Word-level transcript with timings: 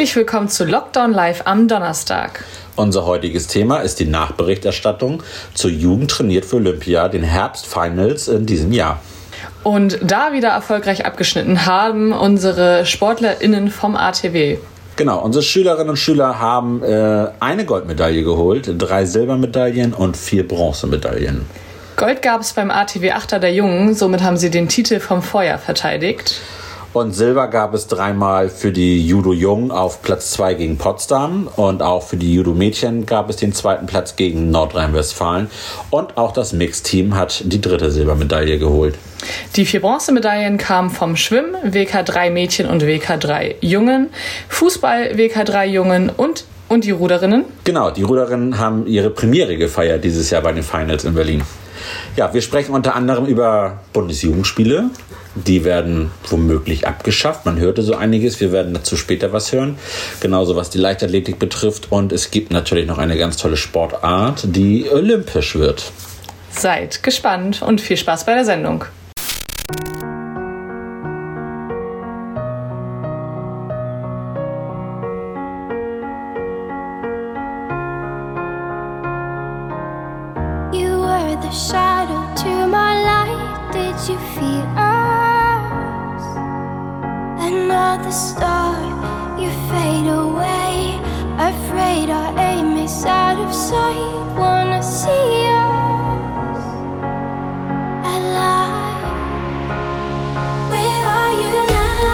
Herzlich 0.00 0.16
willkommen 0.16 0.48
zu 0.48 0.64
Lockdown 0.64 1.12
Live 1.12 1.42
am 1.44 1.68
Donnerstag. 1.68 2.42
Unser 2.74 3.04
heutiges 3.04 3.48
Thema 3.48 3.80
ist 3.80 4.00
die 4.00 4.06
Nachberichterstattung 4.06 5.22
zur 5.52 5.70
Jugend 5.70 6.10
trainiert 6.10 6.46
für 6.46 6.56
Olympia, 6.56 7.08
den 7.10 7.22
Herbstfinals 7.22 8.26
in 8.28 8.46
diesem 8.46 8.72
Jahr. 8.72 9.02
Und 9.62 9.98
da 10.02 10.32
wieder 10.32 10.48
erfolgreich 10.48 11.04
abgeschnitten 11.04 11.66
haben 11.66 12.12
unsere 12.12 12.86
SportlerInnen 12.86 13.70
vom 13.70 13.94
ATW. 13.94 14.56
Genau, 14.96 15.20
unsere 15.20 15.42
Schülerinnen 15.42 15.90
und 15.90 15.98
Schüler 15.98 16.40
haben 16.40 16.82
äh, 16.82 17.26
eine 17.38 17.66
Goldmedaille 17.66 18.22
geholt, 18.22 18.72
drei 18.78 19.04
Silbermedaillen 19.04 19.92
und 19.92 20.16
vier 20.16 20.48
Bronzemedaillen. 20.48 21.44
Gold 21.96 22.22
gab 22.22 22.40
es 22.40 22.54
beim 22.54 22.70
ATW 22.70 23.12
Achter 23.12 23.38
der 23.38 23.52
Jungen, 23.52 23.94
somit 23.94 24.22
haben 24.22 24.38
sie 24.38 24.48
den 24.48 24.66
Titel 24.66 24.98
vom 24.98 25.20
Vorjahr 25.20 25.58
verteidigt. 25.58 26.40
Und 26.92 27.12
Silber 27.12 27.46
gab 27.46 27.72
es 27.72 27.86
dreimal 27.86 28.48
für 28.48 28.72
die 28.72 29.06
Judo-Jungen 29.06 29.70
auf 29.70 30.02
Platz 30.02 30.32
2 30.32 30.54
gegen 30.54 30.76
Potsdam. 30.76 31.48
Und 31.54 31.82
auch 31.82 32.02
für 32.02 32.16
die 32.16 32.34
Judo-Mädchen 32.34 33.06
gab 33.06 33.30
es 33.30 33.36
den 33.36 33.52
zweiten 33.52 33.86
Platz 33.86 34.16
gegen 34.16 34.50
Nordrhein-Westfalen. 34.50 35.48
Und 35.90 36.18
auch 36.18 36.32
das 36.32 36.52
Mixteam 36.52 37.16
hat 37.16 37.42
die 37.44 37.60
dritte 37.60 37.92
Silbermedaille 37.92 38.58
geholt. 38.58 38.96
Die 39.54 39.66
vier 39.66 39.80
Bronzemedaillen 39.80 40.58
kamen 40.58 40.90
vom 40.90 41.14
Schwimmen, 41.14 41.54
WK3 41.64 42.30
Mädchen 42.30 42.66
und 42.66 42.82
WK3 42.82 43.54
Jungen, 43.60 44.08
Fußball, 44.48 45.12
WK3 45.12 45.66
Jungen 45.66 46.10
und, 46.10 46.44
und 46.68 46.84
die 46.84 46.90
Ruderinnen. 46.90 47.44
Genau, 47.62 47.92
die 47.92 48.02
Ruderinnen 48.02 48.58
haben 48.58 48.88
ihre 48.88 49.10
Premiere 49.10 49.56
gefeiert 49.56 50.02
dieses 50.02 50.30
Jahr 50.30 50.42
bei 50.42 50.52
den 50.52 50.64
Finals 50.64 51.04
in 51.04 51.14
Berlin. 51.14 51.42
Ja, 52.16 52.32
wir 52.34 52.42
sprechen 52.42 52.74
unter 52.74 52.96
anderem 52.96 53.26
über 53.26 53.78
Bundesjugendspiele. 53.92 54.90
Die 55.34 55.64
werden 55.64 56.10
womöglich 56.28 56.86
abgeschafft. 56.86 57.46
Man 57.46 57.58
hörte 57.58 57.82
so 57.82 57.94
einiges. 57.94 58.40
Wir 58.40 58.52
werden 58.52 58.74
dazu 58.74 58.96
später 58.96 59.32
was 59.32 59.52
hören. 59.52 59.78
Genauso 60.20 60.56
was 60.56 60.70
die 60.70 60.78
Leichtathletik 60.78 61.38
betrifft. 61.38 61.90
Und 61.90 62.12
es 62.12 62.30
gibt 62.30 62.52
natürlich 62.52 62.86
noch 62.86 62.98
eine 62.98 63.16
ganz 63.16 63.36
tolle 63.36 63.56
Sportart, 63.56 64.42
die 64.44 64.88
olympisch 64.90 65.54
wird. 65.54 65.92
Seid 66.50 67.02
gespannt 67.02 67.62
und 67.62 67.80
viel 67.80 67.96
Spaß 67.96 68.26
bei 68.26 68.34
der 68.34 68.44
Sendung. 68.44 68.84
Another 87.92 88.12
star, 88.12 88.76
you 89.36 89.50
fade 89.68 90.06
away. 90.06 91.00
Afraid 91.38 92.08
our 92.08 92.38
aim 92.38 92.76
is 92.76 93.04
out 93.04 93.36
of 93.44 93.52
sight. 93.52 94.36
Wanna 94.38 94.80
see 94.80 95.48
us? 95.48 96.62
Where 100.70 101.04
are 101.18 101.32
you 101.42 101.52
now? 101.66 102.10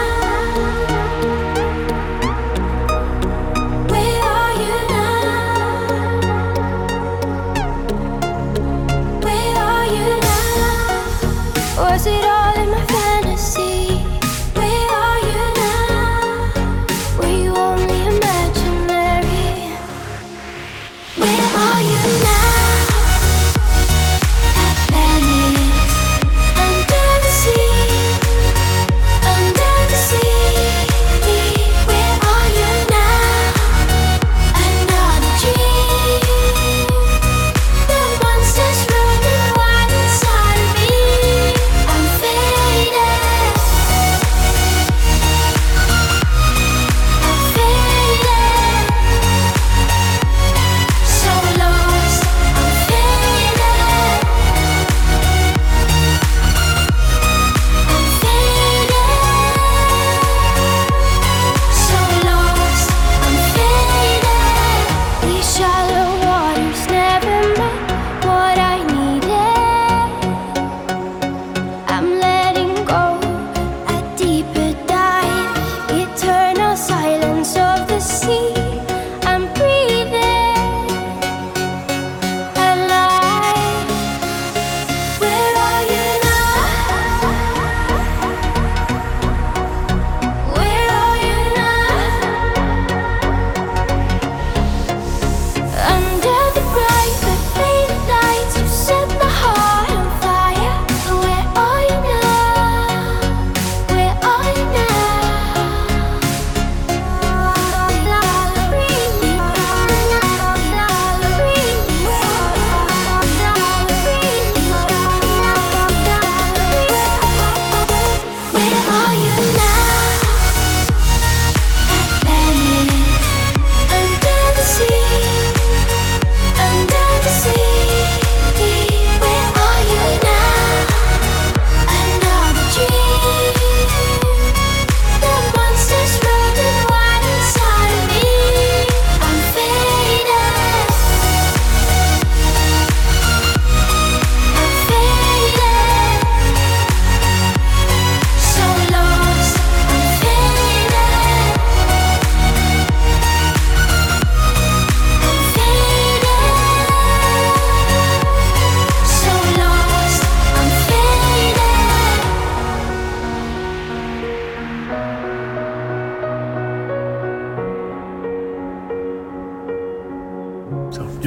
Where 3.91 4.21
are 4.35 4.53
you 4.63 4.77
now? 4.95 6.17
Where 9.25 9.55
are 9.69 9.87
you 9.95 10.09
now? 10.25 11.83
Was 11.83 12.03
it 12.07 12.25
all 12.25 12.46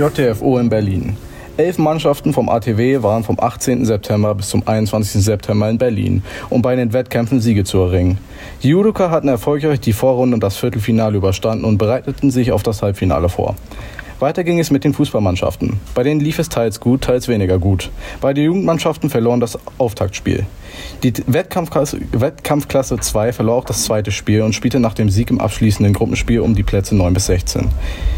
JTFO 0.01 0.59
in 0.59 0.71
Berlin. 0.71 1.15
Elf 1.59 1.77
Mannschaften 1.77 2.33
vom 2.33 2.49
ATW 2.49 3.03
waren 3.03 3.23
vom 3.23 3.39
18. 3.39 3.85
September 3.85 4.35
bis 4.35 4.49
zum 4.49 4.67
21. 4.67 5.23
September 5.23 5.69
in 5.69 5.77
Berlin, 5.77 6.23
um 6.49 6.63
bei 6.63 6.75
den 6.75 6.95
Wettkämpfen 6.95 7.39
Siege 7.39 7.65
zu 7.65 7.81
erringen. 7.81 8.17
Die 8.63 8.69
Judoka 8.69 9.11
hatten 9.11 9.29
erfolgreich 9.29 9.79
die 9.79 9.93
Vorrunde 9.93 10.33
und 10.33 10.43
das 10.43 10.57
Viertelfinale 10.57 11.19
überstanden 11.19 11.67
und 11.67 11.77
bereiteten 11.77 12.31
sich 12.31 12.51
auf 12.51 12.63
das 12.63 12.81
Halbfinale 12.81 13.29
vor. 13.29 13.57
Weiter 14.21 14.45
ging 14.45 14.61
es 14.61 14.71
mit 14.71 14.85
den 14.85 14.93
Fußballmannschaften. 14.93 15.81
Bei 15.95 16.03
denen 16.03 16.21
lief 16.21 16.39
es 16.39 16.51
teils 16.51 16.79
gut, 16.79 17.01
teils 17.01 17.27
weniger 17.27 17.59
gut. 17.59 17.91
Beide 18.21 18.43
Jugendmannschaften 18.43 19.09
verloren 19.09 19.41
das 19.41 19.59
Auftaktspiel. 19.79 20.45
Die 21.03 21.15
Wettkampfklasse, 21.27 22.01
Wettkampfklasse 22.13 22.99
2 22.99 23.33
verlor 23.33 23.57
auch 23.57 23.65
das 23.65 23.85
zweite 23.85 24.13
Spiel 24.13 24.43
und 24.43 24.55
spielte 24.55 24.79
nach 24.79 24.93
dem 24.93 25.09
Sieg 25.09 25.31
im 25.31 25.41
abschließenden 25.41 25.95
Gruppenspiel 25.95 26.41
um 26.41 26.55
die 26.55 26.63
Plätze 26.63 26.95
9 26.95 27.15
bis 27.15 27.27
16. 27.27 27.69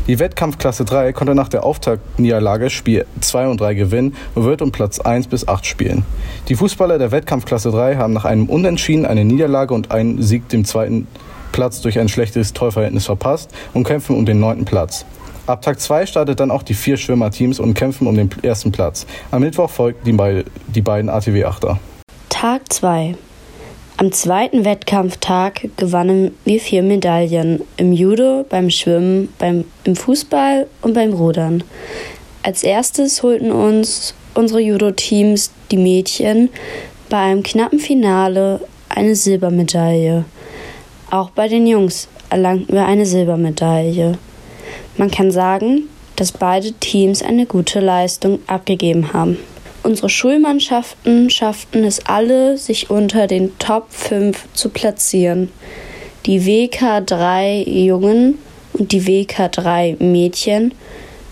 Die 0.09 0.19
Wettkampfklasse 0.19 0.85
3 0.85 1.13
konnte 1.13 1.37
nach 1.37 1.49
der 1.49 1.63
Auftaktniederlage 1.63 2.69
Spiel 2.71 3.07
2 3.21 3.47
und 3.47 3.61
3 3.61 3.75
gewinnen 3.75 4.17
und 4.35 4.45
wird 4.45 4.61
um 4.61 4.73
Platz 4.73 4.99
1 4.99 5.29
bis 5.29 5.47
8 5.47 5.65
spielen. 5.65 6.05
Die 6.49 6.57
Fußballer 6.57 6.99
der 6.99 7.13
Wettkampfklasse 7.13 7.71
3 7.71 7.95
haben 7.95 8.13
nach 8.13 8.25
einem 8.25 8.49
Unentschieden 8.49 9.07
eine 9.07 9.25
Niederlage 9.25 9.73
und 9.73 9.93
einen 9.93 10.21
Sieg 10.21 10.49
dem 10.49 10.65
zweiten 10.65 11.07
Platz 11.53 11.81
durch 11.81 12.01
ein 12.01 12.09
schlechtes 12.09 12.53
Torverhältnis 12.55 13.07
verpasst 13.07 13.51
und 13.73 13.85
kämpfen 13.85 14.17
um 14.17 14.27
den 14.27 14.41
neunten 14.41 14.65
Platz. 14.65 15.05
Ab 15.47 15.61
Tag 15.63 15.81
2 15.81 16.07
startet 16.07 16.39
dann 16.39 16.53
auch 16.53 16.63
die 16.63 16.75
vier 16.75 16.97
Schwimmerteams 16.97 17.59
und 17.59 17.75
kämpfen 17.75 18.07
um 18.07 18.15
den 18.15 18.31
ersten 18.43 18.71
Platz. 18.71 19.07
Am 19.33 19.43
Mittwoch 19.43 19.71
folgen 19.71 19.99
die, 20.07 20.13
be 20.13 20.45
die 20.69 20.83
beiden 20.83 21.11
ATW-Achter. 21.11 21.81
Tag 22.29 22.73
2 22.73 23.17
Am 23.97 24.13
zweiten 24.13 24.65
Wettkampftag 24.65 25.69
gewannen 25.77 26.33
wir 26.45 26.61
vier 26.61 26.85
Medaillen. 26.85 27.63
Im 27.77 27.93
Judo, 27.93 28.47
beim 28.49 28.71
Schwimmen, 28.71 29.33
beim, 29.39 29.65
im 29.83 29.97
Fußball 29.97 30.69
und 30.81 30.95
beim 30.95 31.13
Rudern. 31.13 31.65
Als 32.45 32.63
erstes 32.63 33.25
holten 33.25 33.51
uns 33.51 34.15
unsere 34.35 34.61
Judo-Teams, 34.61 35.51
die 35.73 35.77
Mädchen, 35.77 36.51
bei 37.09 37.19
einem 37.19 37.43
knappen 37.43 37.81
Finale 37.81 38.61
eine 38.89 39.17
Silbermedaille. 39.17 40.25
Auch 41.11 41.31
bei 41.31 41.49
den 41.49 41.67
Jungs 41.67 42.09
erlangten 42.31 42.75
wir 42.75 42.87
eine 42.87 43.07
Silbermedaille. 43.07 44.19
Man 44.97 45.11
kann 45.11 45.31
sagen, 45.31 45.89
dass 46.17 46.33
beide 46.33 46.73
Teams 46.73 47.23
eine 47.23 47.47
gute 47.47 47.81
Leistung 47.81 48.41
abgegeben 48.47 49.13
haben. 49.13 49.39
Unsere 49.83 50.09
Schulmannschaften 50.09 51.29
schafften 51.31 51.85
es 51.85 52.07
alle, 52.07 52.57
sich 52.57 52.91
unter 52.91 53.27
den 53.27 53.59
Top 53.59 53.87
5 53.91 54.53
zu 54.53 54.69
platzieren. 54.69 55.51
Die 56.27 56.43
WK3 56.43 57.69
Jungen 57.69 58.39
und 58.75 58.93
die 58.93 59.03
WK3 59.03 60.01
Mädchen 60.03 60.73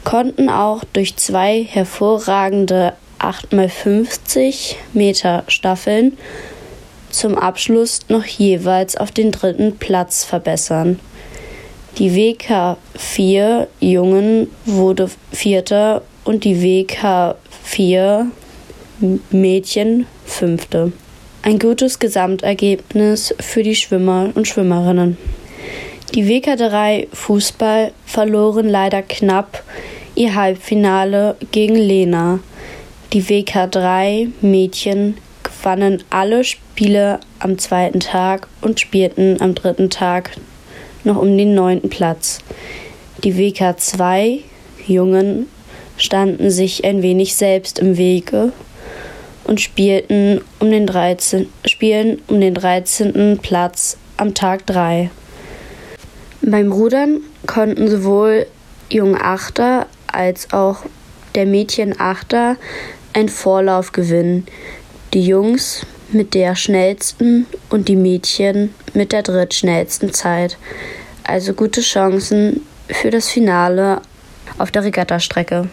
konnten 0.03 0.49
auch 0.49 0.83
durch 0.93 1.15
zwei 1.17 1.63
hervorragende 1.63 2.95
8x50 3.21 4.75
Meter 4.95 5.45
Staffeln 5.47 6.17
zum 7.11 7.37
Abschluss 7.37 8.01
noch 8.09 8.25
jeweils 8.25 8.97
auf 8.97 9.13
den 9.13 9.31
dritten 9.31 9.77
Platz 9.77 10.25
verbessern. 10.25 10.99
Die 11.99 12.15
WK 12.15 12.77
4 12.97 13.69
Jungen 13.81 14.49
wurde 14.65 15.11
Vierter 15.33 16.03
und 16.25 16.45
die 16.45 16.63
WK 16.63 17.37
4 17.65 18.31
Mädchen 19.31 20.07
Fünfte. 20.25 20.93
Ein 21.43 21.59
gutes 21.59 21.99
Gesamtergebnis 21.99 23.35
für 23.41 23.63
die 23.63 23.75
Schwimmer 23.75 24.31
und 24.35 24.47
Schwimmerinnen. 24.47 25.17
Die 26.15 26.25
WK3 26.25 27.09
Fußball 27.13 27.93
verloren 28.05 28.69
leider 28.69 29.03
knapp 29.03 29.63
ihr 30.15 30.35
Halbfinale 30.35 31.37
gegen 31.51 31.77
Lena. 31.77 32.41
Die 33.13 33.25
WK3 33.25 34.29
Mädchen 34.41 35.17
gewannen 35.43 36.03
alle 36.11 36.45
Spiele 36.45 37.21
am 37.39 37.59
zweiten 37.59 38.01
Tag 38.01 38.49
und 38.61 38.81
spielten 38.81 39.41
am 39.41 39.55
dritten 39.55 39.91
Tag 39.91 40.33
noch 41.05 41.17
um 41.17 41.37
den 41.37 41.55
neunten 41.55 41.91
Platz. 41.91 42.39
Die 43.25 43.35
WK2 43.35 44.41
Jungen 44.87 45.47
standen 45.97 46.51
sich 46.51 46.85
ein 46.85 47.03
wenig 47.03 47.35
selbst 47.35 47.79
im 47.79 47.97
Wege 47.97 48.53
und 49.45 49.61
spielten 49.61 50.41
um 50.59 50.71
den 50.71 50.87
13, 50.87 51.49
spielen 51.67 52.23
um 52.29 52.41
den 52.41 52.55
13. 52.55 53.39
Platz 53.43 53.97
am 54.17 54.35
Tag 54.35 54.67
3. 54.67 55.11
Beim 56.43 56.73
Rudern 56.73 57.21
konnten 57.47 57.89
sowohl 57.89 58.47
Jungen 58.89 59.21
Achter 59.21 59.87
als 60.07 60.53
auch 60.53 60.79
der 61.35 61.47
Mädchen 61.47 61.99
Achter 61.99 62.57
einen 63.13 63.29
Vorlauf 63.29 63.93
gewinnen. 63.93 64.47
Die 65.13 65.25
Jungs 65.25 65.85
mit 66.13 66.35
der 66.35 66.57
schnellsten 66.57 67.47
und 67.69 67.89
die 67.89 67.97
Mädchen 67.97 68.75
mit 68.95 69.13
der 69.13 69.23
drittschnellsten 69.23 70.13
Zeit. 70.13 70.59
Also 71.25 71.53
gute 71.53 71.81
Chancen 71.81 72.63
für 72.89 73.11
das 73.11 73.29
Finale 73.29 74.01
auf 74.59 74.71
der 74.71 74.85
Regattastrecke. 74.85 75.69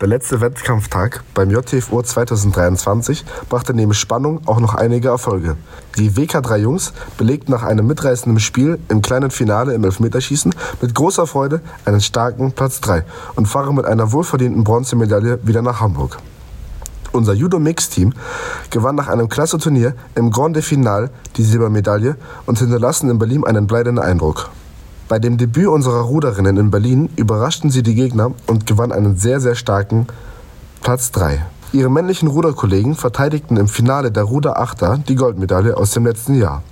Der 0.00 0.08
letzte 0.08 0.40
Wettkampftag 0.40 1.22
beim 1.34 1.50
JTFO 1.50 2.02
2023 2.02 3.24
brachte 3.48 3.72
neben 3.72 3.94
Spannung 3.94 4.40
auch 4.46 4.58
noch 4.58 4.74
einige 4.74 5.08
Erfolge. 5.08 5.56
Die 5.96 6.10
WK3 6.10 6.56
Jungs 6.56 6.92
belegten 7.16 7.52
nach 7.52 7.62
einem 7.62 7.86
mitreißenden 7.86 8.40
Spiel 8.40 8.80
im 8.88 9.02
kleinen 9.02 9.30
Finale 9.30 9.72
im 9.72 9.84
Elfmeterschießen 9.84 10.52
mit 10.82 10.94
großer 10.94 11.28
Freude 11.28 11.60
einen 11.84 12.00
starken 12.00 12.52
Platz 12.52 12.80
3 12.80 13.04
und 13.36 13.46
fahren 13.46 13.76
mit 13.76 13.86
einer 13.86 14.10
wohlverdienten 14.10 14.64
Bronzemedaille 14.64 15.38
wieder 15.44 15.62
nach 15.62 15.80
Hamburg. 15.80 16.18
Unser 17.14 17.32
Judo-Mix-Team 17.34 18.12
gewann 18.70 18.96
nach 18.96 19.06
einem 19.06 19.28
klasse 19.28 19.58
Turnier 19.58 19.94
im 20.16 20.32
Grande 20.32 20.62
Final 20.62 21.10
die 21.36 21.44
Silbermedaille 21.44 22.16
und 22.44 22.58
hinterlassen 22.58 23.08
in 23.08 23.20
Berlin 23.20 23.44
einen 23.44 23.68
bleibenden 23.68 24.04
Eindruck. 24.04 24.50
Bei 25.06 25.20
dem 25.20 25.36
Debüt 25.38 25.68
unserer 25.68 26.00
Ruderinnen 26.00 26.56
in 26.56 26.72
Berlin 26.72 27.08
überraschten 27.14 27.70
sie 27.70 27.84
die 27.84 27.94
Gegner 27.94 28.32
und 28.48 28.66
gewann 28.66 28.90
einen 28.90 29.16
sehr, 29.16 29.38
sehr 29.38 29.54
starken 29.54 30.08
Platz 30.80 31.12
3. 31.12 31.40
Ihre 31.72 31.88
männlichen 31.88 32.26
Ruderkollegen 32.26 32.96
verteidigten 32.96 33.58
im 33.58 33.68
Finale 33.68 34.10
der 34.10 34.24
Ruderachter 34.24 34.98
die 35.06 35.14
Goldmedaille 35.14 35.76
aus 35.76 35.92
dem 35.92 36.06
letzten 36.06 36.34
Jahr. 36.34 36.64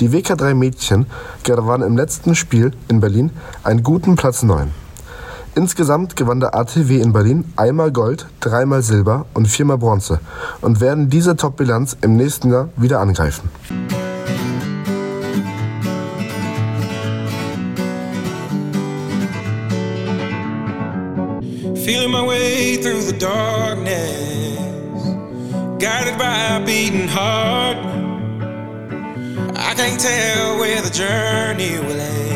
Die 0.00 0.08
WK3 0.08 0.54
Mädchen 0.54 1.04
gewannen 1.42 1.86
im 1.86 1.98
letzten 1.98 2.34
Spiel 2.34 2.72
in 2.88 3.00
Berlin 3.00 3.30
einen 3.62 3.82
guten 3.82 4.16
Platz 4.16 4.42
9. 4.42 4.85
Insgesamt 5.56 6.16
gewann 6.16 6.38
der 6.38 6.54
ATW 6.54 7.00
in 7.00 7.14
Berlin 7.14 7.50
einmal 7.56 7.90
Gold, 7.90 8.26
dreimal 8.40 8.82
Silber 8.82 9.24
und 9.32 9.48
viermal 9.48 9.78
Bronze 9.78 10.20
und 10.60 10.82
werden 10.82 11.08
diese 11.08 11.34
Top-Bilanz 11.34 11.96
im 12.02 12.14
nächsten 12.14 12.52
Jahr 12.52 12.68
wieder 12.76 13.00
angreifen. 13.00 13.48
Feeling 21.86 22.10
my 22.10 22.20
way 22.20 22.76
through 22.82 23.00
the 23.00 23.16
darkness, 23.16 25.06
guided 25.78 26.18
by 26.18 26.56
a 26.56 26.60
beating 26.66 27.08
heart. 27.08 27.78
I 29.56 29.72
can't 29.74 29.98
tell 29.98 30.58
where 30.58 30.82
the 30.82 30.90
journey 30.90 31.78
will 31.78 31.98
end, 31.98 32.35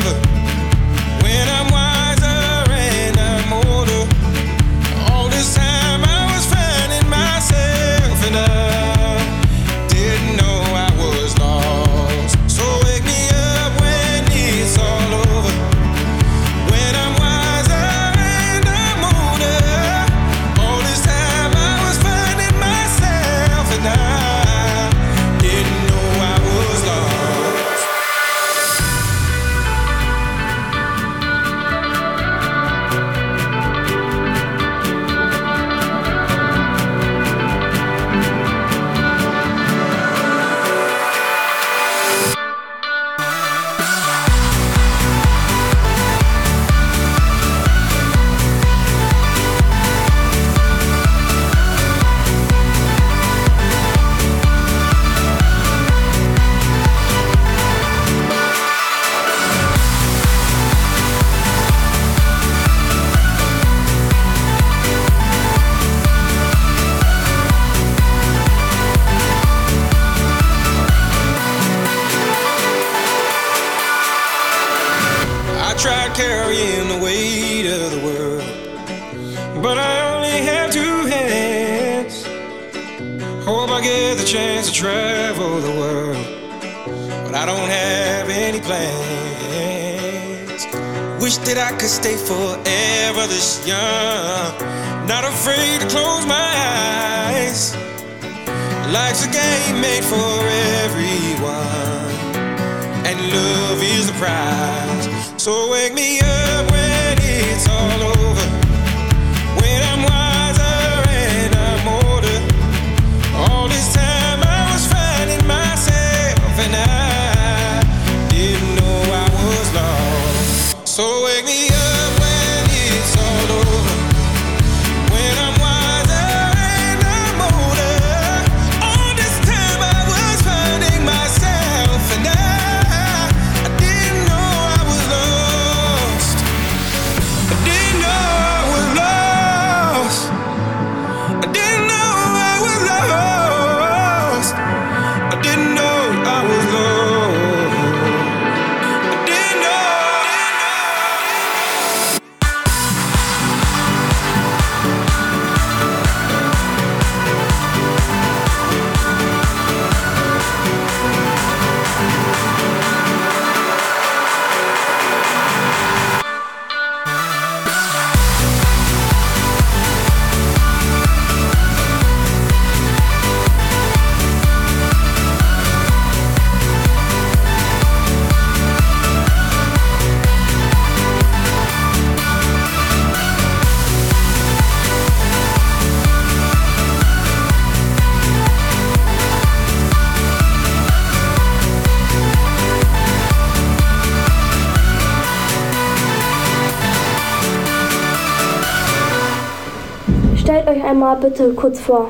Bitte 201.21 201.53
kurz 201.53 201.79
vor. 201.79 202.09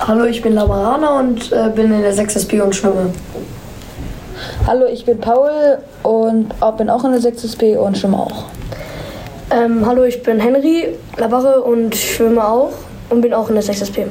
Hallo, 0.00 0.24
ich 0.24 0.42
bin 0.42 0.54
Lamarana 0.54 1.20
und 1.20 1.52
äh, 1.52 1.70
bin 1.74 1.92
in 1.92 2.02
der 2.02 2.12
6SP 2.12 2.60
und 2.60 2.74
schwimme. 2.74 3.10
Hallo, 4.66 4.86
ich 4.86 5.04
bin 5.04 5.18
Paul 5.18 5.78
und 6.02 6.52
bin 6.76 6.90
auch 6.90 7.04
in 7.04 7.12
der 7.12 7.20
6SP 7.20 7.76
und 7.78 7.96
schwimme 7.96 8.18
auch. 8.18 8.44
Ähm, 9.50 9.86
hallo, 9.86 10.02
ich 10.02 10.22
bin 10.22 10.40
Henry 10.40 10.88
Labarre 11.16 11.62
und 11.62 11.94
schwimme 11.94 12.46
auch 12.46 12.72
und 13.10 13.20
bin 13.20 13.32
auch 13.32 13.48
in 13.48 13.54
der 13.54 13.64
6SP. 13.64 14.06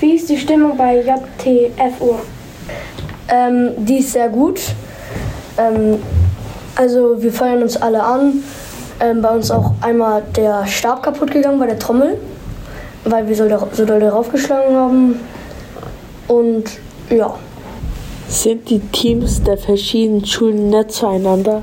Wie 0.00 0.14
ist 0.14 0.28
die 0.30 0.38
Stimmung 0.38 0.76
bei 0.76 1.00
JTFU? 1.00 2.14
Ähm, 3.28 3.72
die 3.76 3.98
ist 3.98 4.12
sehr 4.12 4.30
gut. 4.30 4.60
Ähm, 5.58 6.02
also 6.76 7.22
wir 7.22 7.32
feiern 7.32 7.62
uns 7.62 7.76
alle 7.76 8.02
an. 8.02 8.42
Ähm, 9.00 9.22
bei 9.22 9.30
uns 9.30 9.50
auch 9.50 9.72
einmal 9.80 10.22
der 10.36 10.66
Stab 10.66 11.02
kaputt 11.02 11.30
gegangen 11.30 11.58
bei 11.58 11.66
der 11.66 11.78
Trommel, 11.78 12.16
weil 13.04 13.26
wir 13.28 13.34
so, 13.34 13.48
da- 13.48 13.66
so 13.72 13.84
doll 13.84 14.00
darauf 14.00 14.30
geschlagen 14.30 14.74
haben. 14.76 15.20
Und 16.28 16.64
ja. 17.10 17.34
Sind 18.28 18.70
die 18.70 18.78
Teams 18.80 19.42
der 19.42 19.58
verschiedenen 19.58 20.24
Schulen 20.24 20.70
nett 20.70 20.92
zueinander? 20.92 21.62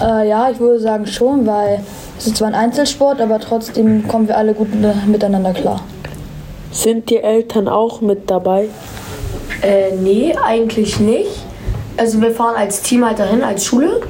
Äh, 0.00 0.28
ja, 0.28 0.50
ich 0.50 0.58
würde 0.58 0.80
sagen 0.80 1.06
schon, 1.06 1.46
weil 1.46 1.80
es 2.18 2.26
ist 2.28 2.36
zwar 2.36 2.48
ein 2.48 2.54
Einzelsport, 2.54 3.20
aber 3.20 3.38
trotzdem 3.38 4.06
kommen 4.08 4.28
wir 4.28 4.36
alle 4.36 4.54
gut 4.54 4.68
äh, 4.72 5.06
miteinander 5.08 5.52
klar. 5.52 5.80
Sind 6.70 7.10
die 7.10 7.18
Eltern 7.18 7.68
auch 7.68 8.00
mit 8.00 8.30
dabei? 8.30 8.68
Äh, 9.62 9.94
nee, 9.96 10.34
eigentlich 10.44 10.98
nicht. 10.98 11.30
Also 11.96 12.20
wir 12.20 12.32
fahren 12.32 12.56
als 12.56 12.82
Team 12.82 13.04
halt 13.06 13.18
dahin, 13.18 13.42
als 13.42 13.64
Schule. 13.64 14.00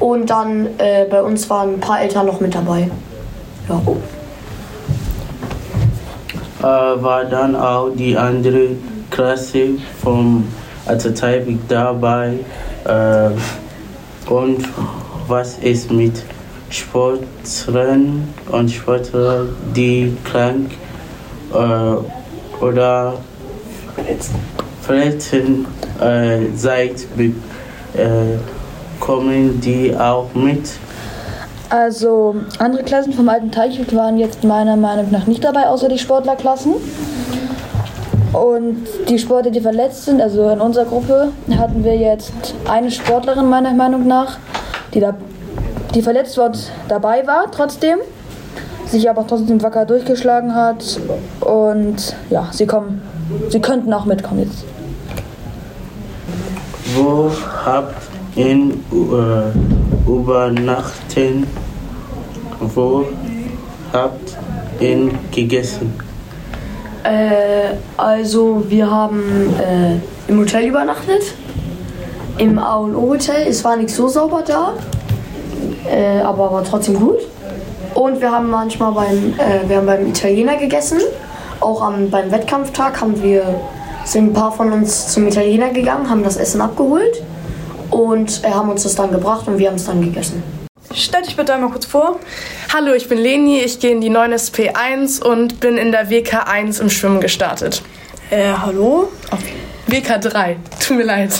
Und 0.00 0.30
dann 0.30 0.66
äh, 0.78 1.06
bei 1.10 1.22
uns 1.22 1.48
waren 1.50 1.74
ein 1.74 1.80
paar 1.80 2.00
Eltern 2.00 2.26
noch 2.26 2.40
mit 2.40 2.54
dabei. 2.54 2.90
Ja. 3.68 3.80
äh, 6.60 7.02
war 7.02 7.24
dann 7.24 7.54
auch 7.56 7.90
die 7.90 8.16
andere 8.16 8.70
Klasse 9.10 9.70
vom 10.02 10.44
also 10.86 11.10
Teilweg 11.10 11.58
dabei. 11.68 12.38
Äh, 12.84 13.30
und 14.30 14.64
was 15.26 15.58
ist 15.58 15.90
mit 15.90 16.22
Sportlern 16.70 18.28
und 18.50 18.70
Sportler, 18.70 19.46
die 19.74 20.16
krank 20.24 20.70
äh, 21.52 22.64
oder 22.64 23.14
verletzten 24.82 25.66
äh, 26.00 26.38
seid, 26.54 27.06
äh, 27.16 28.38
kommen 29.00 29.60
die 29.60 29.94
auch 29.96 30.32
mit? 30.34 30.70
Also 31.70 32.34
andere 32.58 32.82
Klassen 32.82 33.12
vom 33.12 33.28
alten 33.28 33.50
Teichweg 33.50 33.94
waren 33.94 34.18
jetzt 34.18 34.42
meiner 34.42 34.76
Meinung 34.76 35.10
nach 35.10 35.26
nicht 35.26 35.44
dabei, 35.44 35.66
außer 35.66 35.88
die 35.88 35.98
Sportlerklassen. 35.98 36.74
Und 38.32 38.86
die 39.08 39.18
Sportler, 39.18 39.50
die 39.50 39.60
verletzt 39.60 40.04
sind, 40.04 40.20
also 40.20 40.48
in 40.50 40.60
unserer 40.60 40.84
Gruppe, 40.84 41.32
hatten 41.56 41.84
wir 41.84 41.96
jetzt 41.96 42.32
eine 42.68 42.90
Sportlerin 42.90 43.48
meiner 43.48 43.72
Meinung 43.72 44.06
nach, 44.06 44.38
die, 44.94 45.00
da, 45.00 45.14
die 45.94 46.02
verletzt 46.02 46.36
war 46.36 46.52
dabei 46.88 47.26
war 47.26 47.50
trotzdem, 47.50 47.98
sich 48.86 49.08
aber 49.08 49.26
trotzdem 49.26 49.62
wacker 49.62 49.84
durchgeschlagen 49.84 50.54
hat. 50.54 51.00
Und 51.40 52.16
ja, 52.30 52.48
sie 52.52 52.66
kommen, 52.66 53.02
sie 53.48 53.60
könnten 53.60 53.92
auch 53.92 54.04
mitkommen 54.04 54.40
jetzt. 54.40 54.64
Wo 56.94 57.30
habt 57.64 58.07
ihr 58.38 58.70
äh, 58.92 60.08
übernachten? 60.08 61.46
Wo 62.60 63.04
habt 63.92 64.36
ihr 64.80 65.10
gegessen? 65.32 65.92
Äh, 67.02 67.74
also 67.96 68.64
wir 68.68 68.88
haben 68.90 69.52
äh, 69.58 70.30
im 70.30 70.38
Hotel 70.38 70.66
übernachtet. 70.66 71.22
Im 72.38 72.58
A 72.58 72.76
und 72.76 72.94
O 72.94 73.10
Hotel. 73.10 73.48
Es 73.48 73.64
war 73.64 73.76
nicht 73.76 73.90
so 73.90 74.06
sauber 74.06 74.44
da, 74.46 74.74
äh, 75.90 76.20
aber 76.20 76.52
war 76.52 76.62
trotzdem 76.62 76.94
gut. 76.94 77.18
Und 77.94 78.20
wir 78.20 78.30
haben 78.30 78.50
manchmal 78.50 78.92
beim, 78.92 79.34
äh, 79.38 79.68
wir 79.68 79.78
haben 79.78 79.86
beim 79.86 80.06
Italiener 80.06 80.56
gegessen. 80.56 81.00
Auch 81.58 81.82
am, 81.82 82.08
beim 82.10 82.30
Wettkampftag 82.30 83.00
haben 83.00 83.20
wir, 83.20 83.42
sind 84.04 84.30
ein 84.30 84.32
paar 84.32 84.52
von 84.52 84.72
uns 84.72 85.08
zum 85.08 85.26
Italiener 85.26 85.70
gegangen, 85.70 86.08
haben 86.08 86.22
das 86.22 86.36
Essen 86.36 86.60
abgeholt 86.60 87.24
und 87.90 88.44
äh, 88.44 88.50
haben 88.50 88.70
uns 88.70 88.82
das 88.82 88.94
dann 88.94 89.10
gebracht 89.10 89.46
und 89.46 89.58
wir 89.58 89.68
haben 89.68 89.76
es 89.76 89.86
dann 89.86 90.00
gegessen. 90.00 90.42
Stell 90.94 91.22
dich 91.22 91.36
bitte 91.36 91.54
einmal 91.54 91.70
kurz 91.70 91.86
vor. 91.86 92.18
Hallo, 92.72 92.94
ich 92.94 93.08
bin 93.08 93.18
Leni, 93.18 93.60
ich 93.60 93.78
gehe 93.78 93.90
in 93.90 94.00
die 94.00 94.08
9 94.08 94.32
SP1 94.32 95.22
und 95.22 95.60
bin 95.60 95.76
in 95.76 95.92
der 95.92 96.10
WK1 96.10 96.80
im 96.80 96.90
Schwimmen 96.90 97.20
gestartet. 97.20 97.82
Äh, 98.30 98.52
hallo? 98.52 99.08
WK3, 99.88 100.56
tut 100.86 100.96
mir 100.98 101.04
leid. 101.04 101.30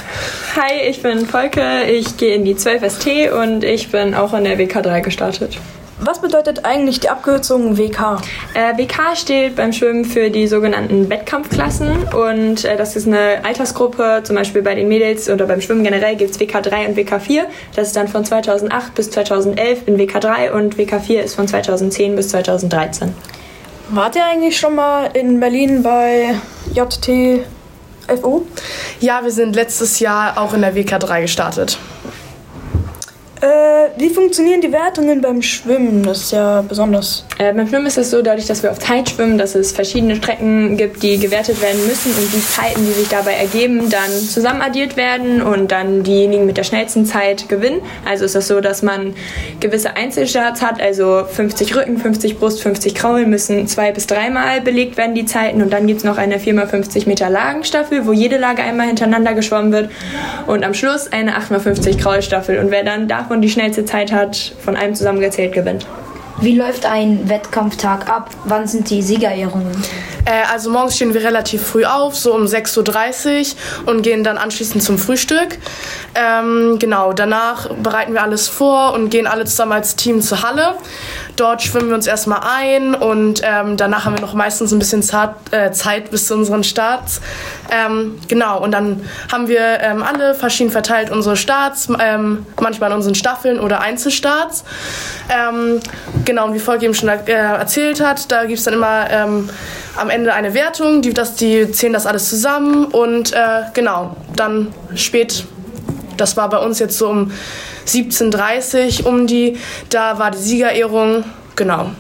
Hi, 0.57 0.89
ich 0.89 1.03
bin 1.03 1.27
Volke, 1.27 1.85
ich 1.85 2.17
gehe 2.17 2.35
in 2.35 2.45
die 2.45 2.57
12 2.57 2.93
ST 2.93 3.33
und 3.33 3.65
ich 3.65 3.91
bin 3.91 4.15
auch 4.15 4.33
in 4.33 4.45
der 4.45 4.59
WK3 4.59 5.01
gestartet. 5.01 5.59
Was 6.01 6.21
bedeutet 6.21 6.65
eigentlich 6.65 7.01
die 7.01 7.09
Abkürzung 7.09 7.77
WK? 7.77 8.19
Äh, 8.55 8.79
WK 8.79 9.17
steht 9.17 9.57
beim 9.57 9.73
Schwimmen 9.73 10.05
für 10.05 10.31
die 10.31 10.47
sogenannten 10.47 11.11
Wettkampfklassen 11.11 12.05
und 12.15 12.65
äh, 12.65 12.77
das 12.77 12.95
ist 12.95 13.09
eine 13.09 13.45
Altersgruppe, 13.45 14.21
zum 14.23 14.37
Beispiel 14.37 14.63
bei 14.63 14.77
den 14.77 14.87
Mädels 14.87 15.29
oder 15.29 15.47
beim 15.47 15.61
Schwimmen 15.61 15.83
generell 15.83 16.15
gibt 16.15 16.31
es 16.31 16.41
WK3 16.41 16.89
und 16.89 16.97
WK4. 16.97 17.43
Das 17.75 17.89
ist 17.89 17.97
dann 17.97 18.07
von 18.07 18.25
2008 18.25 18.95
bis 18.95 19.11
2011 19.11 19.89
in 19.89 19.99
WK3 19.99 20.53
und 20.53 20.77
WK4 20.77 21.19
ist 21.19 21.35
von 21.35 21.49
2010 21.49 22.15
bis 22.15 22.29
2013. 22.29 23.13
Wart 23.89 24.15
ihr 24.15 24.25
eigentlich 24.25 24.57
schon 24.57 24.77
mal 24.77 25.11
in 25.15 25.41
Berlin 25.41 25.83
bei 25.83 26.37
JTFO? 26.75 28.47
Ja, 29.01 29.25
wir 29.25 29.33
sind 29.33 29.57
letztes 29.57 29.99
Jahr 29.99 30.41
auch 30.41 30.55
in 30.55 30.61
der 30.61 30.77
WK3 30.77 31.23
gestartet. 31.23 31.77
Äh, 33.41 33.91
wie 33.97 34.11
funktionieren 34.11 34.61
die 34.61 34.73
Wertungen 34.73 35.21
beim 35.21 35.43
Schwimmen? 35.43 36.03
Das 36.03 36.19
ist 36.19 36.33
ja 36.33 36.63
besonders. 36.63 37.25
Äh, 37.39 37.53
beim 37.53 37.69
Schwimmen 37.69 37.87
ist 37.87 37.97
es 37.97 38.11
so, 38.11 38.21
dadurch, 38.21 38.47
dass 38.47 38.65
wir 38.65 38.73
auf 38.73 38.81
Zeit 38.81 39.11
schwimmen, 39.11 39.39
dass 39.39 39.55
es 39.55 39.71
verschiedene 39.71 40.17
Strecken 40.17 40.77
gibt, 40.77 41.05
die 41.05 41.19
gewertet 41.19 41.63
werden 41.63 41.87
müssen 41.87 42.11
und 42.11 42.33
die 42.33 42.45
Zeiten, 42.45 42.85
die 42.85 42.93
sich 42.93 43.09
dabei 43.09 43.35
ergeben, 43.35 43.89
dann 43.91 44.11
zusammenaddiert 44.11 44.97
werden 44.97 45.41
und 45.41 45.71
dann 45.71 46.03
diejenigen 46.03 46.47
mit 46.47 46.57
der 46.57 46.65
schnellsten 46.65 47.07
Zeit 47.07 47.49
gewinnen. 47.49 47.81
Also 48.05 48.25
ist 48.25 48.35
es 48.35 48.49
so, 48.49 48.61
dass 48.61 48.83
man 48.83 49.15
gewisse 49.61 49.95
Einzelstarts 49.95 50.61
hat, 50.61 50.81
also 50.81 51.25
50 51.31 51.77
Rücken, 51.77 51.99
50 51.99 52.39
Brust, 52.41 52.61
50 52.63 52.97
Kraul 52.97 53.25
müssen 53.27 53.69
zwei 53.69 53.93
bis 53.93 54.09
dreimal 54.09 54.61
belegt 54.63 54.97
werden, 54.97 55.15
die 55.15 55.27
Zeiten. 55.27 55.63
Und 55.63 55.73
dann 55.73 55.87
gibt 55.87 55.99
es 55.99 56.05
noch 56.05 56.19
eine 56.19 56.39
4x50 56.39 57.07
Meter 57.07 57.31
Lagenstaffel, 57.31 58.05
wo 58.05 58.13
jede 58.13 58.37
Lage 58.37 58.63
einmal 58.63 58.89
hintereinander 58.89 59.35
geschwommen 59.35 59.71
wird. 59.71 59.91
Und 60.49 60.65
am 60.65 60.75
Schluss 60.75 61.13
eine 61.13 61.39
8x50 61.39 61.99
Kraulstaffel. 61.99 62.59
Und 62.59 62.73
wer 62.73 62.83
dann 62.83 63.07
davon 63.29 63.43
die 63.43 63.51
schnellste 63.51 63.85
Zeit 63.85 64.11
hat, 64.11 64.55
von 64.65 64.75
einem 64.75 64.95
zusammengezählt 64.95 65.53
gewinnt. 65.53 65.87
Wie 66.41 66.57
läuft 66.57 66.87
ein 66.87 67.29
Wettkampftag 67.29 68.09
ab? 68.09 68.31
Wann 68.45 68.67
sind 68.67 68.89
die 68.89 69.03
Siegerehrungen? 69.03 69.73
Äh, 70.25 70.51
also 70.51 70.71
morgens 70.71 70.97
stehen 70.97 71.13
wir 71.13 71.23
relativ 71.23 71.63
früh 71.63 71.85
auf, 71.85 72.17
so 72.17 72.33
um 72.35 72.45
6.30 72.45 73.55
Uhr 73.85 73.93
und 73.93 74.03
gehen 74.03 74.25
dann 74.25 74.39
anschließend 74.39 74.83
zum 74.83 74.97
Frühstück. 74.97 75.59
Ähm, 76.15 76.79
genau, 76.79 77.13
danach 77.13 77.69
bereiten 77.75 78.15
wir 78.15 78.23
alles 78.23 78.49
vor 78.49 78.95
und 78.95 79.11
gehen 79.11 79.27
alle 79.27 79.45
zusammen 79.45 79.73
als 79.73 79.97
Team 79.97 80.23
zur 80.23 80.43
Halle. 80.43 80.77
Dort 81.39 81.63
schwimmen 81.63 81.89
wir 81.89 81.95
uns 81.95 82.09
erstmal 82.09 82.41
ein 82.43 82.97
und 82.97 83.43
ähm, 83.45 83.77
danach 83.77 84.05
haben 84.05 84.15
wir 84.15 84.21
noch 84.21 84.35
meistens 84.35 84.73
ein 84.73 84.81
bisschen 84.81 85.05
Zart, 85.05 85.37
äh, 85.53 85.71
Zeit 85.71 86.11
bis 86.11 86.27
zu 86.27 86.35
unseren 86.35 86.65
Starts. 86.65 87.21
Ähm, 87.71 88.19
genau, 88.27 88.61
und 88.61 88.73
dann 88.73 89.03
haben 89.31 89.47
wir 89.47 89.79
ähm, 89.81 90.03
alle 90.03 90.35
verschieden 90.35 90.73
verteilt 90.73 91.11
unsere 91.11 91.37
Starts, 91.37 91.89
ähm, 92.01 92.45
manchmal 92.61 92.91
in 92.91 92.97
unseren 92.97 93.15
Staffeln 93.15 93.61
oder 93.61 93.81
Einzelstarts. 93.81 94.65
Ähm, 95.31 95.79
genau, 96.25 96.47
und 96.47 96.55
wie 96.55 96.59
Volk 96.59 96.83
eben 96.83 96.95
schon 96.95 97.09
äh, 97.09 97.21
erzählt 97.27 98.01
hat, 98.01 98.33
da 98.33 98.45
gibt 98.45 98.59
es 98.59 98.65
dann 98.65 98.75
immer 98.75 99.09
ähm, 99.09 99.49
am 99.97 100.11
Ende 100.11 100.35
eine 100.35 100.55
Wertung, 100.55 101.03
die, 101.03 101.15
das, 101.15 101.37
die 101.37 101.71
zählen 101.71 101.93
das 101.93 102.07
alles 102.07 102.29
zusammen 102.29 102.87
und 102.87 103.33
äh, 103.33 103.63
genau, 103.75 104.17
dann 104.35 104.75
spät, 104.97 105.45
das 106.17 106.37
war 106.37 106.49
bei 106.51 106.59
uns 106.59 106.81
jetzt 106.81 106.99
so 106.99 107.09
um 107.09 107.31
17.30 107.89 109.05
um 109.05 109.27
die, 109.27 109.57
da 109.91 110.19
war 110.19 110.31
die 110.31 110.39
Siegerehrung, 110.39 111.25
genau. 111.57 111.91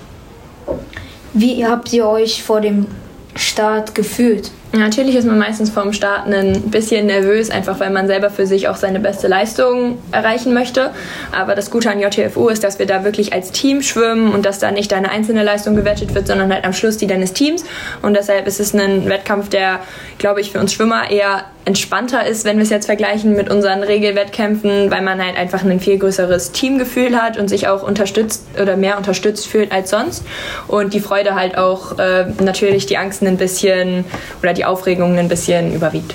Wie 1.32 1.66
habt 1.66 1.92
ihr 1.92 2.06
euch 2.06 2.42
vor 2.42 2.60
dem 2.60 2.86
Start 3.34 3.94
gefühlt? 3.94 4.50
Natürlich 4.72 5.14
ist 5.14 5.26
man 5.26 5.38
meistens 5.38 5.70
vorm 5.70 5.94
Starten 5.94 6.34
ein 6.34 6.60
bisschen 6.70 7.06
nervös, 7.06 7.50
einfach 7.50 7.80
weil 7.80 7.88
man 7.88 8.06
selber 8.06 8.28
für 8.28 8.46
sich 8.46 8.68
auch 8.68 8.76
seine 8.76 9.00
beste 9.00 9.26
Leistung 9.26 9.98
erreichen 10.12 10.52
möchte. 10.52 10.90
Aber 11.32 11.54
das 11.54 11.70
Gute 11.70 11.90
an 11.90 12.00
JTFU 12.00 12.48
ist, 12.48 12.62
dass 12.62 12.78
wir 12.78 12.84
da 12.84 13.02
wirklich 13.02 13.32
als 13.32 13.50
Team 13.50 13.80
schwimmen 13.80 14.32
und 14.32 14.44
dass 14.44 14.58
da 14.58 14.70
nicht 14.70 14.92
deine 14.92 15.10
einzelne 15.10 15.42
Leistung 15.42 15.74
gewertet 15.74 16.14
wird, 16.14 16.26
sondern 16.26 16.52
halt 16.52 16.66
am 16.66 16.74
Schluss 16.74 16.98
die 16.98 17.06
deines 17.06 17.32
Teams. 17.32 17.64
Und 18.02 18.14
deshalb 18.14 18.46
ist 18.46 18.60
es 18.60 18.74
ein 18.74 19.08
Wettkampf, 19.08 19.48
der, 19.48 19.80
glaube 20.18 20.42
ich, 20.42 20.52
für 20.52 20.60
uns 20.60 20.74
Schwimmer 20.74 21.10
eher 21.10 21.44
entspannter 21.64 22.26
ist, 22.26 22.46
wenn 22.46 22.56
wir 22.56 22.62
es 22.62 22.70
jetzt 22.70 22.86
vergleichen 22.86 23.34
mit 23.36 23.50
unseren 23.50 23.82
Regelwettkämpfen, 23.82 24.90
weil 24.90 25.02
man 25.02 25.22
halt 25.22 25.36
einfach 25.36 25.62
ein 25.62 25.80
viel 25.80 25.98
größeres 25.98 26.52
Teamgefühl 26.52 27.20
hat 27.20 27.36
und 27.36 27.48
sich 27.48 27.68
auch 27.68 27.82
unterstützt 27.82 28.46
oder 28.60 28.76
mehr 28.76 28.96
unterstützt 28.96 29.46
fühlt 29.46 29.70
als 29.70 29.90
sonst. 29.90 30.24
Und 30.66 30.94
die 30.94 31.00
Freude 31.00 31.34
halt 31.34 31.58
auch 31.58 31.98
äh, 31.98 32.24
natürlich 32.42 32.86
die 32.86 32.96
Angst 32.96 33.22
ein 33.22 33.36
bisschen 33.36 34.06
oder 34.42 34.57
die 34.58 34.64
Aufregung 34.64 35.16
ein 35.16 35.28
bisschen 35.28 35.72
überwiegt. 35.72 36.14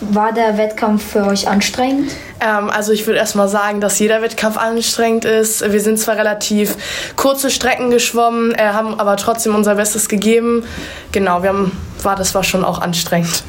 War 0.00 0.32
der 0.32 0.58
Wettkampf 0.58 1.12
für 1.12 1.24
euch 1.24 1.48
anstrengend? 1.48 2.10
Ähm, 2.40 2.68
also 2.68 2.92
ich 2.92 3.06
würde 3.06 3.18
erstmal 3.18 3.48
sagen, 3.48 3.80
dass 3.80 3.98
jeder 3.98 4.20
Wettkampf 4.20 4.58
anstrengend 4.58 5.24
ist. 5.24 5.72
Wir 5.72 5.80
sind 5.80 5.98
zwar 5.98 6.16
relativ 6.16 6.76
kurze 7.16 7.48
Strecken 7.48 7.90
geschwommen, 7.90 8.52
äh, 8.54 8.64
haben 8.64 8.98
aber 9.00 9.16
trotzdem 9.16 9.54
unser 9.54 9.76
Bestes 9.76 10.08
gegeben. 10.08 10.64
Genau, 11.12 11.42
wir 11.42 11.50
haben, 11.50 11.72
war, 12.02 12.16
das 12.16 12.34
war 12.34 12.42
schon 12.42 12.64
auch 12.64 12.80
anstrengend. 12.80 13.44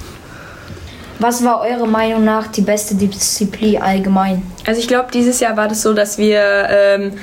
Was 1.19 1.43
war 1.43 1.61
eurer 1.61 1.87
Meinung 1.87 2.23
nach 2.23 2.47
die 2.47 2.61
beste 2.61 2.93
Disziplin 2.95 3.81
allgemein? 3.81 4.43
Also 4.67 4.79
ich 4.79 4.87
glaube, 4.87 5.07
dieses 5.13 5.39
Jahr 5.39 5.57
war 5.57 5.67
das 5.67 5.81
so, 5.81 5.93
dass 5.93 6.17
wir 6.17 6.67
ähm, 6.69 7.13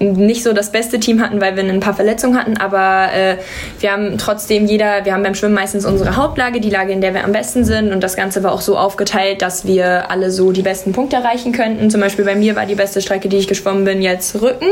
nicht 0.00 0.42
so 0.42 0.52
das 0.54 0.72
beste 0.72 0.98
Team 0.98 1.20
hatten, 1.22 1.40
weil 1.40 1.56
wir 1.56 1.62
ein 1.62 1.78
paar 1.80 1.94
Verletzungen 1.94 2.36
hatten, 2.38 2.56
aber 2.56 3.12
äh, 3.12 3.36
wir 3.80 3.92
haben 3.92 4.16
trotzdem 4.16 4.66
jeder, 4.66 5.04
wir 5.04 5.12
haben 5.12 5.22
beim 5.22 5.34
Schwimmen 5.34 5.54
meistens 5.54 5.84
unsere 5.84 6.16
Hauptlage, 6.16 6.60
die 6.60 6.70
Lage, 6.70 6.92
in 6.92 7.02
der 7.02 7.12
wir 7.12 7.22
am 7.24 7.32
besten 7.32 7.64
sind 7.64 7.92
und 7.92 8.00
das 8.02 8.16
Ganze 8.16 8.42
war 8.42 8.52
auch 8.52 8.62
so 8.62 8.78
aufgeteilt, 8.78 9.42
dass 9.42 9.66
wir 9.66 10.10
alle 10.10 10.30
so 10.30 10.52
die 10.52 10.62
besten 10.62 10.92
Punkte 10.92 11.16
erreichen 11.16 11.52
könnten. 11.52 11.90
Zum 11.90 12.00
Beispiel 12.00 12.24
bei 12.24 12.34
mir 12.34 12.56
war 12.56 12.64
die 12.64 12.74
beste 12.76 13.02
Strecke, 13.02 13.28
die 13.28 13.36
ich 13.36 13.46
geschwommen 13.46 13.84
bin, 13.84 14.00
jetzt 14.00 14.40
Rücken. 14.40 14.68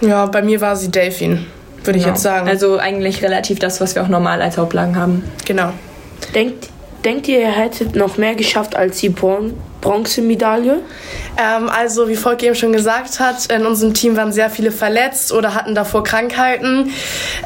Ja, 0.00 0.26
bei 0.26 0.42
mir 0.42 0.60
war 0.60 0.74
sie 0.74 0.90
Delfin, 0.90 1.46
würde 1.84 1.98
ich 1.98 2.04
Genau. 2.04 2.14
jetzt 2.14 2.22
sagen. 2.24 2.48
Also 2.48 2.78
eigentlich 2.78 3.22
relativ 3.22 3.60
das, 3.60 3.80
was 3.80 3.94
wir 3.94 4.02
auch 4.02 4.08
normal 4.08 4.42
als 4.42 4.58
Hauptlagen 4.58 4.96
haben. 4.96 5.22
Genau. 5.46 5.70
Denkt, 6.34 6.68
denkt 7.04 7.28
ihr, 7.28 7.40
ihr 7.40 7.50
hättet 7.50 7.96
noch 7.96 8.16
mehr 8.16 8.34
geschafft 8.34 8.76
als 8.76 8.98
die 8.98 9.08
Bron 9.08 9.54
Bronzemedaille? 9.80 10.80
Ähm, 11.36 11.68
also, 11.68 12.08
wie 12.08 12.14
Volk 12.14 12.42
eben 12.42 12.54
schon 12.54 12.72
gesagt 12.72 13.18
hat, 13.18 13.46
in 13.52 13.66
unserem 13.66 13.94
Team 13.94 14.16
waren 14.16 14.32
sehr 14.32 14.48
viele 14.48 14.70
verletzt 14.70 15.32
oder 15.32 15.54
hatten 15.54 15.74
davor 15.74 16.04
Krankheiten. 16.04 16.92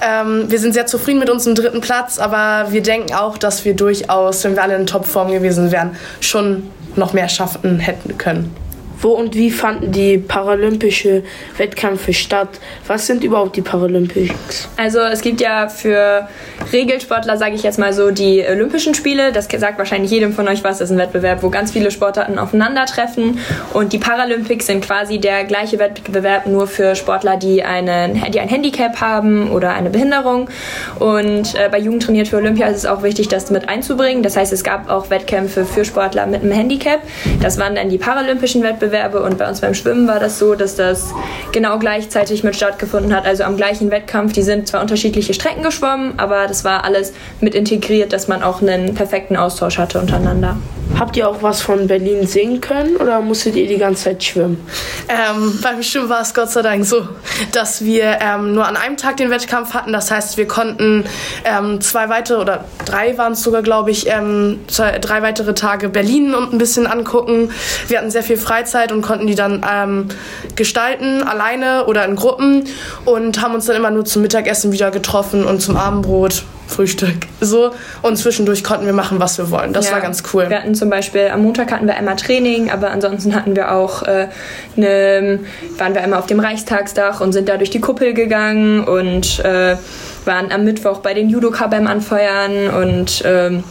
Ähm, 0.03 0.51
wir 0.51 0.59
sind 0.59 0.75
sehr 0.75 0.87
zufrieden 0.87 1.19
mit 1.19 1.31
unserem 1.31 1.55
dritten 1.55 1.81
Platz, 1.81 2.19
aber 2.19 2.73
wir 2.73 2.83
denken 2.83 3.15
auch, 3.15 3.39
dass 3.39 3.65
wir 3.65 3.75
durchaus, 3.75 4.45
wenn 4.45 4.55
wir 4.55 4.63
alle 4.63 4.77
in 4.77 4.87
Topform 4.87 5.33
gewesen 5.33 5.73
wären, 5.73 5.97
schon 6.21 6.71
noch 6.95 7.15
mehr 7.15 7.29
schaffen 7.29 7.79
hätten 7.79 8.19
können. 8.19 8.66
Wo 9.07 9.13
und 9.13 9.37
wie 9.37 9.53
fanden 9.53 9.93
die 9.93 10.19
paralympische 10.19 11.23
Wettkämpfe 11.59 12.13
statt? 12.13 12.49
Was 12.89 13.07
sind 13.07 13.23
überhaupt 13.23 13.55
die 13.55 13.63
Paralympics? 13.63 14.69
Also 14.77 14.99
es 14.99 15.21
gibt 15.21 15.41
ja 15.41 15.69
für 15.69 16.27
Regelsportler, 16.73 17.37
sage 17.37 17.55
ich 17.55 17.63
jetzt 17.63 17.79
mal 17.79 17.93
so, 17.93 18.11
die 18.11 18.45
Olympischen 18.51 18.95
Spiele. 18.95 19.31
Das 19.31 19.47
sagt 19.47 19.79
wahrscheinlich 19.79 20.11
jedem 20.11 20.33
von 20.33 20.49
euch 20.49 20.65
was. 20.65 20.79
Das 20.79 20.91
ist 20.91 20.97
ein 20.97 20.99
Wettbewerb, 20.99 21.45
wo 21.45 21.51
ganz 21.51 21.71
viele 21.71 21.93
Sportarten 21.93 22.37
aufeinandertreffen. 22.37 23.39
Und 23.73 23.93
die 23.93 23.99
Paralympics 23.99 24.67
sind 24.67 24.85
quasi 24.85 25.19
der 25.19 25.45
gleiche 25.45 25.79
Wettbewerb, 25.79 26.49
nur 26.49 26.67
für 26.67 26.97
Sportler, 26.97 27.37
die, 27.37 27.63
einen, 27.63 28.21
die 28.33 28.41
ein 28.41 28.49
Handicap 28.49 29.01
haben 29.01 29.53
oder 29.53 29.73
eine 29.75 29.91
Behinderung. 29.91 30.51
Und 30.99 31.55
äh, 31.55 31.69
bei 31.71 31.79
Jugend 31.79 32.03
trainiert 32.03 32.27
für 32.27 32.39
Olympia 32.39 32.67
ist 32.67 32.79
es 32.79 32.87
auch 32.87 33.05
wichtig, 33.05 33.29
das 33.29 33.53
mit 33.53 33.69
einzubringen. 33.69 34.25
Das 34.25 34.37
heißt, 34.37 34.53
es 34.53 34.65
gab 34.65 34.91
auch 34.91 35.11
Wettkämpfe 35.11 35.65
für 35.65 35.85
Sportler 35.85 36.27
mit 36.27 36.43
einem 36.43 36.51
Handicap. 36.51 37.03
Das 37.41 37.57
waren 37.57 37.77
dann 37.77 37.89
die 37.89 37.99
paralympischen 37.99 38.65
Wettbewerbe. 38.65 38.96
Und 39.05 39.39
bei 39.39 39.49
uns 39.49 39.61
beim 39.61 39.75
Schwimmen 39.75 40.07
war 40.09 40.21
das 40.21 40.39
so, 40.39 40.55
dass 40.55 40.77
das 40.77 41.13
genau 41.53 41.79
gleichzeitig 41.79 42.45
mit 42.45 42.57
stattgefunden 42.57 43.15
hat. 43.15 43.27
Also 43.27 43.45
am 43.45 43.57
gleichen 43.57 43.91
Wettkampf. 43.91 44.33
Die 44.33 44.43
sind 44.43 44.69
zwar 44.69 44.81
unterschiedliche 44.81 45.35
Strecken 45.35 45.63
geschwommen, 45.63 46.15
aber 46.19 46.47
das 46.47 46.65
war 46.65 46.85
alles 46.85 47.13
mit 47.41 47.55
integriert, 47.55 48.13
dass 48.13 48.29
man 48.29 48.43
auch 48.43 48.63
einen 48.63 48.95
perfekten 48.95 49.37
Austausch 49.37 49.79
hatte 49.79 49.99
untereinander. 49.99 50.57
Habt 50.99 51.17
ihr 51.17 51.29
auch 51.29 51.43
was 51.43 51.61
von 51.61 51.89
Berlin 51.89 52.27
sehen 52.27 52.61
können 52.61 52.97
oder 52.97 53.21
musstet 53.21 53.55
ihr 53.57 53.67
die 53.67 53.77
ganze 53.77 54.05
Zeit 54.05 54.25
schwimmen? 54.25 54.67
Ähm, 55.09 55.59
beim 55.61 55.83
Schwimmen 55.83 56.09
war 56.09 56.23
es 56.23 56.33
Gott 56.33 56.51
sei 56.51 56.63
Dank 56.63 56.87
so, 56.87 57.07
dass 57.53 57.85
wir 57.85 58.19
ähm, 58.21 58.55
nur 58.55 58.67
an 58.67 58.77
einem 58.77 58.97
Tag 58.97 59.19
den 59.19 59.31
Wettkampf 59.31 59.75
hatten. 59.75 59.93
Das 59.93 60.11
heißt, 60.11 60.39
wir 60.39 60.47
konnten 60.47 61.05
ähm, 61.45 61.81
zwei 61.83 62.09
weitere 62.09 62.41
oder 62.41 62.65
drei 62.87 63.19
waren 63.19 63.33
es 63.33 63.43
sogar, 63.43 63.63
glaube 63.63 63.91
ich, 63.91 64.07
ähm, 64.09 64.61
zwei, 64.69 64.99
drei 64.99 65.21
weitere 65.21 65.53
Tage 65.53 65.91
Berlin 65.91 66.35
und 66.35 66.55
ein 66.55 66.59
bisschen 66.59 66.87
angucken. 66.87 67.51
Wir 67.89 67.99
hatten 67.99 68.11
sehr 68.11 68.23
viel 68.23 68.39
Freizeit 68.39 68.76
und 68.93 69.03
konnten 69.03 69.27
die 69.27 69.35
dann 69.35 69.65
ähm, 69.71 70.09
gestalten, 70.55 71.23
alleine 71.23 71.87
oder 71.87 72.05
in 72.05 72.17
Gruppen 72.17 72.65
und 73.05 73.41
haben 73.43 73.55
uns 73.55 73.67
dann 73.67 73.77
immer 73.77 73.91
nur 73.91 74.05
zum 74.05 74.23
Mittagessen 74.23 74.73
wieder 74.73 74.91
getroffen 74.91 75.45
und 75.45 75.61
zum 75.61 75.77
Abendbrot. 75.77 76.45
Frühstück. 76.69 77.15
So. 77.41 77.71
Und 78.03 78.17
zwischendurch 78.17 78.65
konnten 78.65 78.87
wir 78.87 78.93
machen, 78.93 79.21
was 79.21 79.39
wir 79.39 79.51
wollen. 79.51 79.73
Das 79.73 79.87
Ja. 79.87 79.93
war 79.93 80.01
ganz 80.01 80.23
cool. 80.33 80.51
Wir 80.51 80.59
hatten 80.59 80.75
zum 80.75 80.91
Beispiel 80.91 81.29
am 81.33 81.43
Montag 81.43 81.71
hatten 81.71 81.87
wir 81.87 81.95
einmal 81.95 82.17
Training, 82.17 82.71
aber 82.71 82.91
ansonsten 82.91 83.35
hatten 83.35 83.55
wir 83.55 83.73
auch 83.73 84.03
äh, 84.03 84.29
ne, 84.75 85.39
waren 85.79 85.95
wir 85.95 86.03
einmal 86.03 86.19
auf 86.19 86.27
dem 86.27 86.41
Reichstagsdach 86.41 87.21
und 87.21 87.33
sind 87.33 87.49
da 87.49 87.57
durch 87.57 87.71
die 87.71 87.81
Kuppel 87.81 88.15
gegangen 88.15 88.83
und 88.83 89.39
äh, 89.45 89.77
waren 90.25 90.51
am 90.51 90.65
Mittwoch 90.65 90.99
bei 90.99 91.15
den 91.15 91.29
Judoka 91.31 91.69
beim 91.69 91.87
Anfeuern 91.87 92.69
und 92.71 93.23
ähm, 93.25 93.63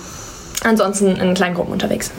ansonsten 0.64 1.18
in 1.18 1.34
kleinen 1.34 1.56
Gruppen 1.56 1.74
unterwegs. 1.74 2.12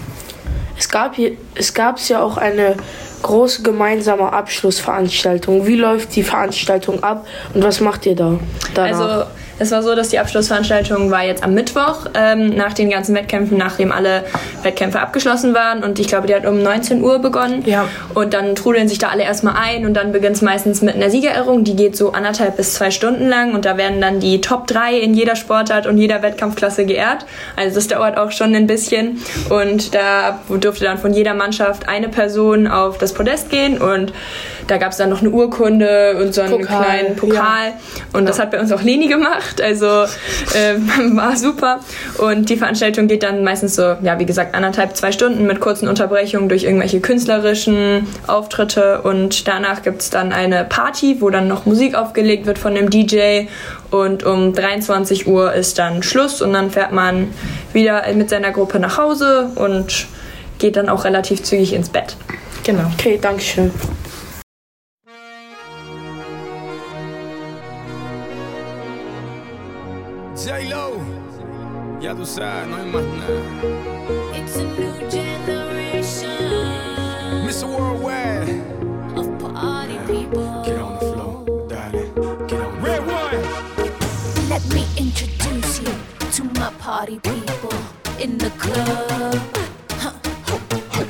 Es 0.78 0.88
gab 0.88 1.14
hier, 1.16 1.32
es 1.54 1.74
gab 1.74 1.98
ja 2.08 2.22
auch 2.22 2.36
eine 2.36 2.76
große 3.22 3.62
gemeinsame 3.62 4.32
Abschlussveranstaltung. 4.32 5.66
Wie 5.66 5.76
läuft 5.76 6.14
die 6.16 6.22
Veranstaltung 6.22 7.02
ab 7.02 7.26
und 7.54 7.62
was 7.62 7.80
macht 7.80 8.06
ihr 8.06 8.14
da? 8.14 8.38
Danach? 8.74 9.00
Also 9.00 9.30
Es 9.58 9.70
war 9.70 9.82
so, 9.82 9.94
dass 9.94 10.08
die 10.08 10.18
Abschlussveranstaltung 10.18 11.10
war 11.10 11.24
jetzt 11.24 11.42
am 11.42 11.54
Mittwoch, 11.54 12.06
ähm, 12.14 12.54
nach 12.56 12.74
den 12.74 12.90
ganzen 12.90 13.14
Wettkämpfen, 13.14 13.56
nachdem 13.56 13.90
alle 13.90 14.24
Wettkämpfe 14.62 15.00
abgeschlossen 15.00 15.54
waren. 15.54 15.82
Und 15.82 15.98
ich 15.98 16.08
glaube, 16.08 16.26
die 16.26 16.34
hat 16.34 16.46
um 16.46 16.62
19 16.62 17.02
Uhr 17.02 17.18
begonnen. 17.20 17.62
Ja. 17.64 17.88
Und 18.14 18.34
dann 18.34 18.54
trudeln 18.54 18.88
sich 18.88 18.98
da 18.98 19.08
alle 19.08 19.22
erstmal 19.22 19.54
ein 19.56 19.86
und 19.86 19.94
dann 19.94 20.12
beginnt 20.12 20.36
es 20.36 20.42
meistens 20.42 20.82
mit 20.82 20.94
einer 20.94 21.10
Siegerehrung. 21.10 21.64
Die 21.64 21.74
geht 21.74 21.96
so 21.96 22.12
anderthalb 22.12 22.56
bis 22.56 22.74
zwei 22.74 22.90
Stunden 22.90 23.28
lang 23.28 23.54
und 23.54 23.64
da 23.64 23.76
werden 23.76 24.00
dann 24.00 24.20
die 24.20 24.40
Top 24.40 24.66
3 24.66 24.98
in 24.98 25.14
jeder 25.14 25.36
Sportart 25.36 25.86
und 25.86 25.96
jeder 25.96 26.22
Wettkampfklasse 26.22 26.84
geehrt. 26.84 27.24
Also 27.56 27.76
das 27.76 27.88
dauert 27.88 28.18
auch 28.18 28.32
schon 28.32 28.54
ein 28.54 28.66
bisschen. 28.66 29.22
Und 29.48 29.94
da 29.94 30.40
durfte 30.48 30.84
dann 30.84 30.98
von 30.98 31.14
jeder 31.14 31.34
Mannschaft 31.34 31.88
eine 31.88 32.08
Person 32.08 32.66
auf 32.66 32.98
das 32.98 33.14
Podest 33.14 33.50
gehen 33.50 33.78
und 33.78 34.12
da 34.66 34.78
gab 34.78 34.92
es 34.92 34.98
dann 34.98 35.10
noch 35.10 35.20
eine 35.20 35.30
Urkunde 35.30 36.16
und 36.20 36.34
so 36.34 36.40
einen 36.40 36.58
Pokal, 36.58 36.84
kleinen 36.84 37.16
Pokal. 37.16 37.68
ja. 37.68 37.72
Und 38.12 38.28
das 38.28 38.38
hat 38.38 38.50
bei 38.50 38.60
uns 38.60 38.72
auch 38.72 38.82
Leni 38.82 39.06
gemacht. 39.06 39.45
Also 39.60 39.86
äh, 39.86 40.74
war 41.14 41.36
super. 41.36 41.80
Und 42.18 42.50
die 42.50 42.56
Veranstaltung 42.56 43.08
geht 43.08 43.22
dann 43.22 43.44
meistens 43.44 43.74
so, 43.74 43.96
ja, 44.02 44.18
wie 44.18 44.26
gesagt, 44.26 44.54
anderthalb, 44.54 44.96
zwei 44.96 45.12
Stunden 45.12 45.46
mit 45.46 45.60
kurzen 45.60 45.88
Unterbrechungen 45.88 46.48
durch 46.48 46.64
irgendwelche 46.64 47.00
künstlerischen 47.00 48.06
Auftritte. 48.26 49.02
Und 49.02 49.48
danach 49.48 49.82
gibt 49.82 50.02
es 50.02 50.10
dann 50.10 50.32
eine 50.32 50.64
Party, 50.64 51.20
wo 51.20 51.30
dann 51.30 51.48
noch 51.48 51.66
Musik 51.66 51.94
aufgelegt 51.94 52.46
wird 52.46 52.58
von 52.58 52.74
dem 52.74 52.90
DJ. 52.90 53.46
Und 53.90 54.24
um 54.24 54.52
23 54.52 55.26
Uhr 55.26 55.52
ist 55.52 55.78
dann 55.78 56.02
Schluss 56.02 56.42
und 56.42 56.52
dann 56.52 56.70
fährt 56.70 56.92
man 56.92 57.28
wieder 57.72 58.02
mit 58.14 58.30
seiner 58.30 58.50
Gruppe 58.50 58.78
nach 58.78 58.98
Hause 58.98 59.50
und 59.54 60.06
geht 60.58 60.76
dann 60.76 60.88
auch 60.88 61.04
relativ 61.04 61.42
zügig 61.42 61.72
ins 61.72 61.88
Bett. 61.88 62.16
Genau. 62.64 62.90
Okay, 62.98 63.18
danke 63.20 63.42
schön. 63.42 63.70
Tú 72.26 72.32
sabes, 72.32 72.68
no 72.68 72.76
hay 72.76 72.86
más 72.86 73.02
nada. 73.04 73.40
It's 74.34 74.56
a 74.56 74.64
new 74.64 75.10
generation 75.10 76.28
Mr. 77.46 77.66
Worldwide, 77.66 78.48
of 79.16 79.38
party 79.38 79.98
people. 80.06 80.62
get 80.64 80.78
on 80.78 80.94
the 80.94 81.00
floor, 81.12 81.68
darling, 81.68 82.12
get 82.48 82.60
on 82.60 82.74
the 82.74 82.80
Red 82.80 83.00
one. 83.06 84.48
Let 84.48 84.64
me 84.74 84.84
introduce 84.96 85.80
you 85.80 85.92
to 86.32 86.44
my 86.58 86.70
party 86.78 87.18
people 87.20 87.74
in 88.18 88.38
the 88.38 88.50
club. 88.58 89.40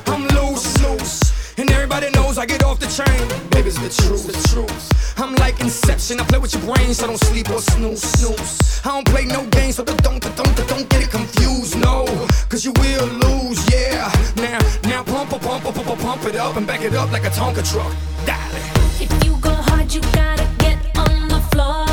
I'm 0.07 0.26
loose, 0.29 0.83
loose, 0.83 1.59
and 1.59 1.70
everybody 1.70 2.11
knows 2.11 2.38
I 2.38 2.46
get 2.46 2.62
off 2.62 2.79
the 2.79 2.88
chain. 2.88 3.29
Baby, 3.50 3.68
it's 3.68 3.79
the 3.79 4.02
truth, 4.02 4.26
the 4.26 4.48
truth. 4.48 5.06
I'm 5.18 5.35
like 5.37 5.61
Inception, 5.61 6.20
I 6.20 6.24
play 6.24 6.38
with 6.38 6.52
your 6.55 6.62
brains, 6.62 6.98
so 6.98 7.07
don't 7.07 7.18
sleep 7.18 7.48
or 7.50 7.61
snooze, 7.61 8.02
snooze. 8.02 8.81
I 8.85 8.88
don't 8.90 9.07
play 9.07 9.24
no 9.24 9.46
games, 9.46 9.76
so 9.76 9.85
don't, 9.85 10.02
don't, 10.02 10.20
don't, 10.37 10.68
don't 10.68 10.88
get 10.90 11.05
it 11.05 11.11
confused, 11.11 11.79
no, 11.81 12.05
cause 12.48 12.64
you 12.64 12.72
will 12.72 13.07
lose, 13.07 13.59
yeah. 13.72 14.12
Now, 14.37 14.59
now 14.85 15.02
pump, 15.05 15.31
pump, 15.31 15.42
pump, 15.42 15.64
pump, 15.64 15.76
pump, 15.76 16.00
pump 16.00 16.24
it 16.24 16.37
up 16.37 16.57
and 16.57 16.66
back 16.66 16.83
it 16.83 16.94
up 16.94 17.11
like 17.12 17.24
a 17.24 17.31
Tonka 17.31 17.64
truck. 17.70 17.92
Darling. 18.26 18.62
If 19.00 19.24
you 19.24 19.37
go 19.40 19.50
hard, 19.50 19.92
you 19.92 20.02
gotta 20.12 20.46
get 20.59 20.79
on 20.98 21.29
the 21.29 21.40
floor. 21.50 21.87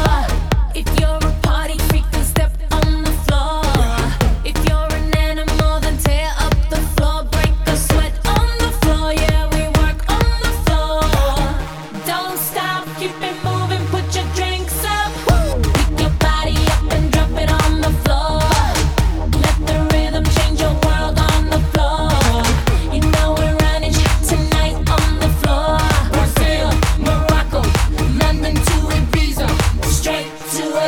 If 0.76 0.88
you're 1.00 1.18
a 1.18 1.43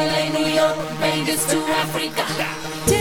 LA, 0.05 0.29
New 0.37 0.47
York, 0.47 0.77
Vegas 0.99 1.45
to 1.49 1.57
Africa. 1.57 2.94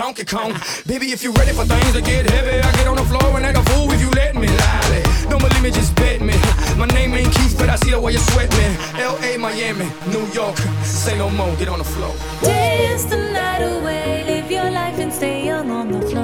Donkey 0.00 0.24
Kong. 0.24 0.54
Baby, 0.86 1.12
if 1.12 1.22
you're 1.22 1.34
ready 1.34 1.52
for 1.52 1.66
things 1.66 1.92
to 1.92 2.00
get 2.00 2.24
heavy, 2.30 2.56
I 2.58 2.72
get 2.72 2.86
on 2.86 2.96
the 2.96 3.04
floor 3.04 3.36
and 3.36 3.44
act 3.44 3.58
a 3.58 3.62
fool 3.70 3.92
if 3.92 4.00
you 4.00 4.10
let 4.12 4.34
me. 4.34 4.48
Lally. 4.48 5.02
Don't 5.28 5.42
believe 5.42 5.62
me, 5.62 5.70
just 5.70 5.94
bet 5.94 6.22
me. 6.22 6.32
My 6.78 6.86
name 6.86 7.12
ain't 7.12 7.30
Keith, 7.34 7.54
but 7.58 7.68
I 7.68 7.76
see 7.76 7.90
the 7.90 8.00
way 8.00 8.12
you 8.12 8.18
sweat 8.32 8.50
me. 8.52 8.66
L.A., 8.98 9.36
Miami, 9.36 9.90
New 10.06 10.26
York. 10.32 10.56
Say 10.84 11.18
no 11.18 11.28
more, 11.28 11.54
get 11.56 11.68
on 11.68 11.80
the 11.80 11.84
floor. 11.84 12.14
Dance 12.40 13.04
the 13.04 13.18
night 13.18 13.60
away, 13.60 14.24
live 14.24 14.50
your 14.50 14.70
life 14.70 14.98
and 14.98 15.12
stay 15.12 15.44
young 15.44 15.70
on 15.70 15.92
the 15.92 16.00
floor. 16.08 16.19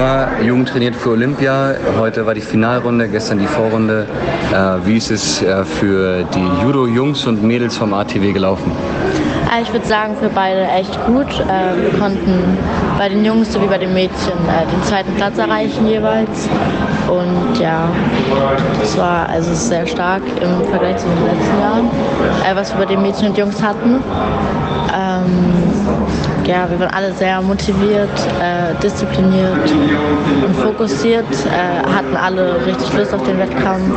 Thürer, 0.00 0.40
Jugend 0.42 0.70
trainiert 0.70 0.96
für 0.96 1.10
Olympia. 1.10 1.74
Heute 1.98 2.24
war 2.24 2.32
die 2.32 2.40
Finalrunde, 2.40 3.06
gestern 3.06 3.38
die 3.38 3.46
Vorrunde. 3.46 4.06
Äh, 4.50 4.86
wie 4.86 4.96
ist 4.96 5.10
es 5.10 5.42
äh, 5.42 5.62
für 5.62 6.24
die 6.34 6.62
Judo-Jungs 6.62 7.26
und 7.26 7.42
Mädels 7.42 7.76
vom 7.76 7.92
ATW 7.92 8.32
gelaufen? 8.32 8.72
Äh, 9.54 9.60
Ich 9.60 9.70
würde 9.70 9.86
sagen, 9.86 10.16
für 10.18 10.30
beide 10.30 10.62
echt 10.68 10.98
gut. 11.04 11.28
Äh, 11.40 11.82
Wir 11.82 11.98
konnten 12.00 12.56
bei 12.96 13.10
den 13.10 13.26
Jungs 13.26 13.52
sowie 13.52 13.66
bei 13.66 13.76
den 13.76 13.92
Mädchen 13.92 14.32
äh, 14.48 14.64
den 14.74 14.82
zweiten 14.84 15.12
Platz 15.16 15.36
erreichen 15.36 15.86
jeweils. 15.86 16.48
Und 17.06 17.60
ja, 17.60 17.86
das 18.80 18.96
war 18.96 19.28
also 19.28 19.52
sehr 19.52 19.86
stark 19.86 20.22
im 20.40 20.66
Vergleich 20.70 20.96
zu 20.96 21.08
den 21.08 21.26
letzten 21.26 21.60
Jahren, 21.60 21.90
was 22.54 22.72
wir 22.72 22.86
bei 22.86 22.86
den 22.86 23.02
Mädchen 23.02 23.28
und 23.28 23.36
Jungs 23.36 23.62
hatten. 23.62 24.02
Ähm, 24.96 25.59
ja, 26.46 26.68
wir 26.70 26.80
waren 26.80 26.90
alle 26.94 27.12
sehr 27.12 27.40
motiviert, 27.42 28.08
äh, 28.40 28.74
diszipliniert 28.82 29.70
und 30.46 30.56
fokussiert, 30.56 31.24
äh, 31.46 31.88
hatten 31.88 32.16
alle 32.16 32.64
richtig 32.66 32.92
Lust 32.94 33.14
auf 33.14 33.22
den 33.22 33.38
Wettkampf 33.38 33.92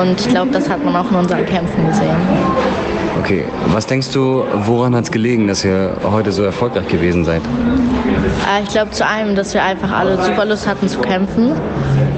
und 0.00 0.20
ich 0.20 0.28
glaube, 0.28 0.50
das 0.50 0.68
hat 0.68 0.84
man 0.84 0.94
auch 0.96 1.10
in 1.10 1.16
unseren 1.16 1.44
Kämpfen 1.46 1.86
gesehen. 1.86 2.16
Okay, 3.18 3.44
was 3.68 3.86
denkst 3.86 4.10
du, 4.12 4.44
woran 4.64 4.96
hat 4.96 5.04
es 5.04 5.10
gelegen, 5.10 5.46
dass 5.46 5.64
ihr 5.64 5.96
heute 6.02 6.32
so 6.32 6.42
erfolgreich 6.42 6.88
gewesen 6.88 7.24
seid? 7.24 7.42
Äh, 7.42 8.62
Ich 8.64 8.70
glaube 8.70 8.90
zu 8.90 9.06
einem, 9.06 9.36
dass 9.36 9.54
wir 9.54 9.62
einfach 9.62 9.92
alle 9.92 10.20
super 10.22 10.44
Lust 10.44 10.66
hatten 10.66 10.88
zu 10.88 10.98
kämpfen. 11.00 11.52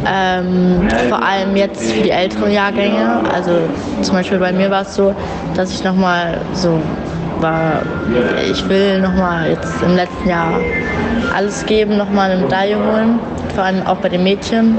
Ähm, 0.06 0.88
vor 1.08 1.22
allem 1.22 1.56
jetzt 1.56 1.92
für 1.92 2.02
die 2.02 2.10
älteren 2.10 2.50
Jahrgänge. 2.50 3.22
Also 3.34 3.52
zum 4.02 4.14
Beispiel 4.14 4.38
bei 4.38 4.52
mir 4.52 4.70
war 4.70 4.82
es 4.82 4.94
so, 4.94 5.14
dass 5.54 5.72
ich 5.72 5.82
nochmal 5.84 6.38
so 6.52 6.80
war, 7.44 7.82
ich 8.50 8.68
will 8.68 9.00
nochmal 9.00 9.50
jetzt 9.50 9.82
im 9.82 9.94
letzten 9.94 10.28
Jahr 10.28 10.58
alles 11.34 11.64
geben, 11.66 11.96
nochmal 11.96 12.30
eine 12.30 12.42
Medaille 12.42 12.76
holen. 12.76 13.18
Vor 13.54 13.64
allem 13.64 13.86
auch 13.86 13.96
bei 13.98 14.08
den 14.08 14.24
Mädchen. 14.24 14.78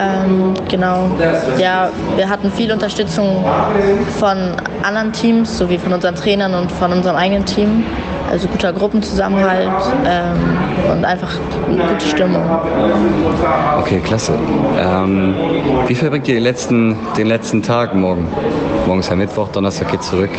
Ähm, 0.00 0.54
genau. 0.68 1.10
Ja, 1.56 1.90
wir 2.16 2.28
hatten 2.28 2.50
viel 2.50 2.72
Unterstützung 2.72 3.44
von 4.18 4.36
anderen 4.82 5.12
Teams, 5.12 5.58
sowie 5.58 5.78
von 5.78 5.92
unseren 5.92 6.16
Trainern 6.16 6.54
und 6.54 6.72
von 6.72 6.90
unserem 6.92 7.16
eigenen 7.16 7.44
Team. 7.44 7.84
Also 8.30 8.48
guter 8.48 8.72
Gruppenzusammenhalt 8.72 9.68
ähm, 10.06 10.90
und 10.90 11.04
einfach 11.04 11.28
eine 11.68 11.84
gute 11.84 12.06
Stimmung. 12.06 12.42
Okay, 13.78 14.00
klasse. 14.00 14.32
Ähm, 14.78 15.34
wie 15.86 15.94
verbringt 15.94 16.26
ihr 16.28 16.34
den 16.34 16.44
letzten, 16.44 16.96
den 17.16 17.26
letzten 17.26 17.62
Tag 17.62 17.94
morgen? 17.94 18.26
Morgen 18.86 19.00
ist 19.00 19.10
ja 19.10 19.16
Mittwoch, 19.16 19.48
Donnerstag 19.48 19.90
geht 19.90 20.02
zurück. 20.02 20.30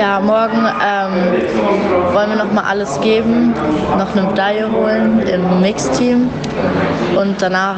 Ja, 0.00 0.18
morgen 0.18 0.66
ähm, 0.82 2.14
wollen 2.14 2.30
wir 2.30 2.36
noch 2.36 2.50
mal 2.52 2.64
alles 2.64 2.98
geben, 3.02 3.52
noch 3.98 4.10
eine 4.16 4.28
Medaille 4.28 4.72
holen 4.72 5.20
im 5.28 5.60
Mixteam 5.60 6.30
und 7.18 7.36
danach 7.42 7.76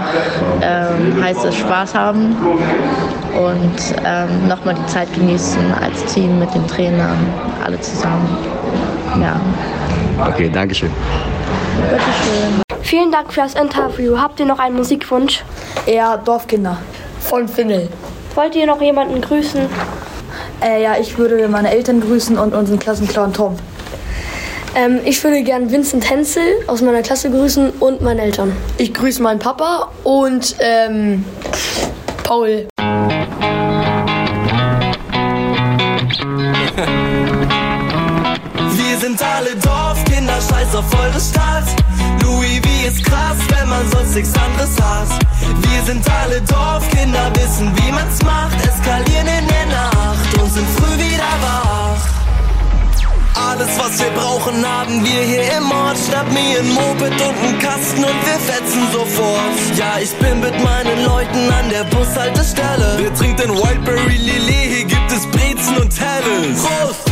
ähm, 0.60 1.20
heißt 1.20 1.44
es 1.44 1.56
Spaß 1.56 1.96
haben 1.96 2.36
und 3.36 3.76
ähm, 4.04 4.46
noch 4.46 4.64
mal 4.64 4.72
die 4.72 4.86
Zeit 4.86 5.12
genießen 5.14 5.74
als 5.82 6.04
Team 6.14 6.38
mit 6.38 6.54
den 6.54 6.64
Trainern, 6.68 7.18
alle 7.64 7.80
zusammen. 7.80 8.38
Ja. 9.20 9.40
Okay, 10.24 10.48
danke 10.48 10.76
schön. 10.76 10.92
Bitteschön. 11.90 12.62
Vielen 12.82 13.10
Dank 13.10 13.32
für 13.32 13.40
das 13.40 13.54
Interview. 13.54 14.16
Habt 14.16 14.38
ihr 14.38 14.46
noch 14.46 14.60
einen 14.60 14.76
Musikwunsch? 14.76 15.42
Ja, 15.86 16.16
Dorfkinder. 16.18 16.76
Von 17.18 17.48
Finnel. 17.48 17.88
Wollt 18.36 18.54
ihr 18.54 18.66
noch 18.66 18.80
jemanden 18.80 19.20
grüßen? 19.20 19.62
Äh, 20.62 20.82
ja, 20.82 20.96
ich 21.00 21.18
würde 21.18 21.48
meine 21.48 21.70
Eltern 21.70 22.00
grüßen 22.00 22.38
und 22.38 22.54
unseren 22.54 22.78
Klassenclown 22.78 23.32
Tom. 23.32 23.56
Ähm, 24.74 25.00
ich 25.04 25.22
würde 25.22 25.42
gern 25.42 25.70
Vincent 25.70 26.08
Hensel 26.08 26.42
aus 26.66 26.80
meiner 26.80 27.02
Klasse 27.02 27.30
grüßen 27.30 27.70
und 27.80 28.00
meine 28.00 28.22
Eltern. 28.22 28.52
Ich 28.78 28.94
grüße 28.94 29.22
meinen 29.22 29.38
Papa 29.38 29.90
und 30.04 30.56
ähm, 30.60 31.24
Paul. 32.22 32.66
Wir 39.02 39.08
sind 39.08 39.20
alle 39.20 39.56
Dorfkinder, 39.56 40.34
scheiß 40.34 40.76
auf 40.76 40.84
eure 40.94 41.20
Stadt. 41.20 41.66
Louis 42.22 42.60
V 42.60 42.86
ist 42.86 43.04
krass, 43.04 43.36
wenn 43.48 43.68
man 43.68 43.90
sonst 43.90 44.14
nichts 44.14 44.32
anderes 44.38 44.80
hat. 44.80 45.08
Wir 45.40 45.82
sind 45.82 46.08
alle 46.08 46.40
Dorfkinder, 46.42 47.32
wissen 47.34 47.72
wie 47.78 47.90
man's 47.90 48.22
macht. 48.22 48.54
Eskalieren 48.62 49.26
in 49.26 49.48
der 49.48 49.66
Nacht 49.74 50.38
und 50.40 50.52
sind 50.52 50.68
früh 50.78 50.94
wieder 50.98 51.34
wach. 51.42 51.98
Alles, 53.50 53.76
was 53.76 53.98
wir 53.98 54.10
brauchen, 54.10 54.64
haben 54.64 55.04
wir 55.04 55.22
hier 55.22 55.58
im 55.58 55.68
Ort. 55.72 55.98
Schnapp 55.98 56.30
mir 56.30 56.60
ein 56.60 56.68
Moped 56.72 57.10
und 57.10 57.38
einen 57.42 57.58
Kasten 57.58 58.04
und 58.04 58.18
wir 58.24 58.38
fetzen 58.38 58.86
sofort. 58.92 59.76
Ja, 59.76 59.98
ich 60.00 60.14
bin 60.18 60.38
mit 60.38 60.54
meinen 60.62 61.04
Leuten 61.04 61.50
an 61.50 61.68
der 61.70 61.82
Bushaltestelle. 61.90 62.98
Wer 62.98 63.12
trinkt 63.14 63.40
denn 63.40 63.50
Wildberry 63.50 64.16
Lillet? 64.16 64.76
Hier 64.76 64.84
gibt 64.84 65.10
es 65.10 65.26
Brezen 65.26 65.76
und 65.78 65.92
Helles. 65.98 66.62
Prost! 66.62 67.11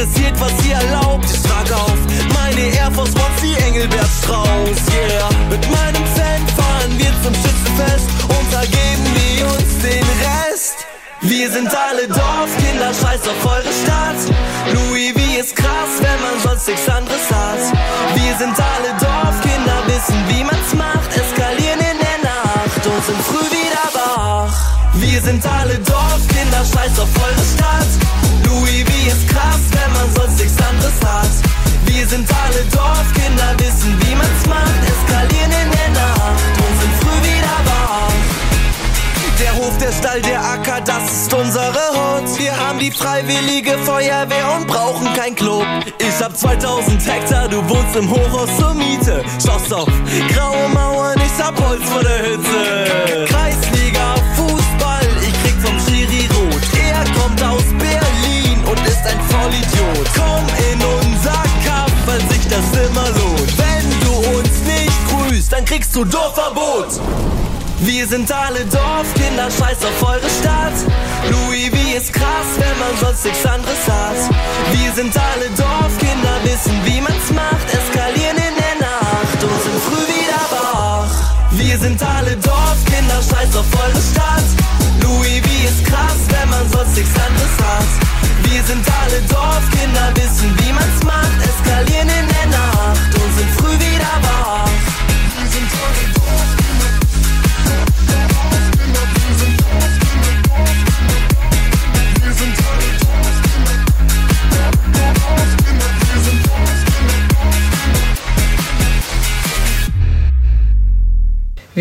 Interessiert, 0.00 0.40
was 0.40 0.52
ihr 0.64 0.76
erlaubt. 0.76 1.26
Ich 1.30 1.42
trage 1.42 1.76
auf 1.76 1.98
meine 2.32 2.74
Air 2.74 2.90
Force 2.92 3.12
Ones 3.16 3.42
wie 3.42 3.54
Engelbert 3.66 4.08
Strauß. 4.22 4.80
Yeah, 4.96 5.28
mit 5.50 5.60
meinem 5.70 6.06
Fan 6.16 6.40
fahren 6.56 6.92
wir 6.96 7.12
zum 7.22 7.34
Schützenfest 7.34 8.08
und 8.24 8.46
da 8.50 8.62
wir 8.64 9.44
uns 9.44 9.72
den 9.84 10.06
Rest. 10.24 10.86
Wir 11.20 11.50
sind 11.50 11.68
alle 11.68 12.08
Dorfkinder, 12.08 12.94
scheiß 12.96 13.28
auf 13.28 13.44
eure 13.44 13.72
Stadt. 13.84 14.16
Louis 14.72 15.12
V 15.12 15.38
ist 15.38 15.54
krass, 15.54 15.92
wenn 16.00 16.20
man 16.24 16.40
sonst 16.44 16.66
nichts 16.66 16.88
anderes 16.88 17.26
hat. 17.28 17.60
Wir 18.16 18.32
sind 18.38 18.56
alle 18.56 18.96
Dorfkinder, 18.96 19.84
wissen 19.84 20.16
wie 20.28 20.44
man's 20.44 20.72
macht. 20.80 21.12
Eskalieren 21.12 21.78
in 21.78 21.98
der 22.00 22.20
Nacht 22.24 22.86
und 22.88 23.04
sind 23.04 23.20
früh 23.20 23.44
wieder 23.52 23.84
wach. 23.92 24.56
Wir 24.94 25.20
sind 25.20 25.44
alle 25.44 25.76
Dorfkinder, 25.76 26.64
scheiß 26.64 26.98
auf 27.00 27.12
eure 27.20 27.44
Stadt. 27.44 28.29
Louis 28.50 28.82
V 28.82 28.90
ist 29.06 29.28
krass, 29.28 29.62
wenn 29.70 29.92
man 29.92 30.14
sonst 30.14 30.40
nichts 30.40 30.60
anderes 30.60 30.98
hat. 31.06 31.30
Wir 31.86 32.06
sind 32.06 32.28
alle 32.42 32.62
Dorfkinder, 32.74 33.54
wissen 33.58 33.96
wie 34.02 34.14
man's 34.14 34.46
macht. 34.48 34.82
Eskalieren 34.92 35.52
in 35.62 35.70
der 35.70 35.90
Nacht 36.02 36.54
und 36.58 36.74
sind 36.80 36.94
früh 37.00 37.18
wieder 37.22 37.56
wach. 37.64 38.12
Der 39.40 39.54
Hof, 39.54 39.78
der 39.78 39.92
Stall, 39.92 40.20
der 40.22 40.40
Acker, 40.42 40.80
das 40.84 41.04
ist 41.12 41.32
unsere 41.32 41.72
Hut. 41.94 42.38
Wir 42.38 42.56
haben 42.56 42.78
die 42.78 42.90
freiwillige 42.90 43.78
Feuerwehr 43.78 44.52
und 44.56 44.66
brauchen 44.66 45.12
kein 45.14 45.34
Club. 45.34 45.66
Ich 45.98 46.22
hab 46.22 46.36
2000 46.36 47.06
Hektar, 47.06 47.48
du 47.48 47.56
wohnst 47.68 47.96
im 47.96 48.10
Hochhaus 48.10 48.50
zur 48.58 48.74
Miete. 48.74 49.24
Schaust 49.44 49.72
auf 49.72 49.88
graue 50.34 50.68
Mauern, 50.74 51.18
ich 51.24 51.42
hab 51.42 51.58
Holz 51.60 51.82
vor 51.88 52.02
der 52.02 52.18
Hütte. 52.18 53.26
Kreisliga, 53.28 54.14
Fußball, 54.36 54.79
Vollidiot. 59.50 60.08
Komm 60.14 60.46
in 60.70 60.80
unser 60.82 61.42
Kampf, 61.66 61.92
weil 62.06 62.20
sich 62.30 62.46
das 62.48 62.86
immer 62.86 63.08
lohnt. 63.18 63.58
Wenn 63.58 64.00
du 64.00 64.38
uns 64.38 64.62
nicht 64.64 64.98
grüßt, 65.08 65.52
dann 65.52 65.64
kriegst 65.64 65.94
du 65.94 66.04
Dorfverbot. 66.04 67.00
Wir 67.80 68.06
sind 68.06 68.30
alle 68.30 68.64
Dorfkinder, 68.66 69.50
scheiß 69.50 69.78
auf 69.84 70.02
eure 70.02 70.28
Stadt. 70.40 70.74
Louis 71.30 71.70
V 71.70 71.96
ist 71.96 72.12
krass, 72.12 72.50
wenn 72.58 72.78
man 72.78 72.96
sonst 73.00 73.24
nichts 73.24 73.44
anderes 73.46 73.86
hat. 73.88 74.34
Wir 74.72 74.92
sind 74.92 75.16
alle 75.16 75.48
Dorfkinder, 75.56 76.34
wissen 76.44 76.78
wie 76.84 77.00
man's 77.00 77.30
macht. 77.30 77.66
Eskalieren 77.72 78.39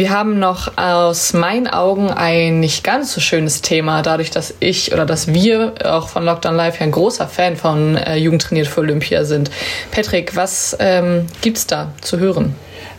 Wir 0.10 0.18
haben 0.18 0.40
noch 0.40 0.76
aus 0.76 1.34
meinen 1.34 1.68
Augen 1.68 2.10
ein 2.10 2.60
nicht 2.60 2.84
ganz 2.84 3.14
so 3.14 3.22
schönes 3.22 3.62
Thema, 3.62 4.02
dadurch, 4.02 4.32
dass 4.32 4.56
ich 4.60 4.92
oder 4.92 5.06
dass 5.06 5.36
wir 5.36 5.76
auch 5.86 6.10
von 6.10 6.26
Lockdown 6.26 6.56
Live 6.56 6.82
ein 6.82 6.90
großer 6.90 7.28
Fan 7.28 7.56
von 7.56 7.96
äh, 7.96 8.16
Jugend 8.16 8.42
für 8.42 8.80
Olympia 8.80 9.24
sind. 9.24 9.52
Patrick, 9.92 10.36
was 10.36 10.76
ähm, 10.80 11.28
gibt's 11.42 11.68
da 11.68 11.94
zu 12.02 12.18
hören? 12.18 12.56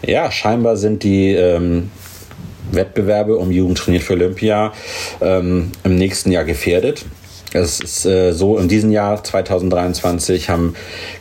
Ja, 0.06 0.30
scheinbar 0.30 0.76
sind 0.76 1.02
die 1.02 1.34
ähm, 1.34 1.90
Wettbewerbe 2.70 3.38
um 3.38 3.50
Jugend 3.50 3.78
trainiert 3.78 4.04
für 4.04 4.12
Olympia 4.12 4.72
ähm, 5.20 5.72
im 5.82 5.96
nächsten 5.96 6.30
Jahr 6.30 6.44
gefährdet. 6.44 7.04
Es 7.52 7.80
ist 7.80 8.06
äh, 8.06 8.32
so, 8.32 8.58
in 8.58 8.68
diesem 8.68 8.92
Jahr 8.92 9.22
2023 9.22 10.48
haben 10.48 10.74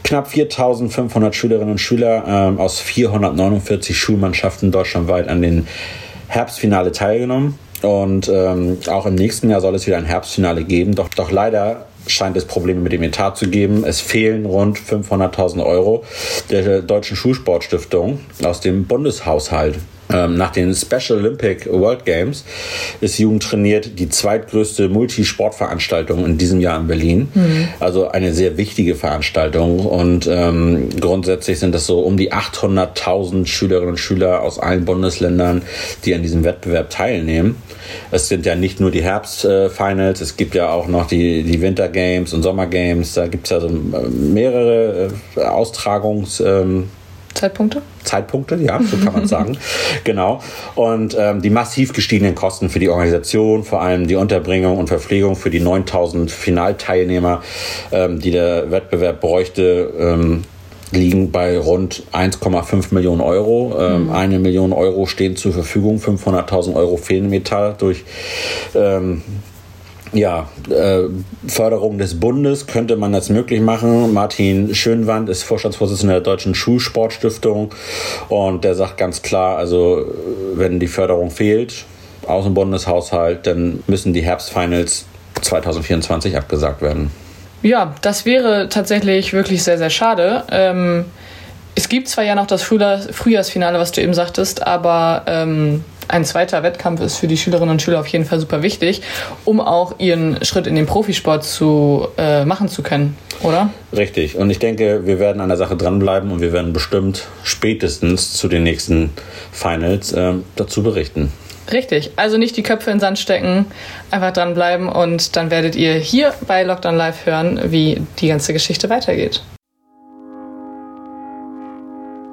knapp 0.04 0.28
4500 0.28 1.36
Schülerinnen 1.36 1.72
und 1.72 1.80
Schüler 1.80 2.24
ähm, 2.28 2.60
aus 2.60 2.80
449 2.80 3.98
Schulmannschaften 3.98 4.72
deutschlandweit 4.72 5.28
an 5.28 5.42
den 5.42 5.68
Herbstfinale 6.28 6.92
teilgenommen. 6.92 7.58
Und 7.82 8.30
ähm, 8.30 8.78
auch 8.88 9.06
im 9.06 9.15
nächsten 9.15 9.50
Jahr 9.50 9.62
soll 9.62 9.74
es 9.74 9.88
wieder 9.88 9.98
ein 9.98 10.06
Herbstfinale 10.06 10.65
geben. 10.65 10.96
Doch, 10.96 11.10
doch 11.10 11.32
leider 11.32 11.88
scheint 12.08 12.38
es 12.38 12.46
Probleme 12.46 12.82
mit 12.82 12.92
dem 12.92 13.04
Etat 13.04 13.36
zu 13.36 13.50
geben. 13.50 13.84
Es 13.86 14.00
fehlen 14.00 14.46
rund 14.46 14.78
500.000 14.78 15.65
Euro 15.65 16.04
der 16.50 16.82
Deutschen 16.82 17.15
Schulsportstiftung 17.15 18.20
aus 18.44 18.60
dem 18.60 18.86
Bundeshaushalt. 18.86 19.80
Ähm, 20.12 20.38
nach 20.38 20.52
den 20.52 20.74
Special 20.74 21.19
Olympic 21.19 21.69
World 21.72 22.04
Games 22.04 22.43
ist 23.00 23.19
Jugend 23.19 23.43
trainiert 23.43 24.00
die 24.00 24.10
zweitgrößte 24.10 24.89
Multisportveranstaltung 24.89 26.26
in 26.26 26.38
diesem 26.38 26.60
Jahr 26.60 26.80
in 26.80 26.88
Berlin. 26.88 27.28
Mhm. 27.34 27.67
Also 27.80 28.08
eine 28.08 28.34
sehr 28.34 28.58
wichtige 28.58 28.95
Veranstaltung 28.95 29.86
und 29.86 30.28
ähm, 30.28 30.89
grundsätzlich 31.00 31.60
sind 31.60 31.76
das 31.76 31.86
so 31.86 32.00
um 32.00 32.17
die 32.17 32.34
800.000 32.34 33.45
Schülerinnen 33.45 33.91
und 33.91 33.98
Schüler 33.98 34.41
aus 34.41 34.58
allen 34.58 34.86
Bundesländern, 34.86 35.62
die 36.06 36.15
an 36.15 36.24
diesem 36.24 36.43
Wettbewerb 36.43 36.89
teilnehmen. 36.89 37.58
Es 38.10 38.28
sind 38.28 38.45
ja 38.45 38.56
nicht 38.56 38.80
nur 38.80 38.89
die 38.89 39.04
Herbstfinals, 39.04 40.22
es 40.22 40.38
gibt 40.38 40.56
ja 40.56 40.72
auch 40.72 40.88
noch 40.88 41.08
die, 41.08 41.43
die 41.43 41.62
Winter 41.62 41.88
Games 41.88 42.34
und 42.34 42.41
Sommer 42.41 42.65
Games. 42.65 43.13
Da 43.13 43.28
gibt 43.28 43.45
es 43.45 43.52
ja 43.52 43.60
so 43.60 43.67
äh, 43.67 44.10
mehrere 44.10 45.12
äh, 45.36 45.41
Austragungs 45.41 46.39
ähm, 46.39 46.89
Zeitpunkte? 47.39 47.82
Zeitpunkte, 48.04 48.56
ja, 48.56 48.82
so 48.84 48.97
kann 48.97 49.13
man 49.13 49.28
sagen. 49.28 49.58
genau. 50.04 50.41
Und 50.75 51.15
ähm, 51.17 51.41
die 51.41 51.49
massiv 51.49 51.93
gestiegenen 51.93 52.36
Kosten 52.36 52.69
für 52.69 52.80
die 52.80 52.89
Organisation, 52.89 53.63
vor 53.63 53.82
allem 53.82 54.08
die 54.08 54.15
Unterbringung 54.15 54.78
und 54.78 54.88
Verpflegung 54.88 55.38
für 55.38 55.49
die 55.49 55.62
9000 55.62 56.30
Finalteilnehmer, 56.30 57.41
ähm, 57.91 58.19
die 58.19 58.32
der 58.32 58.71
Wettbewerb 58.71 59.21
bräuchte, 59.21 59.93
ähm, 59.97 60.43
liegen 60.91 61.32
bei 61.32 61.58
rund 61.58 62.04
1,5 62.12 62.93
Millionen 62.93 63.21
Euro. 63.21 63.78
Ähm, 63.80 64.06
mhm. 64.06 64.12
Eine 64.12 64.39
Million 64.39 64.73
Euro 64.73 65.06
stehen 65.06 65.36
zur 65.38 65.54
Verfügung, 65.54 65.99
500.000 65.99 66.75
Euro 66.75 66.97
fehlen 66.97 67.25
im 67.25 67.34
Etat 67.34 67.75
durch 67.80 68.04
ähm, 68.75 69.21
ja, 70.13 70.50
äh, 70.69 71.04
Förderung 71.48 71.98
des 71.98 72.19
Bundes 72.19 72.67
könnte 72.67 72.95
man 72.95 73.13
das 73.13 73.30
möglich 73.30 73.62
machen. 73.62 74.13
Martin 74.13 74.74
Schönwand 74.74 75.30
ist 75.30 75.43
Vorstandsvorsitzender 75.43 76.15
der 76.15 76.24
Deutschen 76.24 76.56
Schulsportstiftung 76.56 77.74
und 78.28 78.63
der 78.63 78.76
sagt 78.76 78.98
ganz 78.98 79.22
klar, 79.22 79.58
also 79.58 80.06
wenn 80.56 80.80
die 80.80 80.88
Förderung 80.88 81.32
fehlt 81.32 81.86
aus 82.28 82.45
dem 82.45 82.54
Bundeshaushalt, 82.54 83.45
dann 83.48 83.84
müssen 83.88 84.13
die 84.13 84.22
Herbstfinals 84.22 85.06
2024 85.41 86.38
abgesagt 86.38 86.82
werden. 86.82 87.12
Ja, 87.62 87.93
das 88.02 88.26
wäre 88.26 88.69
tatsächlich 88.69 89.34
wirklich 89.34 89.63
sehr, 89.63 89.78
sehr 89.78 89.89
schade. 89.89 90.43
Ähm, 90.52 91.06
es 91.76 91.89
gibt 91.89 92.08
zwar 92.08 92.24
ja 92.24 92.36
noch 92.36 92.48
das 92.48 92.63
Frühjahrsfinale, 92.63 93.80
was 93.80 93.91
du 93.91 94.02
eben 94.02 94.13
sagtest, 94.13 94.65
aber 94.65 95.24
ähm, 95.28 95.84
ein 96.10 96.26
zweiter 96.26 96.63
Wettkampf 96.63 97.02
ist 97.02 97.17
für 97.17 97.28
die 97.28 97.38
Schülerinnen 97.38 97.69
und 97.69 97.82
Schüler 97.82 98.00
auf 98.00 98.08
jeden 98.08 98.26
Fall 98.26 98.39
super 98.39 98.62
wichtig, 98.63 99.02
um 99.45 99.62
auch 99.62 100.00
ihren 100.00 100.43
Schritt 100.43 100.67
in 100.67 100.76
den 100.76 100.86
Profisport 100.86 101.45
zu 101.45 102.08
äh, 102.17 102.45
machen 102.45 102.67
zu 102.67 102.84
können, 102.84 103.15
oder? 103.41 103.69
Richtig. 103.95 104.36
Und 104.36 104.50
ich 104.50 104.60
denke, 104.60 105.06
wir 105.06 105.19
werden 105.19 105.41
an 105.41 105.50
der 105.50 105.58
Sache 105.58 105.76
dranbleiben 105.78 106.32
und 106.32 106.41
wir 106.41 106.52
werden 106.52 106.74
bestimmt 106.74 107.28
spätestens 107.43 108.34
zu 108.34 108.47
den 108.47 108.64
nächsten 108.64 109.12
Finals 109.51 110.12
äh, 110.12 110.34
dazu 110.55 110.84
berichten. 110.84 111.32
Richtig, 111.72 112.12
also 112.16 112.38
nicht 112.38 112.57
die 112.57 112.64
Köpfe 112.64 112.89
in 112.89 112.95
den 112.95 113.01
Sand 113.01 113.20
stecken, 113.20 113.66
einfach 114.10 114.34
dranbleiben 114.34 114.89
und 114.89 115.36
dann 115.36 115.51
werdet 115.51 115.76
ihr 115.76 115.93
hier 115.93 116.34
bei 116.47 116.64
Lockdown 116.64 116.95
Live 116.95 117.28
hören, 117.28 117.60
wie 117.66 118.01
die 118.20 118.28
ganze 118.28 118.53
Geschichte 118.53 118.89
weitergeht. 118.89 119.43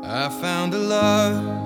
I 0.02 0.30
found 0.40 0.74
a 0.74 0.78
love 0.78 1.65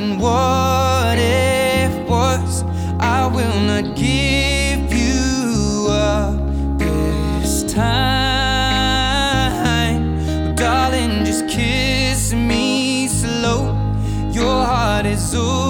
knowing 0.00 0.18
what 0.18 1.18
it 1.18 2.08
was. 2.08 2.64
I 2.98 3.26
will 3.26 3.60
not 3.60 3.96
give 3.96 4.92
you 4.92 5.86
up 5.88 6.38
this 6.78 7.64
time. 7.72 8.24
darling, 10.54 11.24
just 11.24 11.48
kiss 11.48 12.32
me 12.32 13.08
slow. 13.08 13.74
Your 14.32 14.64
heart 14.64 15.06
is 15.06 15.34
all 15.34 15.69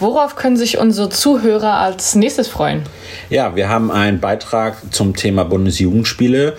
Worauf 0.00 0.36
können 0.36 0.56
sich 0.56 0.78
unsere 0.78 1.08
Zuhörer 1.08 1.78
als 1.78 2.14
nächstes 2.14 2.48
freuen? 2.48 2.82
Ja, 3.30 3.56
wir 3.56 3.68
haben 3.68 3.90
einen 3.90 4.20
Beitrag 4.20 4.76
zum 4.90 5.14
Thema 5.16 5.44
Bundesjugendspiele. 5.44 6.56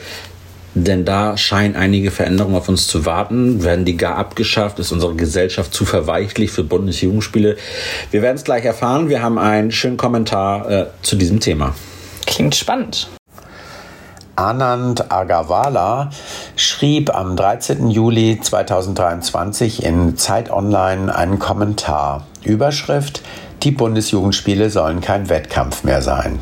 Denn 0.78 1.06
da 1.06 1.38
scheinen 1.38 1.78
einige 1.78 2.12
Veränderungen 2.12 2.56
auf 2.56 2.68
uns 2.68 2.88
zu 2.88 3.06
warten. 3.06 3.64
Werden 3.64 3.86
die 3.86 3.96
gar 3.96 4.18
abgeschafft? 4.18 4.78
Ist 4.80 4.92
unsere 4.92 5.16
Gesellschaft 5.16 5.74
zu 5.74 5.86
verweichlich 5.86 6.52
für 6.52 6.66
Bundesjugendspiele? 6.66 7.56
Wir 8.12 8.22
werden 8.22 8.36
es 8.36 8.44
gleich 8.44 8.66
erfahren. 8.66 9.08
Wir 9.08 9.22
haben 9.22 9.40
einen 9.40 9.72
schönen 9.72 9.96
Kommentar 9.96 10.70
äh, 10.70 10.86
zu 11.02 11.16
diesem 11.16 11.40
Thema. 11.40 11.74
Klingt 12.26 12.56
spannend. 12.56 13.08
Anand 14.36 15.14
Agarwala 15.14 16.10
schrieb 16.58 17.16
am 17.16 17.38
13. 17.38 17.90
Juli 17.90 18.38
2023 18.42 19.82
in 19.84 20.18
Zeit 20.18 20.52
Online 20.52 21.16
einen 21.16 21.40
Kommentar. 21.40 22.26
Überschrift: 22.44 23.22
Die 23.64 23.72
Bundesjugendspiele 23.72 24.70
sollen 24.70 25.00
kein 25.00 25.30
Wettkampf 25.30 25.86
mehr 25.86 26.02
sein. 26.02 26.40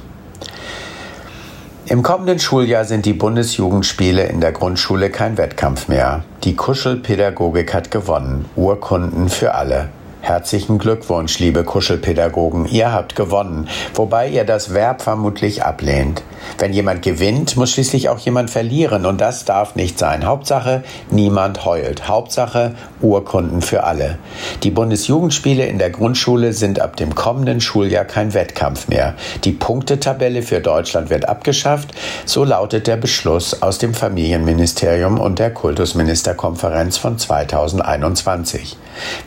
Im 1.86 2.02
kommenden 2.02 2.40
Schuljahr 2.40 2.86
sind 2.86 3.06
die 3.06 3.14
Bundesjugendspiele 3.14 4.24
in 4.24 4.42
der 4.42 4.54
Grundschule 4.54 5.12
kein 5.12 5.38
Wettkampf 5.38 5.88
mehr. 5.88 6.24
Die 6.44 6.56
Kuschelpädagogik 6.56 7.76
hat 7.76 7.92
gewonnen. 7.92 8.46
Urkunden 8.56 9.30
für 9.30 9.54
alle. 9.54 9.90
Herzlichen 10.26 10.78
Glückwunsch, 10.78 11.40
liebe 11.40 11.66
Kuschelpädagogen, 11.66 12.66
ihr 12.68 12.94
habt 12.94 13.18
gewonnen, 13.18 13.68
wobei 13.94 14.30
ihr 14.30 14.46
das 14.46 14.74
Verb 14.74 15.02
vermutlich 15.02 15.66
ablehnt. 15.66 16.24
Wenn 16.58 16.72
jemand 16.72 17.02
gewinnt, 17.02 17.58
muss 17.58 17.72
schließlich 17.72 18.08
auch 18.08 18.20
jemand 18.20 18.50
verlieren 18.50 19.06
und 19.06 19.20
das 19.20 19.44
darf 19.44 19.76
nicht 19.76 20.00
sein. 20.00 20.26
Hauptsache, 20.26 20.84
niemand 21.12 21.66
heult. 21.66 22.08
Hauptsache, 22.08 22.74
Urkunden 23.02 23.62
für 23.62 23.84
alle. 23.84 24.18
Die 24.64 24.72
Bundesjugendspiele 24.72 25.66
in 25.66 25.78
der 25.78 25.90
Grundschule 25.90 26.54
sind 26.54 26.80
ab 26.80 26.96
dem 26.96 27.16
kommenden 27.16 27.60
Schuljahr 27.60 28.06
kein 28.06 28.34
Wettkampf 28.34 28.88
mehr. 28.88 29.16
Die 29.44 29.52
Punktetabelle 29.52 30.42
für 30.42 30.62
Deutschland 30.62 31.10
wird 31.10 31.28
abgeschafft, 31.28 31.90
so 32.24 32.46
lautet 32.46 32.88
der 32.88 32.96
Beschluss 32.96 33.62
aus 33.62 33.78
dem 33.78 33.94
Familienministerium 33.94 35.20
und 35.20 35.40
der 35.40 35.54
Kultusministerkonferenz 35.54 36.96
von 36.96 37.18
2021. 37.18 38.78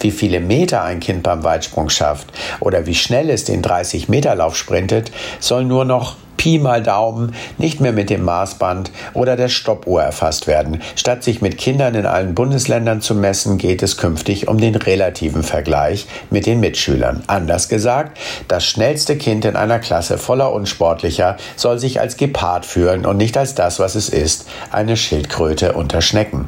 Wie 0.00 0.10
viele 0.10 0.40
Meter 0.40 0.85
ein 0.86 1.00
Kind 1.00 1.22
beim 1.22 1.44
Weitsprung 1.44 1.90
schafft 1.90 2.28
oder 2.60 2.86
wie 2.86 2.94
schnell 2.94 3.28
es 3.30 3.44
den 3.44 3.62
30-Meter-Lauf 3.62 4.56
sprintet, 4.56 5.12
soll 5.40 5.64
nur 5.64 5.84
noch 5.84 6.16
Pi 6.36 6.58
mal 6.58 6.82
Daumen 6.82 7.34
nicht 7.58 7.80
mehr 7.80 7.92
mit 7.92 8.10
dem 8.10 8.24
Maßband 8.24 8.90
oder 9.14 9.36
der 9.36 9.48
Stoppuhr 9.48 10.02
erfasst 10.02 10.46
werden. 10.46 10.82
Statt 10.94 11.24
sich 11.24 11.42
mit 11.42 11.58
Kindern 11.58 11.94
in 11.94 12.06
allen 12.06 12.34
Bundesländern 12.34 13.00
zu 13.00 13.14
messen, 13.14 13.58
geht 13.58 13.82
es 13.82 13.96
künftig 13.96 14.46
um 14.46 14.58
den 14.58 14.76
relativen 14.76 15.42
Vergleich 15.42 16.06
mit 16.30 16.46
den 16.46 16.60
Mitschülern. 16.60 17.22
Anders 17.26 17.68
gesagt, 17.68 18.18
das 18.48 18.64
schnellste 18.64 19.16
Kind 19.16 19.44
in 19.44 19.56
einer 19.56 19.78
Klasse 19.78 20.18
voller 20.18 20.52
Unsportlicher 20.52 21.36
soll 21.56 21.78
sich 21.78 22.00
als 22.00 22.16
Gepard 22.16 22.64
fühlen 22.64 23.06
und 23.06 23.16
nicht 23.16 23.36
als 23.36 23.54
das, 23.54 23.78
was 23.78 23.94
es 23.94 24.08
ist, 24.08 24.46
eine 24.70 24.96
Schildkröte 24.96 25.72
unter 25.72 26.00
Schnecken. 26.00 26.46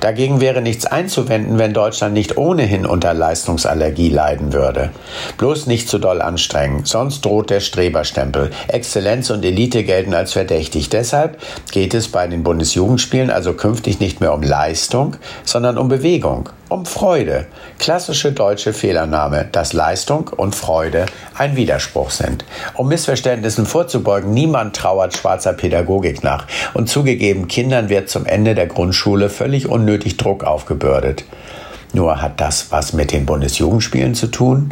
Dagegen 0.00 0.40
wäre 0.40 0.62
nichts 0.62 0.86
einzuwenden, 0.86 1.58
wenn 1.58 1.72
Deutschland 1.72 2.14
nicht 2.14 2.36
ohnehin 2.36 2.86
unter 2.86 3.14
Leistungsallergie 3.14 4.08
leiden 4.08 4.52
würde. 4.52 4.90
Bloß 5.38 5.66
nicht 5.66 5.88
zu 5.88 5.98
doll 5.98 6.22
anstrengen, 6.22 6.84
sonst 6.84 7.24
droht 7.24 7.50
der 7.50 7.60
Streberstempel. 7.60 8.50
Exzellenz 8.68 9.30
und 9.30 9.44
Elite 9.44 9.84
gelten 9.84 10.14
als 10.14 10.32
verdächtig. 10.32 10.88
Deshalb 10.88 11.38
geht 11.70 11.94
es 11.94 12.08
bei 12.08 12.26
den 12.26 12.42
Bundesjugendspielen 12.42 13.30
also 13.30 13.52
künftig 13.54 14.00
nicht 14.00 14.20
mehr 14.20 14.32
um 14.32 14.42
Leistung, 14.42 15.16
sondern 15.44 15.78
um 15.78 15.88
Bewegung, 15.88 16.48
um 16.72 16.86
Freude. 16.86 17.46
Klassische 17.78 18.32
deutsche 18.32 18.72
Fehlername, 18.72 19.48
dass 19.52 19.72
Leistung 19.72 20.28
und 20.28 20.54
Freude 20.54 21.06
ein 21.36 21.54
Widerspruch 21.56 22.10
sind. 22.10 22.44
Um 22.74 22.88
Missverständnissen 22.88 23.66
vorzubeugen, 23.66 24.32
niemand 24.32 24.74
trauert 24.74 25.16
schwarzer 25.16 25.52
Pädagogik 25.52 26.22
nach. 26.24 26.46
Und 26.74 26.88
zugegeben, 26.88 27.46
Kindern 27.48 27.88
wird 27.88 28.08
zum 28.08 28.24
Ende 28.24 28.54
der 28.54 28.66
Grundschule 28.66 29.28
völlig 29.28 29.68
unnötig 29.68 30.16
Druck 30.16 30.44
aufgebürdet. 30.44 31.24
Nur 31.94 32.22
hat 32.22 32.40
das 32.40 32.70
was 32.70 32.94
mit 32.94 33.12
den 33.12 33.26
Bundesjugendspielen 33.26 34.14
zu 34.14 34.28
tun? 34.28 34.70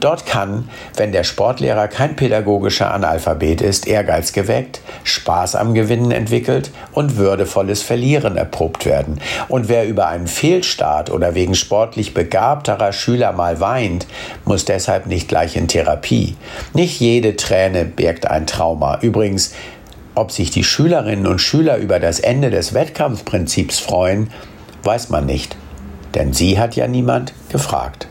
Dort 0.00 0.26
kann, 0.26 0.68
wenn 0.96 1.10
der 1.12 1.24
Sportlehrer 1.24 1.88
kein 1.88 2.16
pädagogischer 2.16 2.92
Analphabet 2.92 3.62
ist, 3.62 3.86
Ehrgeiz 3.86 4.32
geweckt, 4.32 4.80
Spaß 5.04 5.56
am 5.56 5.72
Gewinnen 5.72 6.10
entwickelt 6.10 6.70
und 6.92 7.16
würdevolles 7.16 7.82
Verlieren 7.82 8.36
erprobt 8.36 8.84
werden. 8.84 9.20
Und 9.48 9.68
wer 9.68 9.88
über 9.88 10.08
einen 10.08 10.26
Fehlstart 10.26 11.10
oder 11.10 11.34
wegen 11.34 11.54
sportlich 11.54 12.12
begabterer 12.12 12.92
Schüler 12.92 13.32
mal 13.32 13.60
weint, 13.60 14.06
muss 14.44 14.66
deshalb 14.66 15.06
nicht 15.06 15.28
gleich 15.28 15.56
in 15.56 15.68
Therapie. 15.68 16.36
Nicht 16.74 17.00
jede 17.00 17.36
Träne 17.36 17.86
birgt 17.86 18.26
ein 18.26 18.46
Trauma. 18.46 18.98
Übrigens, 19.00 19.54
ob 20.14 20.30
sich 20.30 20.50
die 20.50 20.64
Schülerinnen 20.64 21.26
und 21.26 21.38
Schüler 21.38 21.78
über 21.78 21.98
das 22.00 22.20
Ende 22.20 22.50
des 22.50 22.74
Wettkampfprinzips 22.74 23.78
freuen, 23.78 24.30
weiß 24.82 25.08
man 25.08 25.24
nicht. 25.24 25.56
Denn 26.14 26.32
sie 26.32 26.58
hat 26.58 26.76
ja 26.76 26.86
niemand 26.86 27.32
gefragt. 27.50 28.08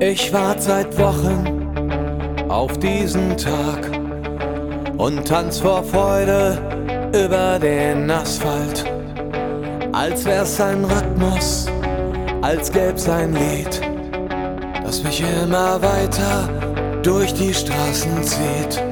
Ich 0.00 0.32
warte 0.32 0.62
seit 0.62 0.98
Wochen 0.98 2.46
auf 2.48 2.78
diesen 2.78 3.36
Tag 3.36 3.90
und 4.98 5.26
tanz 5.26 5.58
vor 5.58 5.82
Freude 5.82 6.58
über 7.12 7.58
den 7.58 8.10
Asphalt, 8.10 8.84
als 9.92 10.24
wär's 10.24 10.60
ein 10.60 10.84
Rhythmus, 10.84 11.66
als 12.42 12.70
gäb's 12.70 13.08
ein 13.08 13.34
Lied, 13.34 13.80
das 14.84 15.02
mich 15.02 15.24
immer 15.42 15.80
weiter 15.82 16.65
durch 17.06 17.32
die 17.34 17.54
Straßen 17.54 18.20
zieht. 18.24 18.82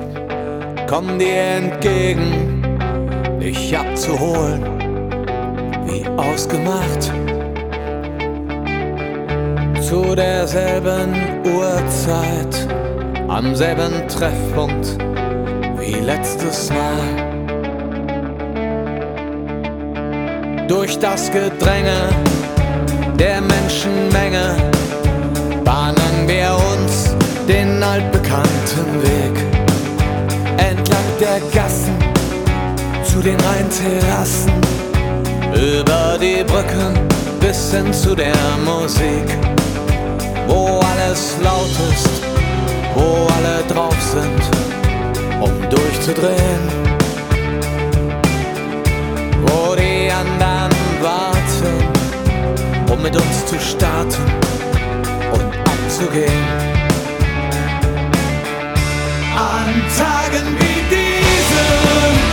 Komm 0.88 1.18
dir 1.18 1.34
entgegen, 1.34 2.62
dich 3.40 3.76
abzuholen, 3.76 4.62
wie 5.86 6.06
ausgemacht. 6.16 7.10
Zu 9.82 10.14
derselben 10.14 11.12
Uhrzeit, 11.44 12.68
am 13.26 13.52
selben 13.56 14.06
Treffpunkt 14.06 14.96
wie 15.80 15.94
letztes 15.94 16.70
Mal. 16.70 17.02
Durch 20.68 20.96
das 21.00 21.32
Gedränge 21.32 22.10
der 23.18 23.40
Menschenmenge 23.40 24.56
bahnen 25.64 26.28
wir 26.28 26.56
uns 26.72 27.13
den 27.48 27.82
altbekannten 27.82 29.02
Weg. 29.02 29.36
Entlang 30.56 31.08
der 31.20 31.40
Gassen 31.52 31.96
zu 33.02 33.20
den 33.20 33.36
Rheinterrassen, 33.40 34.52
über 35.52 36.18
die 36.18 36.42
Brücken 36.44 36.98
bis 37.40 37.72
hin 37.72 37.92
zu 37.92 38.14
der 38.14 38.34
Musik, 38.64 39.26
wo 40.48 40.80
alles 40.80 41.36
laut 41.42 41.70
ist, 41.92 42.22
wo 42.94 43.28
alle 43.36 43.62
drauf 43.68 43.96
sind, 44.00 44.42
um 45.40 45.52
durchzudrehen, 45.68 46.64
wo 49.46 49.74
die 49.74 50.10
anderen 50.10 50.72
warten, 51.02 52.92
um 52.92 53.02
mit 53.02 53.14
uns 53.14 53.46
zu 53.46 53.58
starten 53.60 54.24
und 55.32 55.54
abzugehen. 55.58 56.83
Tagen 59.96 60.56
wie 60.58 60.80
diesen 60.88 62.23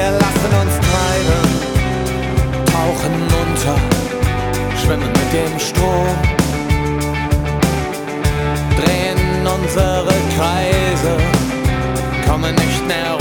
Wir 0.00 0.12
lassen 0.12 0.52
uns 0.62 0.74
treiben, 0.88 1.42
tauchen 2.72 3.14
unter, 3.42 3.76
schwimmen 4.80 5.12
mit 5.12 5.30
dem 5.30 5.58
Strom, 5.58 6.16
drehen 8.78 9.46
unsere 9.46 10.14
Kreise, 10.38 11.16
kommen 12.26 12.54
nicht 12.54 12.88
mehr 12.88 13.19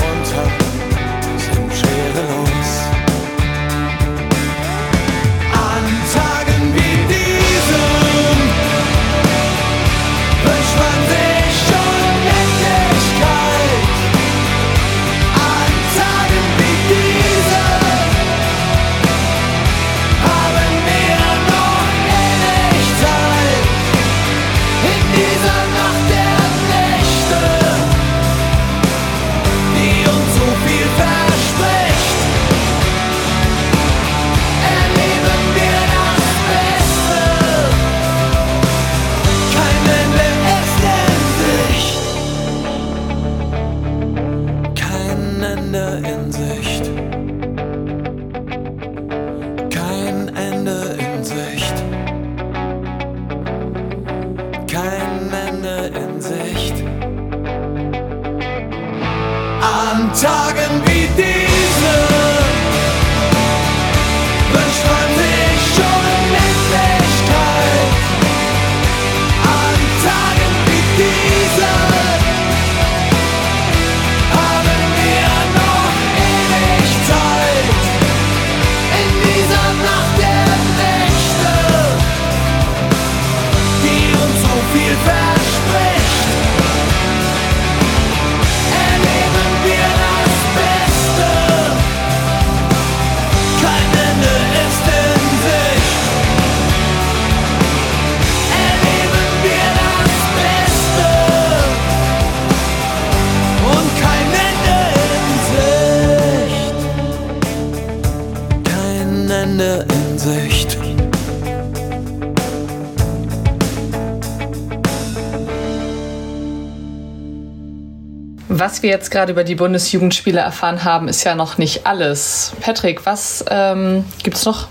Was 118.79 118.83
wir 118.83 118.91
jetzt 118.91 119.11
gerade 119.11 119.33
über 119.33 119.43
die 119.43 119.55
Bundesjugendspiele 119.55 120.39
erfahren 120.39 120.85
haben, 120.85 121.09
ist 121.09 121.25
ja 121.25 121.35
noch 121.35 121.57
nicht 121.57 121.85
alles. 121.85 122.53
Patrick, 122.61 123.05
was 123.05 123.43
ähm, 123.49 124.05
gibt's 124.23 124.45
noch? 124.45 124.69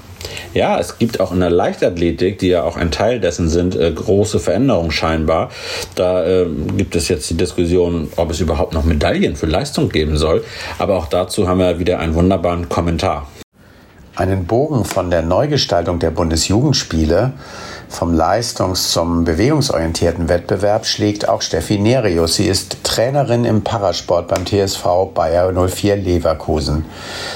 Ja, 0.54 0.78
es 0.78 0.96
gibt 0.96 1.20
auch 1.20 1.30
in 1.30 1.40
der 1.40 1.50
Leichtathletik, 1.50 2.38
die 2.38 2.48
ja 2.48 2.62
auch 2.62 2.78
ein 2.78 2.90
Teil 2.90 3.20
dessen 3.20 3.50
sind, 3.50 3.76
äh, 3.76 3.92
große 3.92 4.40
Veränderungen 4.40 4.92
scheinbar. 4.92 5.50
Da 5.94 6.26
äh, 6.26 6.46
gibt 6.78 6.96
es 6.96 7.08
jetzt 7.08 7.28
die 7.28 7.36
Diskussion, 7.36 8.10
ob 8.16 8.30
es 8.30 8.40
überhaupt 8.40 8.72
noch 8.72 8.84
Medaillen 8.84 9.36
für 9.36 9.44
Leistung 9.44 9.90
geben 9.90 10.16
soll. 10.16 10.42
Aber 10.78 10.96
auch 10.96 11.08
dazu 11.08 11.46
haben 11.46 11.58
wir 11.58 11.78
wieder 11.78 11.98
einen 11.98 12.14
wunderbaren 12.14 12.70
Kommentar. 12.70 13.28
Einen 14.18 14.46
Bogen 14.46 14.84
von 14.84 15.12
der 15.12 15.22
Neugestaltung 15.22 16.00
der 16.00 16.10
Bundesjugendspiele 16.10 17.34
vom 17.88 18.14
leistungs- 18.14 18.92
zum 18.92 19.24
bewegungsorientierten 19.24 20.28
Wettbewerb 20.28 20.84
schlägt 20.86 21.28
auch 21.28 21.40
Steffi 21.40 21.78
Nerius. 21.78 22.34
Sie 22.34 22.46
ist 22.46 22.84
Trainerin 22.84 23.44
im 23.44 23.62
Parasport 23.62 24.28
beim 24.28 24.44
TSV 24.44 25.12
Bayer 25.14 25.50
04 25.52 25.96
Leverkusen. 25.96 26.84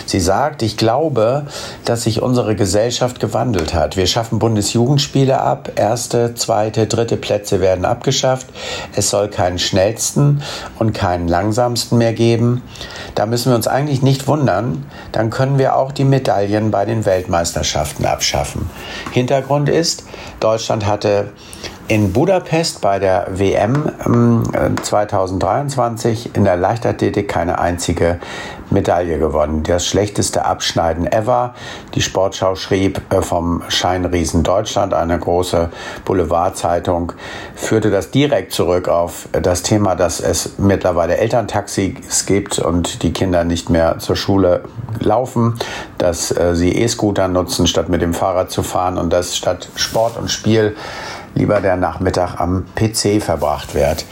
Sie 0.04 0.20
sagt, 0.20 0.62
ich 0.62 0.76
glaube, 0.76 1.46
dass 1.84 2.02
sich 2.02 2.20
unsere 2.20 2.54
Gesellschaft 2.54 3.18
gewandelt 3.18 3.72
hat. 3.72 3.96
Wir 3.96 4.06
schaffen 4.06 4.38
Bundesjugendspiele 4.38 5.40
ab. 5.40 5.72
Erste, 5.76 6.34
zweite, 6.34 6.86
dritte 6.86 7.16
Plätze 7.16 7.60
werden 7.60 7.84
abgeschafft. 7.84 8.48
Es 8.94 9.08
soll 9.08 9.28
keinen 9.28 9.58
schnellsten 9.58 10.42
und 10.78 10.92
keinen 10.92 11.28
langsamsten 11.28 11.96
mehr 11.96 12.12
geben. 12.12 12.62
Da 13.14 13.24
müssen 13.24 13.50
wir 13.50 13.56
uns 13.56 13.68
eigentlich 13.68 14.02
nicht 14.02 14.26
wundern. 14.26 14.84
Dann 15.12 15.30
können 15.30 15.58
wir 15.58 15.76
auch 15.76 15.92
die 15.92 16.04
Medaillen 16.04 16.70
bei 16.72 16.84
den 16.84 17.04
Weltmeisterschaften 17.06 18.04
abschaffen. 18.04 18.68
Hintergrund 19.12 19.68
ist, 19.68 20.04
Deutschland 20.40 20.84
hatte 20.84 21.30
in 21.86 22.12
Budapest 22.12 22.80
bei 22.80 22.98
der 22.98 23.28
WM 23.30 23.90
ähm, 24.04 24.42
2023 24.82 26.34
in 26.34 26.44
der 26.44 26.56
Leichtathletik 26.56 27.28
keine 27.28 27.60
einzige 27.60 28.18
Medaille 28.72 29.18
gewonnen. 29.18 29.62
Das 29.62 29.86
schlechteste 29.86 30.44
Abschneiden 30.44 31.10
ever. 31.10 31.54
Die 31.94 32.02
Sportschau 32.02 32.54
schrieb 32.56 33.00
äh, 33.12 33.22
vom 33.22 33.62
Scheinriesen 33.68 34.42
Deutschland, 34.42 34.94
eine 34.94 35.18
große 35.18 35.70
Boulevardzeitung, 36.04 37.12
führte 37.54 37.90
das 37.90 38.10
direkt 38.10 38.52
zurück 38.52 38.88
auf 38.88 39.28
das 39.32 39.62
Thema, 39.62 39.94
dass 39.94 40.20
es 40.20 40.58
mittlerweile 40.58 41.16
Elterntaxis 41.16 42.26
gibt 42.26 42.58
und 42.58 43.02
die 43.02 43.12
Kinder 43.12 43.44
nicht 43.44 43.70
mehr 43.70 43.98
zur 43.98 44.16
Schule 44.16 44.64
laufen, 45.00 45.54
dass 45.98 46.36
äh, 46.36 46.54
sie 46.54 46.72
E-Scooter 46.76 47.28
nutzen, 47.28 47.66
statt 47.66 47.88
mit 47.88 48.02
dem 48.02 48.14
Fahrrad 48.14 48.50
zu 48.50 48.62
fahren 48.62 48.98
und 48.98 49.12
dass 49.12 49.36
statt 49.36 49.68
Sport 49.76 50.16
und 50.16 50.30
Spiel 50.30 50.76
lieber 51.34 51.60
der 51.60 51.76
Nachmittag 51.76 52.40
am 52.40 52.66
PC 52.74 53.22
verbracht 53.22 53.74
wird. 53.74 54.04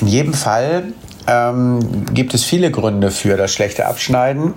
In 0.00 0.06
jedem 0.08 0.34
Fall 0.34 0.92
ähm, 1.26 2.06
gibt 2.12 2.34
es 2.34 2.44
viele 2.44 2.70
Gründe 2.70 3.10
für 3.10 3.36
das 3.36 3.52
schlechte 3.52 3.86
Abschneiden. 3.86 4.54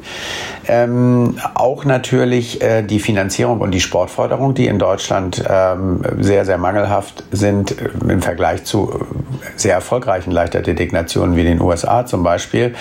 Ähm, 0.67 1.37
auch 1.53 1.85
natürlich 1.85 2.61
äh, 2.61 2.83
die 2.83 2.99
Finanzierung 2.99 3.61
und 3.61 3.71
die 3.71 3.81
Sportförderung, 3.81 4.53
die 4.53 4.67
in 4.67 4.79
Deutschland 4.79 5.43
ähm, 5.47 6.01
sehr, 6.19 6.45
sehr 6.45 6.57
mangelhaft 6.57 7.23
sind 7.31 7.71
äh, 7.71 7.89
im 8.09 8.21
Vergleich 8.21 8.63
zu 8.65 8.91
äh, 8.91 9.45
sehr 9.55 9.73
erfolgreichen 9.73 10.31
Leichtathletiknationen 10.31 11.35
wie 11.35 11.43
den 11.43 11.61
USA 11.61 12.05
zum 12.05 12.23
Beispiel. 12.23 12.75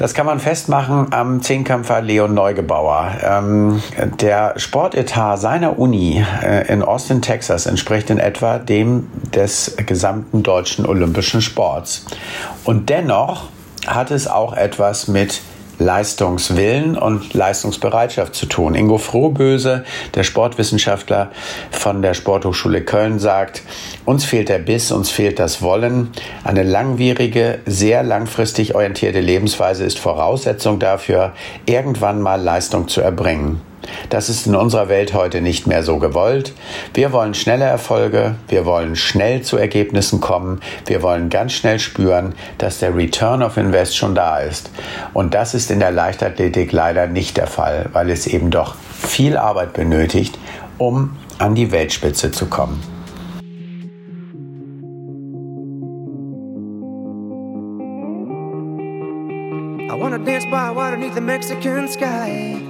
Das 0.00 0.14
kann 0.14 0.24
man 0.24 0.40
festmachen 0.40 1.08
am 1.12 1.42
Zehnkämpfer 1.42 2.00
Leon 2.00 2.32
Neugebauer. 2.32 3.18
Ähm, 3.22 3.82
der 4.18 4.54
Sportetat 4.56 5.38
seiner 5.38 5.78
Uni 5.78 6.24
äh, 6.42 6.72
in 6.72 6.82
Austin, 6.82 7.20
Texas 7.20 7.66
entspricht 7.66 8.08
in 8.08 8.16
etwa 8.16 8.58
dem 8.58 9.08
des 9.34 9.76
gesamten 9.84 10.42
deutschen 10.42 10.86
olympischen 10.86 11.42
Sports. 11.42 12.06
Und 12.64 12.88
dennoch 12.88 13.50
hat 13.86 14.10
es 14.10 14.26
auch 14.26 14.54
etwas 14.54 15.06
mit 15.06 15.42
Leistungswillen 15.80 16.96
und 16.96 17.32
Leistungsbereitschaft 17.34 18.34
zu 18.34 18.46
tun. 18.46 18.74
Ingo 18.74 18.98
Frohböse, 18.98 19.84
der 20.14 20.22
Sportwissenschaftler 20.22 21.30
von 21.70 22.02
der 22.02 22.14
Sporthochschule 22.14 22.82
Köln, 22.82 23.18
sagt, 23.18 23.62
uns 24.04 24.24
fehlt 24.24 24.50
der 24.50 24.58
Biss, 24.58 24.92
uns 24.92 25.10
fehlt 25.10 25.38
das 25.38 25.62
Wollen. 25.62 26.10
Eine 26.44 26.62
langwierige, 26.62 27.60
sehr 27.64 28.02
langfristig 28.02 28.74
orientierte 28.74 29.20
Lebensweise 29.20 29.84
ist 29.84 29.98
Voraussetzung 29.98 30.78
dafür, 30.78 31.32
irgendwann 31.64 32.20
mal 32.20 32.40
Leistung 32.40 32.86
zu 32.86 33.00
erbringen. 33.00 33.62
Das 34.08 34.28
ist 34.28 34.46
in 34.46 34.54
unserer 34.54 34.88
Welt 34.88 35.14
heute 35.14 35.40
nicht 35.40 35.66
mehr 35.66 35.82
so 35.82 35.98
gewollt. 35.98 36.52
Wir 36.94 37.12
wollen 37.12 37.34
schnelle 37.34 37.64
Erfolge, 37.64 38.36
wir 38.48 38.64
wollen 38.66 38.96
schnell 38.96 39.42
zu 39.42 39.56
Ergebnissen 39.56 40.20
kommen, 40.20 40.60
wir 40.86 41.02
wollen 41.02 41.30
ganz 41.30 41.52
schnell 41.52 41.78
spüren, 41.78 42.34
dass 42.58 42.78
der 42.78 42.94
Return 42.94 43.42
of 43.42 43.56
Invest 43.56 43.96
schon 43.96 44.14
da 44.14 44.38
ist. 44.38 44.70
Und 45.12 45.34
das 45.34 45.54
ist 45.54 45.70
in 45.70 45.80
der 45.80 45.90
Leichtathletik 45.90 46.72
leider 46.72 47.06
nicht 47.06 47.36
der 47.36 47.46
Fall, 47.46 47.88
weil 47.92 48.10
es 48.10 48.26
eben 48.26 48.50
doch 48.50 48.74
viel 48.74 49.36
Arbeit 49.36 49.72
benötigt, 49.72 50.38
um 50.78 51.16
an 51.38 51.54
die 51.54 51.72
Weltspitze 51.72 52.30
zu 52.30 52.46
kommen. 52.46 52.82
I 59.90 59.94
wanna 59.94 60.18
dance 60.18 60.44
by 60.44 60.70
water 60.70 60.96
beneath 60.96 61.14
the 61.14 61.20
Mexican 61.20 61.88
sky. 61.88 62.69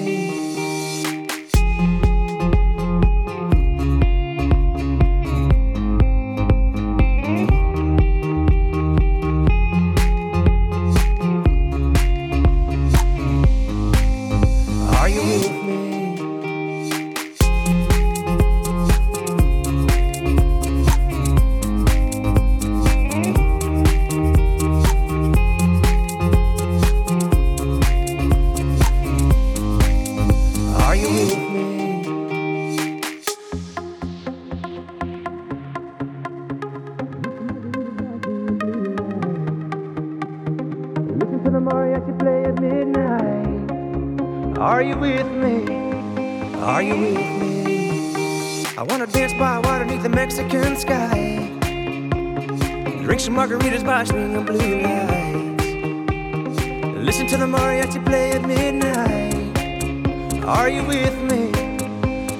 With 61.11 61.31
me? 61.31 61.51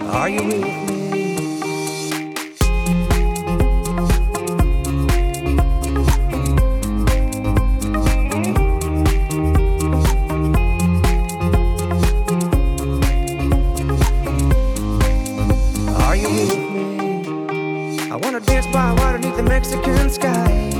Are 0.07 0.30
you 0.30 0.43
with 0.43 0.61
me? 0.61 0.72
Are 15.95 16.15
you 16.15 16.30
with 16.30 16.57
me? 16.72 18.09
I 18.09 18.15
wanna 18.15 18.39
dance 18.39 18.67
by 18.67 18.91
water 18.93 19.17
beneath 19.17 19.38
the 19.38 19.43
Mexican 19.43 20.09
sky. 20.09 20.72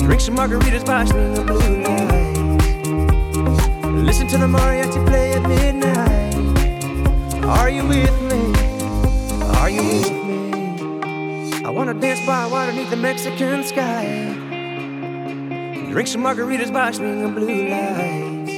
Drink 0.00 0.20
some 0.20 0.36
margaritas 0.36 0.84
by 0.84 1.04
swinging 1.04 1.46
blue 1.46 1.82
lights. 1.82 2.38
Listen 4.06 4.26
to 4.28 4.38
the 4.38 4.46
mariachi 4.46 5.06
play 5.06 5.32
at 5.32 5.42
midnight. 5.42 5.87
You 7.78 7.86
with 7.86 8.18
me? 8.22 8.52
Are 9.60 9.70
you 9.70 9.84
with 9.84 10.10
me? 10.10 11.62
I 11.64 11.70
wanna 11.70 11.94
dance 11.94 12.18
by 12.26 12.44
water 12.46 12.72
beneath 12.72 12.90
the 12.90 12.96
Mexican 12.96 13.62
sky. 13.62 14.34
Drink 15.92 16.08
some 16.08 16.24
margaritas 16.24 16.72
by 16.72 16.90
swinging 16.90 17.34
blue 17.34 17.68
lights. 17.68 18.50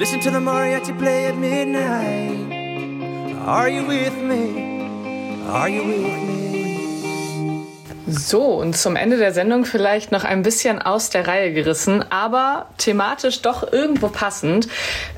Listen 0.00 0.18
to 0.20 0.30
the 0.30 0.38
mariachi 0.38 0.98
play 0.98 1.26
at 1.26 1.36
midnight. 1.36 3.34
Are 3.44 3.68
you 3.68 3.84
with 3.86 4.16
me? 4.16 5.42
Are 5.46 5.68
you 5.68 5.84
with 5.84 6.00
me? 6.00 7.66
So, 8.06 8.60
und 8.62 8.78
zum 8.78 8.96
Ende 8.96 9.18
der 9.18 9.34
Sendung 9.34 9.66
vielleicht 9.66 10.10
noch 10.10 10.24
ein 10.24 10.42
bisschen 10.42 10.80
aus 10.80 11.10
der 11.10 11.28
Reihe 11.28 11.52
gerissen, 11.52 12.02
aber 12.10 12.70
thematisch 12.78 13.42
doch 13.42 13.70
irgendwo 13.72 14.08
passend. 14.08 14.68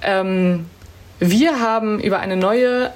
Ähm, 0.02 0.66
wir 1.20 1.60
haben 1.60 1.98
über 2.00 2.20
eine 2.20 2.36
neue, 2.36 2.92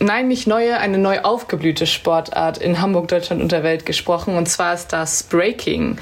nein, 0.00 0.28
nicht 0.28 0.46
neue, 0.46 0.78
eine 0.78 0.98
neu 0.98 1.20
aufgeblühte 1.20 1.86
Sportart 1.86 2.58
in 2.58 2.80
Hamburg, 2.80 3.08
Deutschland 3.08 3.40
und 3.40 3.52
der 3.52 3.62
Welt 3.62 3.86
gesprochen, 3.86 4.36
und 4.36 4.48
zwar 4.48 4.74
ist 4.74 4.88
das 4.88 5.22
Breaking. 5.22 5.98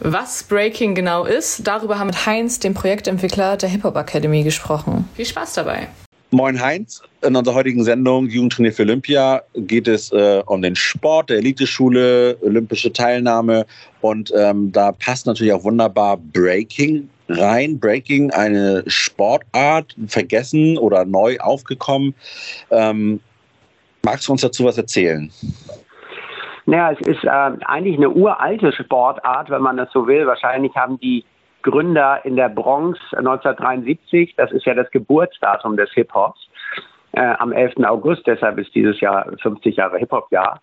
Was 0.00 0.44
Breaking 0.44 0.94
genau 0.94 1.24
ist, 1.24 1.66
darüber 1.66 1.98
haben 1.98 2.08
wir 2.08 2.14
mit 2.14 2.26
Heinz, 2.26 2.60
dem 2.60 2.74
Projektentwickler 2.74 3.56
der 3.56 3.68
Hip 3.68 3.84
Hop 3.84 3.96
Academy, 3.96 4.44
gesprochen. 4.44 5.08
Viel 5.14 5.26
Spaß 5.26 5.54
dabei. 5.54 5.88
Moin 6.30 6.60
Heinz, 6.60 7.00
in 7.22 7.34
unserer 7.34 7.54
heutigen 7.54 7.82
Sendung 7.84 8.28
Jugendtrainier 8.28 8.72
für 8.72 8.82
Olympia 8.82 9.42
geht 9.54 9.88
es 9.88 10.12
äh, 10.12 10.42
um 10.44 10.60
den 10.60 10.76
Sport 10.76 11.30
der 11.30 11.38
Eliteschule, 11.38 12.36
olympische 12.42 12.92
Teilnahme 12.92 13.64
und 14.02 14.30
ähm, 14.36 14.70
da 14.70 14.92
passt 14.92 15.26
natürlich 15.26 15.54
auch 15.54 15.64
wunderbar 15.64 16.18
Breaking 16.18 17.08
rein. 17.28 17.78
Breaking, 17.78 18.30
eine 18.30 18.84
Sportart, 18.86 19.94
vergessen 20.06 20.78
oder 20.78 21.04
neu 21.04 21.38
aufgekommen. 21.38 22.14
Ähm, 22.70 23.20
magst 24.02 24.28
du 24.28 24.32
uns 24.32 24.42
dazu 24.42 24.64
was 24.64 24.78
erzählen? 24.78 25.30
Naja, 26.66 26.92
es 26.92 27.06
ist 27.06 27.24
äh, 27.24 27.28
eigentlich 27.28 27.96
eine 27.96 28.10
uralte 28.10 28.72
Sportart, 28.72 29.48
wenn 29.50 29.62
man 29.62 29.78
das 29.78 29.90
so 29.92 30.06
will. 30.06 30.26
Wahrscheinlich 30.26 30.74
haben 30.76 31.00
die 31.00 31.24
Gründer 31.62 32.24
in 32.24 32.36
der 32.36 32.48
Bronx 32.48 32.98
1973, 33.12 34.34
das 34.36 34.52
ist 34.52 34.64
ja 34.64 34.74
das 34.74 34.90
Geburtsdatum 34.90 35.76
des 35.76 35.90
Hip-Hops, 35.92 36.38
äh, 37.12 37.34
am 37.38 37.52
11. 37.52 37.84
August, 37.84 38.26
deshalb 38.26 38.58
ist 38.58 38.74
dieses 38.74 39.00
Jahr 39.00 39.26
50 39.42 39.76
Jahre 39.76 39.98
Hip-Hop-Jahr, 39.98 40.60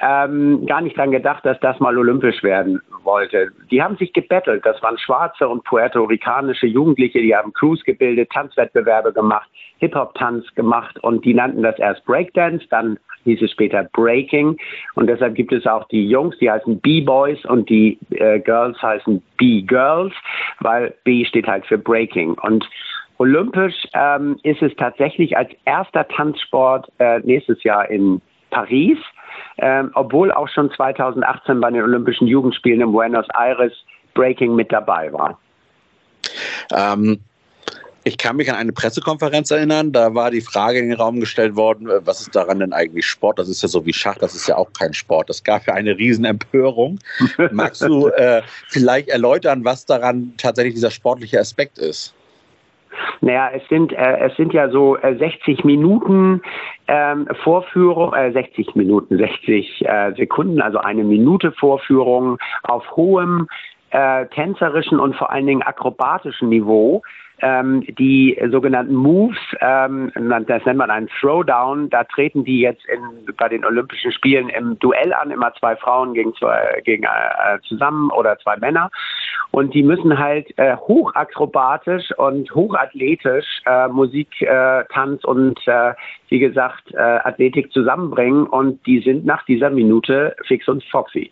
ähm, 0.00 0.66
gar 0.66 0.80
nicht 0.80 0.96
dran 0.96 1.10
gedacht, 1.10 1.44
dass 1.44 1.58
das 1.60 1.78
mal 1.80 1.96
olympisch 1.96 2.42
werden 2.42 2.80
wollte. 3.02 3.48
Die 3.70 3.82
haben 3.82 3.96
sich 3.96 4.12
gebettelt. 4.12 4.64
Das 4.64 4.82
waren 4.82 4.98
schwarze 4.98 5.48
und 5.48 5.64
puerto-ricanische 5.64 6.66
Jugendliche, 6.66 7.20
die 7.20 7.34
haben 7.34 7.52
Crews 7.52 7.82
gebildet, 7.84 8.30
Tanzwettbewerbe 8.30 9.12
gemacht, 9.12 9.48
Hip-Hop-Tanz 9.78 10.54
gemacht 10.54 10.98
und 11.02 11.24
die 11.24 11.34
nannten 11.34 11.62
das 11.62 11.78
erst 11.78 12.04
Breakdance, 12.04 12.66
dann 12.70 12.98
hieß 13.24 13.42
es 13.42 13.50
später 13.50 13.84
Breaking 13.92 14.56
und 14.94 15.08
deshalb 15.08 15.34
gibt 15.34 15.52
es 15.52 15.66
auch 15.66 15.86
die 15.88 16.08
Jungs, 16.08 16.36
die 16.38 16.50
heißen 16.50 16.80
B-Boys 16.80 17.44
und 17.44 17.68
die 17.68 17.98
äh, 18.10 18.38
Girls 18.40 18.80
heißen 18.80 19.22
B-Girls, 19.36 20.14
weil 20.60 20.94
B 21.04 21.24
steht 21.24 21.46
halt 21.46 21.66
für 21.66 21.78
Breaking 21.78 22.34
und 22.42 22.68
Olympisch 23.18 23.74
ähm, 23.94 24.38
ist 24.42 24.62
es 24.62 24.74
tatsächlich 24.76 25.36
als 25.36 25.50
erster 25.64 26.06
Tanzsport 26.06 26.90
äh, 26.98 27.20
nächstes 27.20 27.62
Jahr 27.62 27.88
in 27.88 28.20
Paris, 28.50 28.98
ähm, 29.58 29.90
obwohl 29.94 30.32
auch 30.32 30.48
schon 30.48 30.70
2018 30.70 31.60
bei 31.60 31.70
den 31.70 31.82
Olympischen 31.82 32.26
Jugendspielen 32.26 32.80
in 32.80 32.92
Buenos 32.92 33.26
Aires 33.34 33.72
Breaking 34.14 34.54
mit 34.54 34.72
dabei 34.72 35.12
war. 35.12 35.38
Ähm, 36.72 37.20
ich 38.06 38.18
kann 38.18 38.36
mich 38.36 38.48
an 38.48 38.56
eine 38.56 38.72
Pressekonferenz 38.72 39.50
erinnern, 39.50 39.90
da 39.90 40.14
war 40.14 40.30
die 40.30 40.40
Frage 40.40 40.78
in 40.78 40.90
den 40.90 40.96
Raum 40.96 41.18
gestellt 41.18 41.56
worden, 41.56 41.88
äh, 41.88 42.06
was 42.06 42.20
ist 42.20 42.36
daran 42.36 42.60
denn 42.60 42.72
eigentlich 42.72 43.04
Sport? 43.04 43.40
Das 43.40 43.48
ist 43.48 43.62
ja 43.62 43.68
so 43.68 43.84
wie 43.84 43.92
Schach, 43.92 44.16
das 44.18 44.34
ist 44.36 44.46
ja 44.46 44.56
auch 44.56 44.72
kein 44.78 44.94
Sport. 44.94 45.28
Das 45.28 45.42
gab 45.42 45.66
ja 45.66 45.74
eine 45.74 45.98
Riesenempörung. 45.98 47.00
Magst 47.50 47.82
du 47.82 48.06
äh, 48.08 48.42
vielleicht 48.68 49.08
erläutern, 49.08 49.64
was 49.64 49.86
daran 49.86 50.34
tatsächlich 50.36 50.74
dieser 50.74 50.92
sportliche 50.92 51.40
Aspekt 51.40 51.78
ist? 51.78 52.14
Naja, 53.20 53.50
es 53.54 53.66
sind, 53.68 53.92
äh, 53.92 54.18
es 54.20 54.36
sind 54.36 54.52
ja 54.52 54.68
so 54.68 54.96
äh, 54.96 55.16
60 55.16 55.64
Minuten 55.64 56.42
ähm, 56.88 57.28
Vorführung, 57.42 58.14
äh, 58.14 58.32
60 58.32 58.74
Minuten, 58.74 59.16
60 59.16 59.84
äh, 59.86 60.12
Sekunden, 60.16 60.60
also 60.60 60.78
eine 60.78 61.04
Minute 61.04 61.52
Vorführung 61.52 62.38
auf 62.62 62.84
hohem 62.96 63.48
äh, 63.90 64.26
tänzerischen 64.26 64.98
und 64.98 65.16
vor 65.16 65.30
allen 65.30 65.46
Dingen 65.46 65.62
akrobatischen 65.62 66.48
Niveau. 66.48 67.02
Ähm, 67.42 67.84
die 67.98 68.40
sogenannten 68.50 68.94
Moves, 68.94 69.38
ähm, 69.60 70.10
das 70.46 70.64
nennt 70.64 70.78
man 70.78 70.90
einen 70.90 71.08
Throwdown, 71.20 71.90
da 71.90 72.04
treten 72.04 72.44
die 72.44 72.60
jetzt 72.60 72.84
in, 72.86 73.34
bei 73.36 73.48
den 73.48 73.64
Olympischen 73.64 74.10
Spielen 74.12 74.48
im 74.48 74.78
Duell 74.78 75.12
an, 75.12 75.30
immer 75.30 75.52
zwei 75.54 75.76
Frauen 75.76 76.14
gegen, 76.14 76.34
zwei, 76.34 76.80
gegen 76.84 77.04
äh, 77.04 77.58
zusammen 77.68 78.10
oder 78.10 78.38
zwei 78.38 78.56
Männer. 78.56 78.90
Und 79.50 79.74
die 79.74 79.82
müssen 79.82 80.18
halt 80.18 80.46
äh, 80.58 80.76
hochakrobatisch 80.76 82.10
und 82.18 82.54
hochathletisch 82.54 83.46
äh, 83.64 83.88
Musik, 83.88 84.28
äh, 84.40 84.84
Tanz 84.92 85.24
und 85.24 85.58
äh, 85.66 85.94
wie 86.28 86.38
gesagt 86.38 86.92
äh, 86.92 86.98
Athletik 86.98 87.72
zusammenbringen. 87.72 88.46
Und 88.46 88.84
die 88.86 89.00
sind 89.00 89.24
nach 89.24 89.44
dieser 89.44 89.70
Minute 89.70 90.36
fix 90.46 90.68
und 90.68 90.84
foxy. 90.84 91.30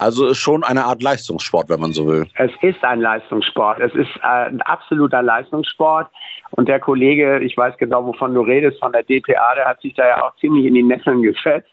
Also 0.00 0.32
schon 0.32 0.64
eine 0.64 0.86
Art 0.86 1.02
Leistungssport, 1.02 1.68
wenn 1.68 1.80
man 1.80 1.92
so 1.92 2.06
will. 2.06 2.26
Es 2.36 2.50
ist 2.62 2.82
ein 2.82 3.02
Leistungssport. 3.02 3.80
Es 3.80 3.94
ist 3.94 4.08
äh, 4.22 4.46
ein 4.48 4.62
absoluter 4.62 5.20
Leistungssport. 5.20 6.08
Und 6.52 6.70
der 6.70 6.80
Kollege, 6.80 7.38
ich 7.40 7.54
weiß 7.54 7.76
genau, 7.76 8.06
wovon 8.06 8.32
du 8.32 8.40
redest, 8.40 8.80
von 8.80 8.92
der 8.92 9.02
DPA, 9.02 9.54
der 9.56 9.66
hat 9.66 9.82
sich 9.82 9.92
da 9.92 10.08
ja 10.08 10.24
auch 10.24 10.34
ziemlich 10.36 10.64
in 10.64 10.72
die 10.72 10.82
Nesseln 10.82 11.20
gesetzt, 11.20 11.68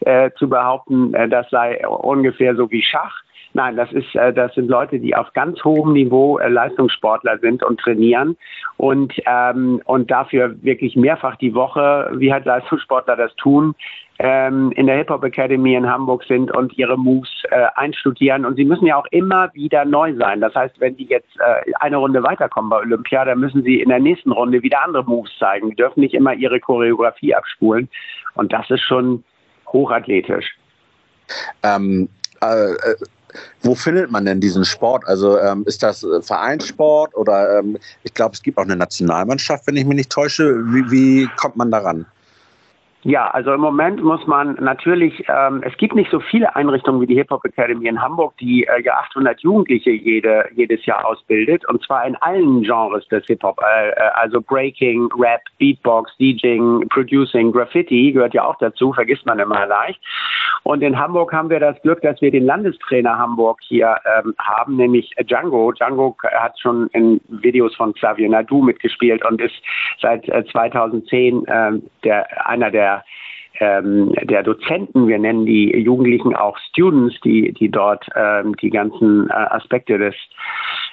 äh, 0.00 0.30
zu 0.38 0.46
behaupten, 0.50 1.14
äh, 1.14 1.26
das 1.26 1.48
sei 1.48 1.86
ungefähr 1.88 2.54
so 2.54 2.70
wie 2.70 2.82
Schach. 2.82 3.22
Nein, 3.52 3.76
das 3.76 3.90
ist, 3.92 4.14
äh, 4.14 4.32
das 4.32 4.54
sind 4.54 4.68
Leute, 4.68 5.00
die 5.00 5.16
auf 5.16 5.32
ganz 5.32 5.62
hohem 5.64 5.92
Niveau 5.92 6.38
äh, 6.38 6.48
Leistungssportler 6.48 7.38
sind 7.38 7.62
und 7.64 7.80
trainieren 7.80 8.36
und 8.76 9.12
ähm, 9.26 9.82
und 9.86 10.10
dafür 10.10 10.54
wirklich 10.62 10.94
mehrfach 10.94 11.36
die 11.36 11.54
Woche, 11.54 12.10
wie 12.14 12.32
halt 12.32 12.44
Leistungssportler 12.44 13.16
das 13.16 13.34
tun, 13.36 13.74
ähm, 14.20 14.70
in 14.76 14.86
der 14.86 14.98
Hip 14.98 15.10
Hop 15.10 15.24
Academy 15.24 15.74
in 15.74 15.88
Hamburg 15.88 16.22
sind 16.24 16.52
und 16.52 16.76
ihre 16.78 16.96
Moves 16.96 17.30
äh, 17.50 17.66
einstudieren. 17.74 18.44
Und 18.44 18.56
sie 18.56 18.64
müssen 18.64 18.86
ja 18.86 18.96
auch 18.96 19.06
immer 19.10 19.52
wieder 19.54 19.84
neu 19.84 20.14
sein. 20.14 20.40
Das 20.40 20.54
heißt, 20.54 20.78
wenn 20.78 20.96
die 20.96 21.06
jetzt 21.06 21.34
äh, 21.40 21.72
eine 21.80 21.96
Runde 21.96 22.22
weiterkommen 22.22 22.68
bei 22.68 22.78
Olympia, 22.78 23.24
dann 23.24 23.40
müssen 23.40 23.62
sie 23.64 23.80
in 23.80 23.88
der 23.88 23.98
nächsten 23.98 24.30
Runde 24.30 24.62
wieder 24.62 24.84
andere 24.84 25.04
Moves 25.04 25.30
zeigen. 25.38 25.70
Die 25.70 25.76
dürfen 25.76 26.00
nicht 26.00 26.14
immer 26.14 26.34
ihre 26.34 26.60
Choreografie 26.60 27.34
abspulen. 27.34 27.88
Und 28.34 28.52
das 28.52 28.70
ist 28.70 28.82
schon 28.82 29.24
hochathletisch. 29.72 30.54
Ähm, 31.64 32.08
äh, 32.42 32.72
äh 32.72 32.96
wo 33.62 33.74
findet 33.74 34.10
man 34.10 34.24
denn 34.24 34.40
diesen 34.40 34.64
Sport? 34.64 35.06
Also 35.06 35.38
ähm, 35.38 35.64
ist 35.66 35.82
das 35.82 36.02
äh, 36.02 36.22
Vereinssport 36.22 37.14
oder 37.16 37.58
ähm, 37.58 37.78
ich 38.02 38.14
glaube, 38.14 38.34
es 38.34 38.42
gibt 38.42 38.58
auch 38.58 38.64
eine 38.64 38.76
Nationalmannschaft, 38.76 39.66
wenn 39.66 39.76
ich 39.76 39.84
mich 39.84 39.96
nicht 39.96 40.10
täusche. 40.10 40.56
Wie, 40.72 40.90
wie 40.90 41.28
kommt 41.36 41.56
man 41.56 41.70
daran? 41.70 42.06
Ja, 43.02 43.28
also 43.28 43.54
im 43.54 43.62
Moment 43.62 44.02
muss 44.02 44.26
man 44.26 44.56
natürlich, 44.60 45.24
ähm, 45.28 45.62
es 45.64 45.74
gibt 45.78 45.94
nicht 45.94 46.10
so 46.10 46.20
viele 46.20 46.54
Einrichtungen 46.54 47.00
wie 47.00 47.06
die 47.06 47.14
Hip 47.14 47.30
Hop 47.30 47.42
Academy 47.46 47.88
in 47.88 48.00
Hamburg, 48.00 48.34
die 48.38 48.64
äh, 48.64 48.82
ja 48.82 48.98
800 49.08 49.40
Jugendliche 49.40 49.90
jede, 49.90 50.44
jedes 50.54 50.84
Jahr 50.84 51.06
ausbildet 51.06 51.66
und 51.66 51.82
zwar 51.82 52.04
in 52.06 52.14
allen 52.16 52.62
Genres 52.62 53.08
des 53.08 53.24
Hip 53.24 53.42
Hop, 53.42 53.58
äh, 53.62 53.88
äh, 53.88 53.94
also 54.14 54.42
Breaking, 54.42 55.08
Rap, 55.18 55.40
Beatbox, 55.58 56.14
DJing, 56.18 56.86
Producing, 56.90 57.52
Graffiti 57.52 58.12
gehört 58.12 58.34
ja 58.34 58.44
auch 58.44 58.56
dazu, 58.58 58.92
vergisst 58.92 59.24
man 59.24 59.38
immer 59.38 59.66
leicht. 59.66 60.00
Und 60.62 60.82
in 60.82 60.98
Hamburg 60.98 61.32
haben 61.32 61.48
wir 61.48 61.58
das 61.58 61.80
Glück, 61.80 62.02
dass 62.02 62.20
wir 62.20 62.30
den 62.30 62.44
Landestrainer 62.44 63.18
Hamburg 63.18 63.60
hier 63.62 63.96
ähm, 64.18 64.34
haben, 64.38 64.76
nämlich 64.76 65.10
Django. 65.24 65.72
Django 65.72 66.14
hat 66.38 66.60
schon 66.60 66.88
in 66.88 67.18
Videos 67.28 67.74
von 67.76 67.94
Xavier 67.94 68.28
Nadu 68.28 68.60
mitgespielt 68.60 69.24
und 69.24 69.40
ist 69.40 69.54
seit 70.02 70.28
äh, 70.28 70.44
2010 70.52 71.46
äh, 71.46 71.70
der 72.04 72.46
einer 72.46 72.70
der 72.70 72.89
der 72.90 73.04
ähm, 73.60 74.14
der 74.22 74.42
Dozenten, 74.42 75.06
wir 75.06 75.18
nennen 75.18 75.44
die 75.44 75.70
Jugendlichen 75.76 76.34
auch 76.34 76.56
Students, 76.70 77.20
die, 77.20 77.52
die 77.52 77.68
dort 77.68 78.06
ähm, 78.16 78.56
die 78.56 78.70
ganzen 78.70 79.28
äh, 79.28 79.32
Aspekte 79.32 79.98
des, 79.98 80.14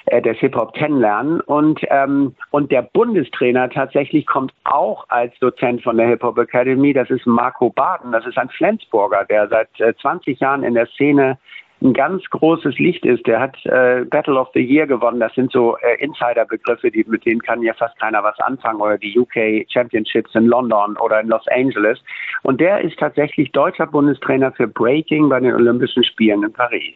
äh, 0.06 0.20
des 0.20 0.36
Hip-Hop 0.38 0.74
kennenlernen. 0.74 1.40
Und, 1.40 1.80
ähm, 1.88 2.34
und 2.50 2.70
der 2.70 2.82
Bundestrainer 2.82 3.70
tatsächlich 3.70 4.26
kommt 4.26 4.52
auch 4.64 5.06
als 5.08 5.32
Dozent 5.38 5.82
von 5.82 5.96
der 5.96 6.08
Hip-Hop 6.08 6.36
Academy. 6.36 6.92
Das 6.92 7.08
ist 7.08 7.26
Marco 7.26 7.70
Baden, 7.70 8.12
das 8.12 8.26
ist 8.26 8.36
ein 8.36 8.50
Flensburger, 8.50 9.24
der 9.24 9.48
seit 9.48 9.80
äh, 9.80 9.94
20 9.94 10.38
Jahren 10.38 10.62
in 10.62 10.74
der 10.74 10.86
Szene 10.88 11.38
ein 11.80 11.92
ganz 11.92 12.24
großes 12.30 12.78
Licht 12.78 13.04
ist. 13.04 13.26
Der 13.26 13.40
hat 13.40 13.56
äh, 13.64 14.04
Battle 14.04 14.38
of 14.38 14.48
the 14.54 14.60
Year 14.60 14.86
gewonnen. 14.86 15.20
Das 15.20 15.32
sind 15.34 15.52
so 15.52 15.76
äh, 15.78 16.02
Insider-Begriffe, 16.02 16.90
die, 16.90 17.04
mit 17.06 17.24
denen 17.24 17.40
kann 17.40 17.62
ja 17.62 17.72
fast 17.74 17.98
keiner 18.00 18.22
was 18.22 18.38
anfangen. 18.40 18.80
Oder 18.80 18.98
die 18.98 19.16
UK 19.18 19.66
Championships 19.70 20.34
in 20.34 20.46
London 20.46 20.96
oder 20.96 21.20
in 21.20 21.28
Los 21.28 21.46
Angeles. 21.48 21.98
Und 22.42 22.60
der 22.60 22.80
ist 22.80 22.98
tatsächlich 22.98 23.52
deutscher 23.52 23.86
Bundestrainer 23.86 24.50
für 24.52 24.66
Breaking 24.66 25.28
bei 25.28 25.38
den 25.38 25.54
Olympischen 25.54 26.02
Spielen 26.02 26.42
in 26.42 26.52
Paris. 26.52 26.94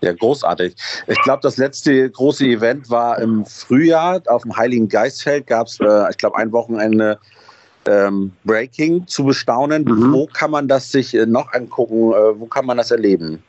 Ja, 0.00 0.12
großartig. 0.12 0.74
Ich 1.06 1.20
glaube, 1.22 1.40
das 1.42 1.56
letzte 1.56 2.10
große 2.10 2.46
Event 2.46 2.88
war 2.90 3.18
im 3.18 3.44
Frühjahr 3.44 4.20
auf 4.26 4.42
dem 4.42 4.56
Heiligen 4.56 4.88
Geistfeld. 4.88 5.46
Gab 5.46 5.66
es, 5.66 5.80
äh, 5.80 6.10
ich 6.10 6.16
glaube, 6.18 6.36
ein 6.36 6.52
Wochenende 6.52 7.18
ähm, 7.86 8.32
Breaking 8.44 9.06
zu 9.06 9.24
bestaunen. 9.24 9.84
Mhm. 9.84 10.12
Wo 10.12 10.26
kann 10.26 10.50
man 10.50 10.68
das 10.68 10.90
sich 10.90 11.14
äh, 11.14 11.26
noch 11.26 11.52
angucken? 11.52 12.12
Äh, 12.12 12.40
wo 12.40 12.46
kann 12.46 12.66
man 12.66 12.76
das 12.76 12.90
erleben? 12.90 13.42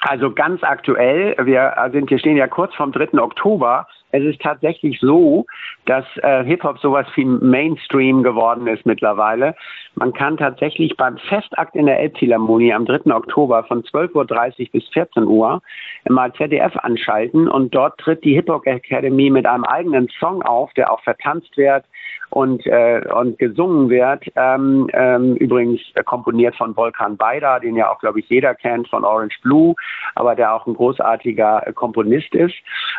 Also 0.00 0.32
ganz 0.32 0.62
aktuell, 0.62 1.36
wir 1.42 1.74
sind, 1.92 2.10
wir 2.10 2.18
stehen 2.18 2.36
ja 2.36 2.46
kurz 2.46 2.74
vom 2.74 2.92
3. 2.92 3.20
Oktober. 3.20 3.86
Es 4.12 4.22
ist 4.22 4.40
tatsächlich 4.40 5.00
so, 5.00 5.46
dass 5.84 6.04
äh, 6.22 6.44
Hip-Hop 6.44 6.78
sowas 6.78 7.06
wie 7.16 7.24
Mainstream 7.24 8.22
geworden 8.22 8.66
ist 8.66 8.86
mittlerweile. 8.86 9.54
Man 9.98 10.12
kann 10.12 10.36
tatsächlich 10.36 10.94
beim 10.98 11.16
Festakt 11.16 11.74
in 11.74 11.86
der 11.86 11.98
Elbphilharmonie 12.00 12.72
am 12.74 12.84
3. 12.84 13.14
Oktober 13.14 13.64
von 13.64 13.82
12.30 13.82 14.60
Uhr 14.60 14.66
bis 14.72 14.88
14 14.88 15.24
Uhr 15.24 15.62
mal 16.06 16.32
ZDF 16.34 16.76
anschalten 16.76 17.48
und 17.48 17.74
dort 17.74 17.98
tritt 17.98 18.22
die 18.22 18.34
Hip-Hop 18.34 18.66
Academy 18.66 19.30
mit 19.30 19.46
einem 19.46 19.64
eigenen 19.64 20.08
Song 20.20 20.42
auf, 20.42 20.70
der 20.74 20.92
auch 20.92 21.00
vertanzt 21.02 21.56
wird, 21.56 21.84
und, 22.30 22.66
äh, 22.66 23.02
und 23.14 23.38
gesungen 23.38 23.88
wird. 23.88 24.24
Ähm, 24.36 24.88
ähm, 24.92 25.36
übrigens 25.36 25.80
komponiert 26.04 26.56
von 26.56 26.76
Volkan 26.76 27.16
Beider, 27.16 27.60
den 27.60 27.76
ja 27.76 27.90
auch, 27.90 27.98
glaube 27.98 28.20
ich, 28.20 28.28
jeder 28.28 28.54
kennt 28.54 28.88
von 28.88 29.04
Orange 29.04 29.38
Blue, 29.42 29.74
aber 30.14 30.34
der 30.34 30.54
auch 30.54 30.66
ein 30.66 30.74
großartiger 30.74 31.72
Komponist 31.74 32.34
ist. 32.34 32.54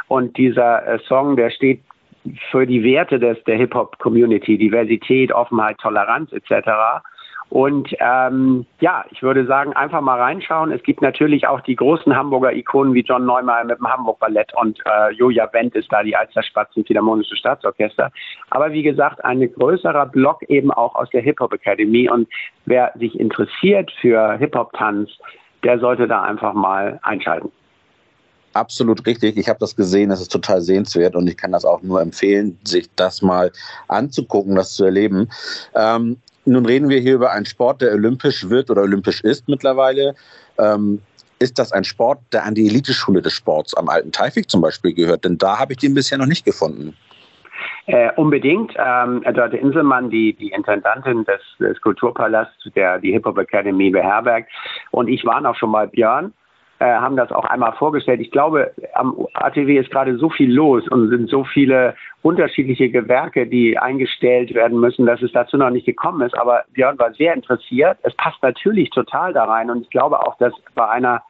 Und 0.07 0.37
dieser 0.37 0.87
äh, 0.87 0.99
Song, 1.07 1.35
der 1.35 1.49
steht 1.49 1.81
für 2.51 2.65
die 2.65 2.83
Werte 2.83 3.19
des, 3.19 3.43
der 3.45 3.57
Hip-Hop-Community, 3.57 4.57
Diversität, 4.57 5.31
Offenheit, 5.31 5.77
Toleranz 5.77 6.31
etc. 6.31 7.01
Und 7.49 7.95
ähm, 7.99 8.65
ja, 8.81 9.05
ich 9.09 9.23
würde 9.23 9.45
sagen, 9.45 9.73
einfach 9.73 10.01
mal 10.01 10.19
reinschauen. 10.19 10.71
Es 10.71 10.83
gibt 10.83 11.01
natürlich 11.01 11.47
auch 11.47 11.61
die 11.61 11.75
großen 11.75 12.13
Hamburger 12.15 12.53
Ikonen 12.53 12.93
wie 12.93 13.01
John 13.01 13.25
Neumeier 13.25 13.63
mit 13.63 13.79
dem 13.79 13.87
Hamburg 13.87 14.19
Ballett 14.19 14.51
und 14.55 14.79
äh, 14.85 15.13
Joja 15.13 15.47
Wendt 15.53 15.75
ist 15.75 15.91
da 15.91 16.03
die 16.03 16.15
Alster 16.15 16.43
Spatzen 16.43 16.83
Philharmonische 16.83 17.37
Staatsorchester. 17.37 18.11
Aber 18.49 18.73
wie 18.73 18.83
gesagt, 18.83 19.23
ein 19.23 19.39
größerer 19.53 20.07
Block 20.07 20.43
eben 20.49 20.71
auch 20.71 20.95
aus 20.95 21.09
der 21.11 21.21
Hip-Hop 21.21 21.53
Academy. 21.53 22.09
Und 22.09 22.27
wer 22.65 22.91
sich 22.95 23.17
interessiert 23.17 23.91
für 24.01 24.37
Hip-Hop-Tanz, 24.37 25.09
der 25.63 25.79
sollte 25.79 26.07
da 26.07 26.23
einfach 26.23 26.53
mal 26.53 26.99
einschalten 27.03 27.51
absolut 28.57 29.05
richtig. 29.05 29.37
Ich 29.37 29.47
habe 29.47 29.59
das 29.59 29.75
gesehen, 29.75 30.11
es 30.11 30.21
ist 30.21 30.31
total 30.31 30.61
sehenswert 30.61 31.15
und 31.15 31.27
ich 31.27 31.37
kann 31.37 31.51
das 31.51 31.65
auch 31.65 31.81
nur 31.81 32.01
empfehlen, 32.01 32.57
sich 32.63 32.89
das 32.95 33.21
mal 33.21 33.51
anzugucken, 33.87 34.55
das 34.55 34.73
zu 34.73 34.85
erleben. 34.85 35.29
Ähm, 35.75 36.17
nun 36.45 36.65
reden 36.65 36.89
wir 36.89 36.99
hier 36.99 37.15
über 37.15 37.31
einen 37.31 37.45
Sport, 37.45 37.81
der 37.81 37.91
olympisch 37.93 38.49
wird 38.49 38.69
oder 38.69 38.81
olympisch 38.81 39.21
ist 39.21 39.47
mittlerweile. 39.47 40.15
Ähm, 40.57 41.01
ist 41.39 41.59
das 41.59 41.71
ein 41.71 41.83
Sport, 41.83 42.19
der 42.31 42.45
an 42.45 42.55
die 42.55 42.67
Eliteschule 42.67 43.21
des 43.21 43.33
Sports 43.33 43.75
am 43.75 43.89
Alten 43.89 44.11
Teifig 44.11 44.49
zum 44.49 44.61
Beispiel 44.61 44.93
gehört? 44.93 45.23
Denn 45.23 45.37
da 45.37 45.59
habe 45.59 45.73
ich 45.73 45.79
den 45.79 45.93
bisher 45.93 46.17
noch 46.17 46.25
nicht 46.25 46.45
gefunden. 46.45 46.95
Äh, 47.85 48.11
unbedingt. 48.15 48.73
Ähm, 48.77 49.23
Dörte 49.33 49.57
Inselmann, 49.57 50.09
die, 50.09 50.33
die 50.33 50.49
Intendantin 50.49 51.25
des, 51.25 51.41
des 51.59 51.79
Kulturpalasts, 51.81 52.69
der 52.75 52.99
die 52.99 53.11
Hip-Hop 53.11 53.37
Academy 53.37 53.89
beherbergt, 53.89 54.49
und 54.91 55.07
ich 55.07 55.23
waren 55.25 55.45
auch 55.45 55.55
schon 55.55 55.69
mal 55.69 55.87
Björn 55.87 56.33
haben 56.79 57.15
das 57.15 57.31
auch 57.31 57.45
einmal 57.45 57.73
vorgestellt. 57.73 58.21
Ich 58.21 58.31
glaube, 58.31 58.71
am 58.93 59.27
ATW 59.33 59.77
ist 59.77 59.89
gerade 59.89 60.17
so 60.17 60.29
viel 60.29 60.53
los 60.53 60.87
und 60.87 61.09
sind 61.09 61.29
so 61.29 61.43
viele 61.43 61.95
unterschiedliche 62.21 62.89
Gewerke, 62.89 63.47
die 63.47 63.77
eingestellt 63.77 64.53
werden 64.53 64.79
müssen, 64.79 65.05
dass 65.05 65.21
es 65.21 65.31
dazu 65.31 65.57
noch 65.57 65.69
nicht 65.69 65.85
gekommen 65.85 66.21
ist. 66.21 66.37
Aber 66.37 66.63
Björn 66.73 66.99
war 66.99 67.13
sehr 67.13 67.33
interessiert. 67.33 67.97
Es 68.03 68.15
passt 68.15 68.41
natürlich 68.43 68.89
total 68.91 69.33
da 69.33 69.45
rein 69.45 69.69
und 69.69 69.83
ich 69.83 69.89
glaube 69.89 70.19
auch, 70.19 70.37
dass 70.37 70.53
bei 70.75 70.87
einer 70.87 71.23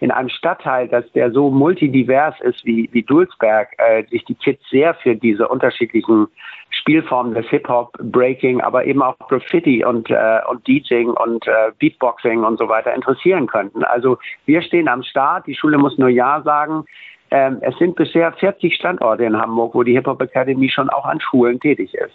in 0.00 0.10
einem 0.10 0.28
Stadtteil, 0.28 0.88
dass 0.88 1.10
der 1.12 1.30
so 1.32 1.50
multidivers 1.50 2.34
ist 2.40 2.64
wie, 2.64 2.88
wie 2.92 3.02
Dulsberg, 3.02 3.68
äh, 3.78 4.04
sich 4.10 4.24
die 4.24 4.34
Kids 4.34 4.62
sehr 4.70 4.94
für 4.94 5.14
diese 5.14 5.48
unterschiedlichen 5.48 6.26
Spielformen 6.70 7.34
des 7.34 7.46
Hip-Hop, 7.46 7.96
Breaking, 7.98 8.60
aber 8.60 8.84
eben 8.84 9.02
auch 9.02 9.16
Graffiti 9.28 9.84
und, 9.84 10.10
äh, 10.10 10.40
und 10.48 10.66
DJing 10.66 11.10
und 11.10 11.46
äh, 11.46 11.70
Beatboxing 11.78 12.44
und 12.44 12.58
so 12.58 12.68
weiter 12.68 12.94
interessieren 12.94 13.46
könnten. 13.46 13.84
Also 13.84 14.18
wir 14.46 14.62
stehen 14.62 14.88
am 14.88 15.02
Start, 15.02 15.46
die 15.46 15.54
Schule 15.54 15.78
muss 15.78 15.96
nur 15.98 16.08
Ja 16.08 16.42
sagen. 16.42 16.84
Ähm, 17.30 17.58
es 17.62 17.76
sind 17.78 17.96
bisher 17.96 18.32
40 18.32 18.74
Standorte 18.74 19.24
in 19.24 19.36
Hamburg, 19.36 19.74
wo 19.74 19.82
die 19.82 19.92
Hip-Hop 19.92 20.20
Academy 20.20 20.68
schon 20.68 20.90
auch 20.90 21.04
an 21.04 21.20
Schulen 21.20 21.60
tätig 21.60 21.94
ist. 21.94 22.14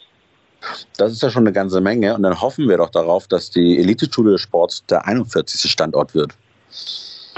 Das 0.98 1.12
ist 1.12 1.24
ja 1.24 1.30
schon 1.30 1.44
eine 1.44 1.54
ganze 1.54 1.80
Menge 1.80 2.14
und 2.16 2.24
dann 2.24 2.40
hoffen 2.40 2.68
wir 2.68 2.78
doch 2.78 2.90
darauf, 2.90 3.28
dass 3.28 3.50
die 3.50 3.80
Elite-Schule 3.80 4.34
des 4.34 4.42
Sports 4.42 4.86
der 4.88 5.08
41. 5.08 5.72
Standort 5.72 6.14
wird. 6.14 6.34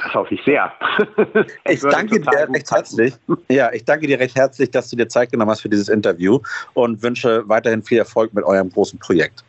Das 0.04 0.14
hoffe 0.14 0.34
ich 0.36 0.44
sehr. 0.44 0.72
ich 1.66 1.82
danke 1.82 2.20
dir 2.20 2.50
recht 2.50 2.72
herzlich. 2.72 3.14
Ja, 3.50 3.72
ich 3.74 3.86
danke 3.86 4.08
dir 4.08 4.20
recht 4.20 4.36
herzlich, 4.36 4.72
dass 4.72 4.90
du 4.90 4.96
dir 4.96 5.08
Zeit 5.08 5.32
genommen 5.32 5.52
hast 5.52 5.62
für 5.62 5.70
dieses 5.70 5.90
Interview 5.90 6.40
und 6.74 7.02
wünsche 7.04 7.48
weiterhin 7.48 7.84
viel 7.84 8.00
Erfolg 8.00 8.34
mit 8.34 8.44
eurem 8.44 8.70
großen 8.70 8.98
Projekt. 9.00 9.44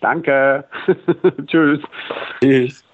Danke. 0.00 0.64
Tschüss. 1.46 1.80
Tschüss. 2.40 2.84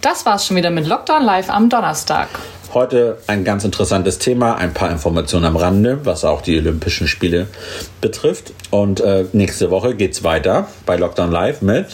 Das 0.00 0.24
war's 0.24 0.46
schon 0.46 0.56
wieder 0.56 0.70
mit 0.70 0.86
Lockdown 0.86 1.22
Live 1.22 1.50
am 1.50 1.68
Donnerstag. 1.68 2.28
Heute 2.74 3.18
ein 3.26 3.44
ganz 3.44 3.64
interessantes 3.64 4.18
Thema, 4.18 4.54
ein 4.54 4.72
paar 4.72 4.90
Informationen 4.90 5.44
am 5.44 5.56
Rande, 5.56 6.06
was 6.06 6.24
auch 6.24 6.40
die 6.40 6.56
Olympischen 6.56 7.06
Spiele 7.06 7.46
betrifft. 8.00 8.54
Und 8.70 9.00
äh, 9.00 9.26
nächste 9.34 9.70
Woche 9.70 9.94
geht's 9.94 10.24
weiter 10.24 10.68
bei 10.86 10.96
Lockdown 10.96 11.30
Live 11.30 11.60
mit. 11.60 11.86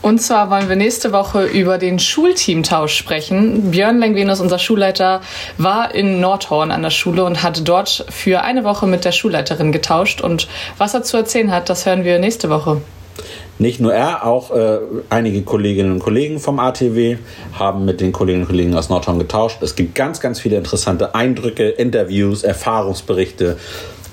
Und 0.00 0.22
zwar 0.22 0.48
wollen 0.48 0.70
wir 0.70 0.76
nächste 0.76 1.12
Woche 1.12 1.44
über 1.44 1.76
den 1.76 1.98
Schulteamtausch 1.98 2.94
sprechen. 2.96 3.70
Björn 3.70 3.98
Lengvenus, 3.98 4.40
unser 4.40 4.58
Schulleiter, 4.58 5.20
war 5.58 5.94
in 5.94 6.20
Nordhorn 6.20 6.70
an 6.70 6.80
der 6.80 6.88
Schule 6.88 7.22
und 7.24 7.42
hat 7.42 7.68
dort 7.68 8.06
für 8.08 8.40
eine 8.40 8.64
Woche 8.64 8.86
mit 8.86 9.04
der 9.04 9.12
Schulleiterin 9.12 9.72
getauscht. 9.72 10.22
Und 10.22 10.48
was 10.78 10.94
er 10.94 11.02
zu 11.02 11.18
erzählen 11.18 11.50
hat, 11.50 11.68
das 11.68 11.84
hören 11.84 12.04
wir 12.04 12.18
nächste 12.18 12.48
Woche. 12.48 12.80
Nicht 13.58 13.80
nur 13.80 13.94
er, 13.94 14.26
auch 14.26 14.50
äh, 14.50 14.78
einige 15.10 15.42
Kolleginnen 15.42 15.92
und 15.92 16.00
Kollegen 16.00 16.40
vom 16.40 16.58
ATW 16.58 17.18
haben 17.52 17.84
mit 17.84 18.00
den 18.00 18.12
Kolleginnen 18.12 18.44
und 18.44 18.48
Kollegen 18.48 18.74
aus 18.74 18.88
Nordhorn 18.88 19.18
getauscht. 19.18 19.62
Es 19.62 19.76
gibt 19.76 19.94
ganz, 19.94 20.20
ganz 20.20 20.40
viele 20.40 20.56
interessante 20.56 21.14
Eindrücke, 21.14 21.68
Interviews, 21.68 22.42
Erfahrungsberichte. 22.42 23.56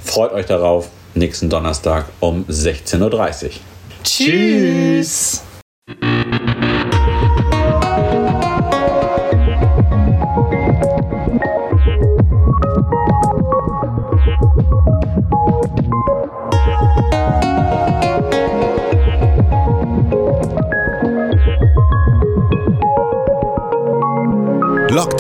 Freut 0.04 0.32
euch 0.34 0.46
darauf, 0.46 0.90
nächsten 1.16 1.50
Donnerstag 1.50 2.06
um 2.20 2.46
16.30 2.46 3.46
Uhr. 3.46 3.52
Tschüss. 4.04 5.44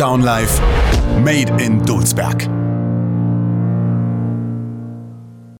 Lockdown 0.02 0.24
Live, 0.24 0.60
Made 1.24 1.49
in 1.62 1.80
Dulsberg. 1.82 2.61